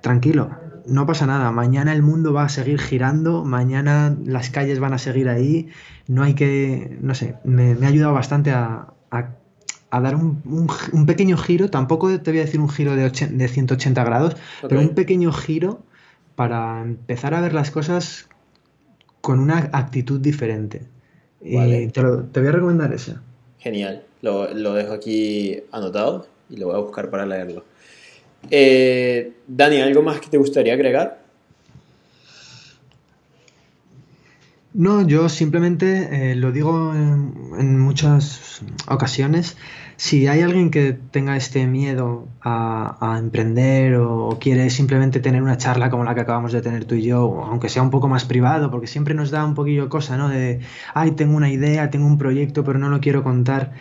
Tranquilo, 0.00 0.50
no 0.86 1.06
pasa 1.06 1.26
nada. 1.26 1.50
Mañana 1.52 1.92
el 1.92 2.02
mundo 2.02 2.32
va 2.32 2.44
a 2.44 2.48
seguir 2.48 2.80
girando, 2.80 3.44
mañana 3.44 4.16
las 4.24 4.50
calles 4.50 4.80
van 4.80 4.92
a 4.92 4.98
seguir 4.98 5.28
ahí. 5.28 5.68
No 6.08 6.22
hay 6.22 6.34
que, 6.34 6.96
no 7.00 7.14
sé, 7.14 7.36
me, 7.44 7.72
ha 7.82 7.88
ayudado 7.88 8.14
bastante 8.14 8.50
a, 8.50 8.92
a 9.92 10.00
dar 10.00 10.16
un, 10.16 10.42
un, 10.92 11.04
pequeño 11.04 11.36
giro, 11.36 11.68
tampoco 11.68 12.18
te 12.18 12.30
voy 12.30 12.40
a 12.40 12.44
decir 12.44 12.60
un 12.60 12.70
giro 12.70 12.96
de, 12.96 13.10
de 13.10 13.48
180 13.48 14.04
grados, 14.04 14.36
pero 14.66 14.80
un 14.80 14.94
pequeño 14.94 15.30
giro 15.32 15.82
para 16.34 16.80
empezar 16.80 17.34
a 17.34 17.42
ver 17.42 17.52
las 17.52 17.70
cosas 17.70 18.26
con 19.20 19.38
una 19.38 19.68
actitud 19.74 20.18
diferente. 20.18 20.84
Y 21.42 21.88
te, 21.88 22.00
voy 22.00 22.46
a 22.48 22.52
recomendar 22.52 22.90
esa. 22.94 23.22
Genial, 23.58 24.02
lo, 24.22 24.54
lo, 24.54 24.72
dejo 24.72 24.94
aquí 24.94 25.62
anotado 25.72 26.26
y 26.48 26.56
lo 26.56 26.68
voy 26.68 26.76
a 26.76 26.78
buscar 26.78 27.10
para 27.10 27.26
leerlo. 27.26 27.62
Eh, 28.50 29.32
Dani, 29.46 29.80
¿algo 29.80 30.02
más 30.02 30.20
que 30.20 30.28
te 30.28 30.38
gustaría 30.38 30.74
agregar? 30.74 31.22
No, 34.74 35.06
yo 35.06 35.28
simplemente 35.28 36.30
eh, 36.32 36.34
lo 36.34 36.50
digo 36.50 36.94
en, 36.94 37.78
muchas 37.78 38.62
ocasiones. 38.88 39.58
Si 39.96 40.26
hay 40.28 40.40
alguien 40.40 40.70
que 40.70 40.94
tenga 40.94 41.36
este 41.36 41.66
miedo 41.66 42.26
a, 42.40 43.16
emprender 43.18 43.96
o, 43.96 44.38
quiere 44.40 44.70
simplemente 44.70 45.20
tener 45.20 45.42
una 45.42 45.58
charla 45.58 45.90
como 45.90 46.04
la 46.04 46.14
que 46.14 46.22
acabamos 46.22 46.52
de 46.52 46.62
tener 46.62 46.86
tú 46.86 46.94
y 46.94 47.02
yo, 47.02 47.44
aunque 47.44 47.68
sea 47.68 47.82
un 47.82 47.90
poco 47.90 48.08
más 48.08 48.24
privado, 48.24 48.70
porque 48.70 48.86
siempre 48.86 49.14
nos 49.14 49.30
da 49.30 49.44
un 49.44 49.54
poquillo 49.54 49.90
cosa, 49.90 50.16
¿no? 50.16 50.30
De, 50.30 50.60
ay, 50.94 51.10
tengo 51.12 51.36
una 51.36 51.50
idea, 51.50 51.90
tengo 51.90 52.06
un 52.06 52.16
proyecto, 52.16 52.64
pero 52.64 52.78
no 52.78 52.88
lo 52.88 53.00
quiero 53.00 53.22
contar. 53.22 53.72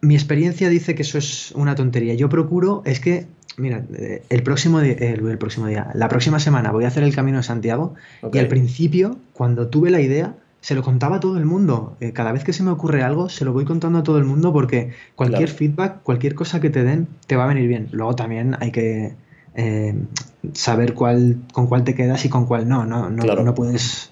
Mi 0.00 0.14
experiencia 0.14 0.70
dice 0.70 0.94
que 0.94 1.02
eso 1.02 1.18
es 1.18 1.52
una 1.54 1.74
tontería. 1.74 2.14
Yo 2.14 2.30
procuro, 2.30 2.82
es 2.86 2.98
que 3.00 3.26
Mira, 3.60 3.84
eh, 3.94 4.22
el 4.28 4.42
próximo, 4.42 4.80
día, 4.80 4.94
el, 4.94 5.38
próximo 5.38 5.66
día, 5.66 5.90
la 5.94 6.08
próxima 6.08 6.40
semana 6.40 6.72
voy 6.72 6.84
a 6.84 6.88
hacer 6.88 7.02
el 7.02 7.14
Camino 7.14 7.38
de 7.38 7.42
Santiago 7.42 7.94
y 8.32 8.38
al 8.38 8.48
principio, 8.48 9.18
cuando 9.32 9.68
tuve 9.68 9.90
la 9.90 10.00
idea, 10.00 10.34
se 10.60 10.74
lo 10.74 10.82
contaba 10.82 11.16
a 11.16 11.20
todo 11.20 11.38
el 11.38 11.44
mundo. 11.44 11.96
Eh, 12.00 12.12
cada 12.12 12.32
vez 12.32 12.44
que 12.44 12.52
se 12.52 12.62
me 12.62 12.70
ocurre 12.70 13.02
algo, 13.02 13.28
se 13.28 13.44
lo 13.44 13.52
voy 13.52 13.64
contando 13.64 14.00
a 14.00 14.02
todo 14.02 14.18
el 14.18 14.24
mundo 14.24 14.52
porque 14.52 14.90
cualquier 15.14 15.48
feedback, 15.48 16.02
cualquier 16.02 16.34
cosa 16.34 16.60
que 16.60 16.70
te 16.70 16.84
den, 16.84 17.08
te 17.26 17.36
va 17.36 17.44
a 17.44 17.48
venir 17.48 17.68
bien. 17.68 17.88
Luego 17.92 18.14
también 18.14 18.56
hay 18.60 18.70
que 18.70 19.14
eh, 19.54 19.94
saber 20.52 20.94
cuál, 20.94 21.38
con 21.52 21.66
cuál 21.66 21.84
te 21.84 21.94
quedas 21.94 22.24
y 22.24 22.28
con 22.28 22.46
cuál 22.46 22.68
no. 22.68 22.84
No, 22.84 23.08
no, 23.10 23.24
no 23.24 23.54
puedes 23.54 24.10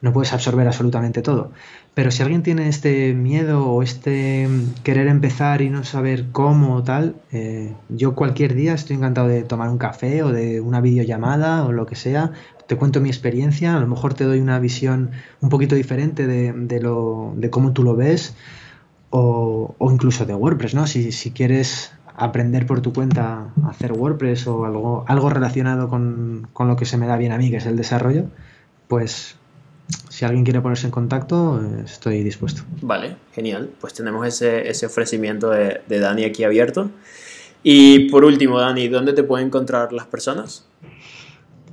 no 0.00 0.12
puedes 0.12 0.32
absorber 0.32 0.66
absolutamente 0.66 1.22
todo. 1.22 1.50
Pero 1.98 2.12
si 2.12 2.22
alguien 2.22 2.44
tiene 2.44 2.68
este 2.68 3.12
miedo 3.12 3.66
o 3.66 3.82
este 3.82 4.46
mm, 4.46 4.84
querer 4.84 5.08
empezar 5.08 5.62
y 5.62 5.68
no 5.68 5.82
saber 5.82 6.26
cómo 6.30 6.76
o 6.76 6.84
tal, 6.84 7.16
eh, 7.32 7.74
yo 7.88 8.14
cualquier 8.14 8.54
día 8.54 8.74
estoy 8.74 8.94
encantado 8.94 9.26
de 9.26 9.42
tomar 9.42 9.68
un 9.68 9.78
café 9.78 10.22
o 10.22 10.30
de 10.30 10.60
una 10.60 10.80
videollamada 10.80 11.64
o 11.64 11.72
lo 11.72 11.86
que 11.86 11.96
sea. 11.96 12.30
Te 12.68 12.76
cuento 12.76 13.00
mi 13.00 13.08
experiencia, 13.08 13.76
a 13.76 13.80
lo 13.80 13.88
mejor 13.88 14.14
te 14.14 14.22
doy 14.22 14.38
una 14.38 14.60
visión 14.60 15.10
un 15.40 15.48
poquito 15.48 15.74
diferente 15.74 16.28
de, 16.28 16.80
lo, 16.80 17.32
de 17.34 17.50
cómo 17.50 17.72
tú 17.72 17.82
lo 17.82 17.96
ves 17.96 18.36
o, 19.10 19.74
incluso 19.80 20.24
de 20.24 20.36
WordPress, 20.36 20.76
¿no? 20.76 20.86
Si, 20.86 21.10
si, 21.10 21.32
quieres 21.32 21.92
aprender 22.14 22.64
por 22.64 22.80
tu 22.80 22.92
cuenta 22.92 23.48
a 23.60 23.70
hacer 23.70 23.90
WordPress 23.90 24.46
o 24.46 24.66
algo, 24.66 25.04
algo 25.08 25.30
relacionado 25.30 25.88
con, 25.88 26.46
con 26.52 26.68
lo 26.68 26.76
que 26.76 26.84
se 26.84 26.96
me 26.96 27.08
da 27.08 27.16
bien 27.16 27.32
a 27.32 27.38
mí, 27.38 27.50
que 27.50 27.56
es 27.56 27.66
el 27.66 27.76
desarrollo, 27.76 28.26
pues 28.86 29.37
si 30.08 30.24
alguien 30.24 30.44
quiere 30.44 30.60
ponerse 30.60 30.86
en 30.86 30.90
contacto, 30.90 31.60
estoy 31.84 32.22
dispuesto. 32.22 32.62
Vale, 32.82 33.16
genial. 33.32 33.70
Pues 33.80 33.94
tenemos 33.94 34.26
ese, 34.26 34.68
ese 34.68 34.86
ofrecimiento 34.86 35.50
de, 35.50 35.80
de, 35.88 35.98
Dani 35.98 36.24
aquí 36.24 36.44
abierto. 36.44 36.90
Y 37.62 38.10
por 38.10 38.24
último, 38.24 38.58
Dani, 38.58 38.88
¿dónde 38.88 39.12
te 39.12 39.22
pueden 39.22 39.48
encontrar 39.48 39.92
las 39.92 40.06
personas? 40.06 40.66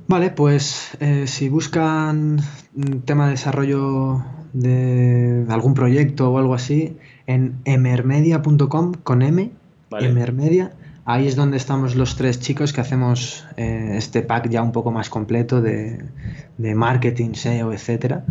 Vale, 0.08 0.30
pues 0.30 0.96
eh, 1.00 1.26
si 1.26 1.48
buscan 1.48 2.38
un 2.76 3.02
tema 3.02 3.24
de 3.26 3.32
desarrollo 3.32 4.24
de 4.52 5.44
algún 5.48 5.74
proyecto 5.74 6.30
o 6.30 6.38
algo 6.38 6.54
así, 6.54 6.96
en 7.26 7.56
emermedia.com 7.64 8.94
con 9.02 9.22
M, 9.22 9.50
vale. 9.90 10.08
emermedia, 10.08 10.72
Ahí 11.08 11.28
es 11.28 11.36
donde 11.36 11.56
estamos 11.56 11.94
los 11.94 12.16
tres 12.16 12.40
chicos 12.40 12.72
que 12.72 12.80
hacemos 12.80 13.46
eh, 13.56 13.92
este 13.94 14.22
pack 14.22 14.48
ya 14.48 14.60
un 14.60 14.72
poco 14.72 14.90
más 14.90 15.08
completo 15.08 15.62
de, 15.62 16.04
marketing, 16.58 17.34
SEO, 17.34 17.72
etc. 17.72 18.22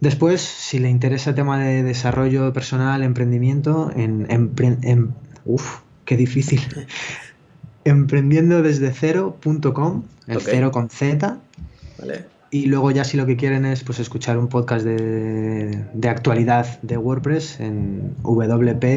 Después, 0.00 0.40
si 0.40 0.80
le 0.80 0.90
interesa 0.90 1.30
el 1.30 1.36
tema 1.36 1.56
de 1.56 1.84
desarrollo 1.84 2.52
personal, 2.52 3.04
emprendimiento, 3.04 3.92
en, 3.94 4.26
en, 4.28 5.14
uf, 5.44 5.82
qué 6.04 6.16
difícil. 6.16 6.60
emprendiendo 7.84 8.60
desde 8.60 8.90
cero.com, 8.90 10.02
el 10.26 10.40
cero 10.40 10.72
con 10.72 10.90
Z. 10.90 11.38
Y 12.50 12.66
luego 12.66 12.90
ya 12.90 13.04
si 13.04 13.16
lo 13.16 13.24
que 13.24 13.36
quieren 13.36 13.64
es 13.64 13.84
pues 13.84 14.00
escuchar 14.00 14.36
un 14.36 14.48
podcast 14.48 14.84
de, 14.84 15.84
de 15.94 16.08
actualidad 16.08 16.80
de 16.82 16.96
WordPress 16.96 17.60
en 17.60 18.16
wpz.es. 18.24 18.88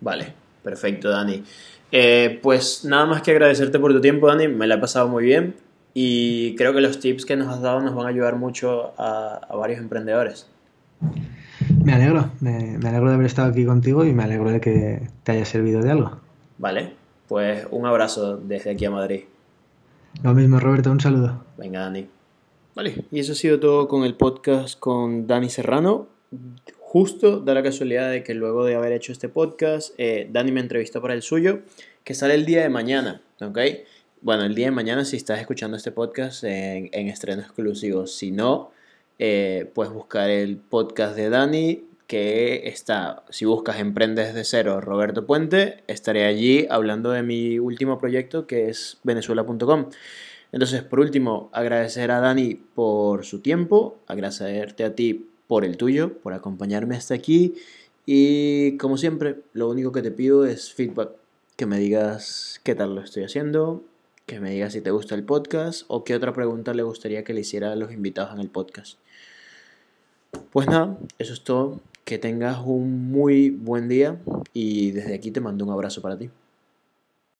Vale, 0.00 0.43
Perfecto, 0.64 1.10
Dani. 1.10 1.44
Eh, 1.92 2.40
pues 2.42 2.84
nada 2.84 3.06
más 3.06 3.22
que 3.22 3.30
agradecerte 3.30 3.78
por 3.78 3.92
tu 3.92 4.00
tiempo, 4.00 4.26
Dani. 4.26 4.48
Me 4.48 4.66
la 4.66 4.76
he 4.76 4.78
pasado 4.78 5.06
muy 5.06 5.24
bien 5.24 5.54
y 5.92 6.56
creo 6.56 6.72
que 6.72 6.80
los 6.80 6.98
tips 6.98 7.24
que 7.24 7.36
nos 7.36 7.48
has 7.48 7.60
dado 7.60 7.80
nos 7.80 7.94
van 7.94 8.06
a 8.06 8.08
ayudar 8.08 8.34
mucho 8.36 8.94
a, 8.98 9.46
varios 9.56 9.78
emprendedores. 9.78 10.48
Me 11.84 11.92
alegro, 11.92 12.30
me, 12.40 12.76
alegro 12.82 13.10
de 13.10 13.14
haber 13.14 13.26
estado 13.26 13.50
aquí 13.50 13.64
contigo 13.64 14.04
y 14.04 14.12
me 14.12 14.24
alegro 14.24 14.50
de 14.50 14.60
que 14.60 15.08
te 15.22 15.32
haya 15.32 15.44
servido 15.44 15.82
de 15.82 15.90
algo. 15.90 16.18
Vale, 16.58 16.94
pues 17.28 17.66
un 17.70 17.86
abrazo 17.86 18.38
desde 18.38 18.70
aquí 18.70 18.86
a 18.86 18.90
Madrid. 18.90 19.24
Lo 20.22 20.32
mismo, 20.34 20.58
Roberto, 20.58 20.90
un 20.90 21.00
saludo. 21.00 21.44
Venga, 21.58 21.80
Dani. 21.80 22.08
Vale, 22.74 23.04
y 23.12 23.20
eso 23.20 23.32
ha 23.32 23.36
sido 23.36 23.60
todo 23.60 23.86
con 23.86 24.04
el 24.04 24.14
podcast 24.14 24.78
con 24.80 25.26
Dani 25.26 25.50
Serrano 25.50 26.08
justo 26.94 27.40
da 27.40 27.54
la 27.54 27.64
casualidad 27.64 28.08
de 28.08 28.22
que 28.22 28.34
luego 28.34 28.64
de 28.64 28.76
haber 28.76 28.92
hecho 28.92 29.10
este 29.10 29.28
podcast, 29.28 29.92
eh, 29.98 30.28
Dani 30.30 30.52
me 30.52 30.60
entrevistó 30.60 31.02
para 31.02 31.14
el 31.14 31.22
suyo, 31.22 31.62
que 32.04 32.14
sale 32.14 32.34
el 32.34 32.46
día 32.46 32.62
de 32.62 32.68
mañana, 32.68 33.20
¿ok? 33.40 33.58
Bueno, 34.20 34.44
el 34.44 34.54
día 34.54 34.66
de 34.66 34.70
mañana 34.70 35.04
si 35.04 35.16
estás 35.16 35.40
escuchando 35.40 35.76
este 35.76 35.90
podcast 35.90 36.44
en, 36.44 37.08
estreno 37.08 37.42
exclusivo. 37.42 38.06
Si 38.06 38.30
no, 38.30 38.70
eh, 39.18 39.68
puedes 39.74 39.92
buscar 39.92 40.30
el 40.30 40.56
podcast 40.56 41.16
de 41.16 41.30
Dani, 41.30 41.82
que 42.06 42.68
está, 42.68 43.24
si 43.28 43.44
buscas 43.44 43.80
Emprendes 43.80 44.32
de 44.32 44.44
Cero, 44.44 44.80
Roberto 44.80 45.26
Puente, 45.26 45.82
estaré 45.88 46.26
allí 46.26 46.68
hablando 46.70 47.10
de 47.10 47.24
mi 47.24 47.58
último 47.58 47.98
proyecto 47.98 48.46
que 48.46 48.68
es 48.68 48.98
venezuela.com. 49.02 49.90
Entonces, 50.52 50.84
por 50.84 51.00
último, 51.00 51.50
agradecer 51.52 52.12
a 52.12 52.20
Dani 52.20 52.54
por 52.54 53.24
su 53.24 53.40
tiempo, 53.40 53.98
agradecerte 54.06 54.84
a 54.84 54.94
ti 54.94 55.26
por 55.46 55.64
el 55.64 55.76
tuyo, 55.76 56.18
por 56.18 56.32
acompañarme 56.32 56.96
hasta 56.96 57.14
aquí. 57.14 57.54
Y 58.06 58.76
como 58.78 58.96
siempre, 58.96 59.40
lo 59.52 59.68
único 59.68 59.92
que 59.92 60.02
te 60.02 60.10
pido 60.10 60.44
es 60.44 60.72
feedback, 60.72 61.10
que 61.56 61.66
me 61.66 61.78
digas 61.78 62.60
qué 62.64 62.74
tal 62.74 62.94
lo 62.94 63.00
estoy 63.00 63.24
haciendo, 63.24 63.82
que 64.26 64.40
me 64.40 64.50
digas 64.50 64.72
si 64.72 64.80
te 64.80 64.90
gusta 64.90 65.14
el 65.14 65.24
podcast 65.24 65.84
o 65.88 66.04
qué 66.04 66.14
otra 66.14 66.32
pregunta 66.32 66.74
le 66.74 66.82
gustaría 66.82 67.24
que 67.24 67.34
le 67.34 67.40
hiciera 67.40 67.72
a 67.72 67.76
los 67.76 67.92
invitados 67.92 68.34
en 68.34 68.40
el 68.40 68.48
podcast. 68.48 68.98
Pues 70.52 70.66
nada, 70.66 70.98
eso 71.18 71.32
es 71.32 71.42
todo. 71.42 71.80
Que 72.04 72.18
tengas 72.18 72.58
un 72.64 73.10
muy 73.10 73.50
buen 73.50 73.88
día 73.88 74.18
y 74.52 74.90
desde 74.90 75.14
aquí 75.14 75.30
te 75.30 75.40
mando 75.40 75.64
un 75.64 75.70
abrazo 75.70 76.02
para 76.02 76.18
ti. 76.18 76.30